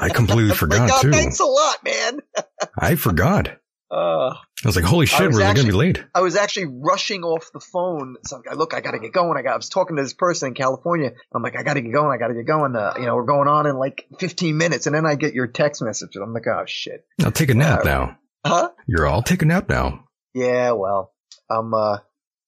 [0.00, 1.10] I completely forgot oh, too.
[1.12, 2.20] Thanks a lot, man.
[2.78, 3.58] I forgot.
[3.90, 6.04] Uh, I was like, holy shit, we're going to be late.
[6.14, 8.16] I was actually rushing off the phone.
[8.24, 9.36] So I look, I got to get going.
[9.36, 9.54] I got.
[9.54, 11.10] I was talking to this person in California.
[11.34, 12.10] I'm like, I got to get going.
[12.14, 12.76] I got to get going.
[12.76, 15.48] Uh, you know, we're going on in like 15 minutes, and then I get your
[15.48, 16.10] text message.
[16.14, 17.04] and I'm like, oh shit.
[17.24, 18.18] I'll take a nap Uh, now.
[18.46, 18.70] Huh?
[18.86, 20.04] You're all take a nap now.
[20.34, 20.72] Yeah.
[20.72, 21.12] Well,
[21.50, 21.98] um, uh,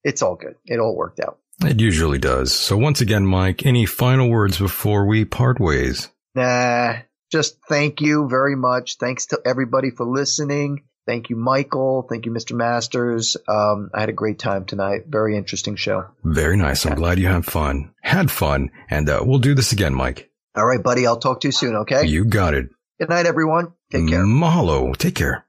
[0.05, 0.55] it's all good.
[0.67, 1.39] It all worked out.
[1.65, 2.53] It usually does.
[2.53, 6.09] So once again, Mike, any final words before we part ways?
[6.35, 6.95] Nah.
[7.31, 8.97] Just thank you very much.
[8.99, 10.85] Thanks to everybody for listening.
[11.07, 12.07] Thank you, Michael.
[12.09, 12.55] Thank you, Mr.
[12.55, 13.37] Masters.
[13.49, 15.07] Um, I had a great time tonight.
[15.09, 16.07] Very interesting show.
[16.23, 16.87] Very nice.
[16.87, 17.93] I'm glad you had fun.
[18.03, 18.71] Had fun.
[18.89, 20.31] And uh, we'll do this again, Mike.
[20.55, 21.07] All right, buddy.
[21.07, 21.77] I'll talk to you soon.
[21.77, 22.07] Okay.
[22.07, 22.69] You got it.
[23.01, 23.73] Good night, everyone.
[23.91, 24.25] Take care.
[24.25, 24.97] Mahalo.
[24.97, 25.45] Take care.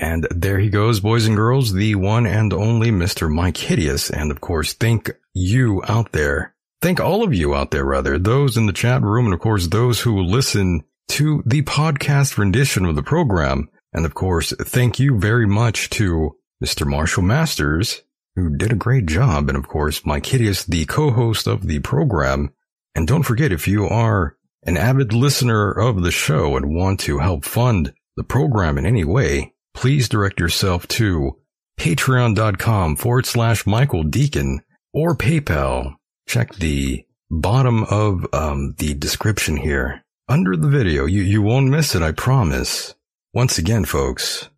[0.00, 3.30] And there he goes, boys and girls, the one and only Mr.
[3.30, 4.10] Mike Hideous.
[4.10, 6.54] And of course, thank you out there.
[6.80, 9.66] Thank all of you out there, rather, those in the chat room, and of course,
[9.66, 13.68] those who listen to the podcast rendition of the program.
[13.98, 16.86] And of course, thank you very much to Mr.
[16.86, 18.02] Marshall Masters,
[18.36, 19.48] who did a great job.
[19.48, 22.54] And of course, Mike Hideous, the co-host of the program.
[22.94, 27.18] And don't forget, if you are an avid listener of the show and want to
[27.18, 31.36] help fund the program in any way, please direct yourself to
[31.80, 34.58] patreon.com forward slash Michael Decon
[34.92, 35.96] or PayPal.
[36.28, 40.04] Check the bottom of um, the description here.
[40.28, 42.94] Under the video, you, you won't miss it, I promise.
[43.34, 44.48] Once again, folks,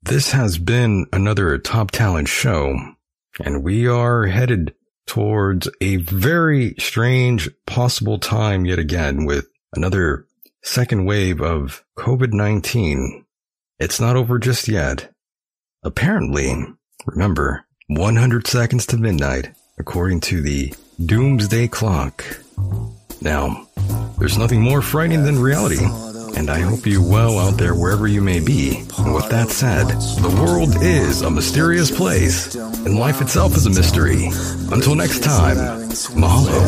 [0.00, 2.72] this has been another Top Talent show,
[3.44, 4.74] and we are headed
[5.08, 10.24] towards a very strange possible time yet again with another
[10.62, 13.24] second wave of COVID-19.
[13.80, 15.12] It's not over just yet.
[15.82, 16.64] Apparently,
[17.06, 19.50] remember, 100 seconds to midnight,
[19.80, 20.72] according to the
[21.04, 22.24] Doomsday Clock.
[23.20, 23.66] Now,
[24.20, 25.84] there's nothing more frightening than reality,
[26.36, 28.84] and I hope you well out there wherever you may be.
[28.98, 29.86] And with that said,
[30.22, 34.26] the world is a mysterious place, and life itself is a mystery.
[34.70, 35.56] Until next time,
[36.16, 36.60] mahalo.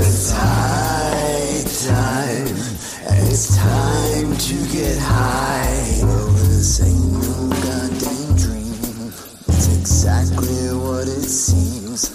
[3.27, 6.01] It's time to get high.
[6.03, 9.13] Well, this ain't no goddamn dream.
[9.49, 12.11] It's exactly what it seems.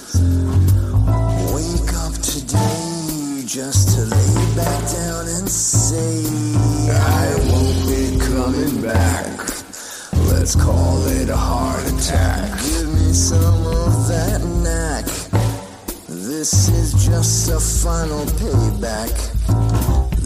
[3.50, 6.22] Just to lay back down and say,
[6.94, 9.26] I won't be coming back.
[10.30, 12.48] Let's call it a heart attack.
[12.62, 15.06] Give me some of that knack.
[16.08, 19.18] This is just a final payback.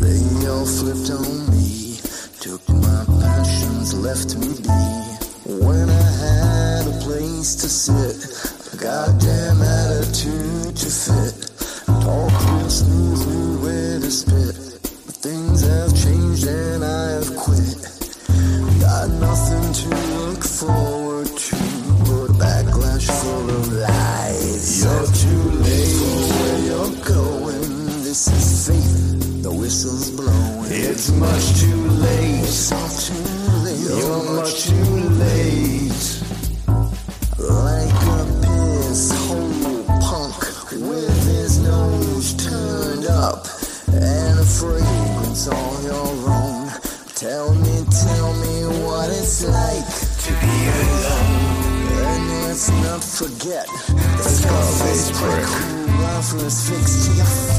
[0.01, 1.99] They all flipped on me,
[2.41, 5.63] took my passions, left me be.
[5.63, 11.42] When I had a place to sit, a goddamn attitude to fit.
[12.03, 14.55] Talk real smooth, knew where to spit.
[15.05, 17.79] But things have changed and I have quit.
[18.81, 19.87] Got nothing to
[20.19, 21.55] look forward to,
[22.03, 24.83] but a backlash full of lies.
[24.83, 27.71] You're too late for where you're going.
[28.03, 30.71] This is fate, the whistle's blowing.
[30.71, 32.43] It's much too late.
[32.43, 33.15] It's too
[33.63, 33.79] late.
[33.79, 34.92] You're much too late.
[55.23, 57.52] Scarface prick who offers to your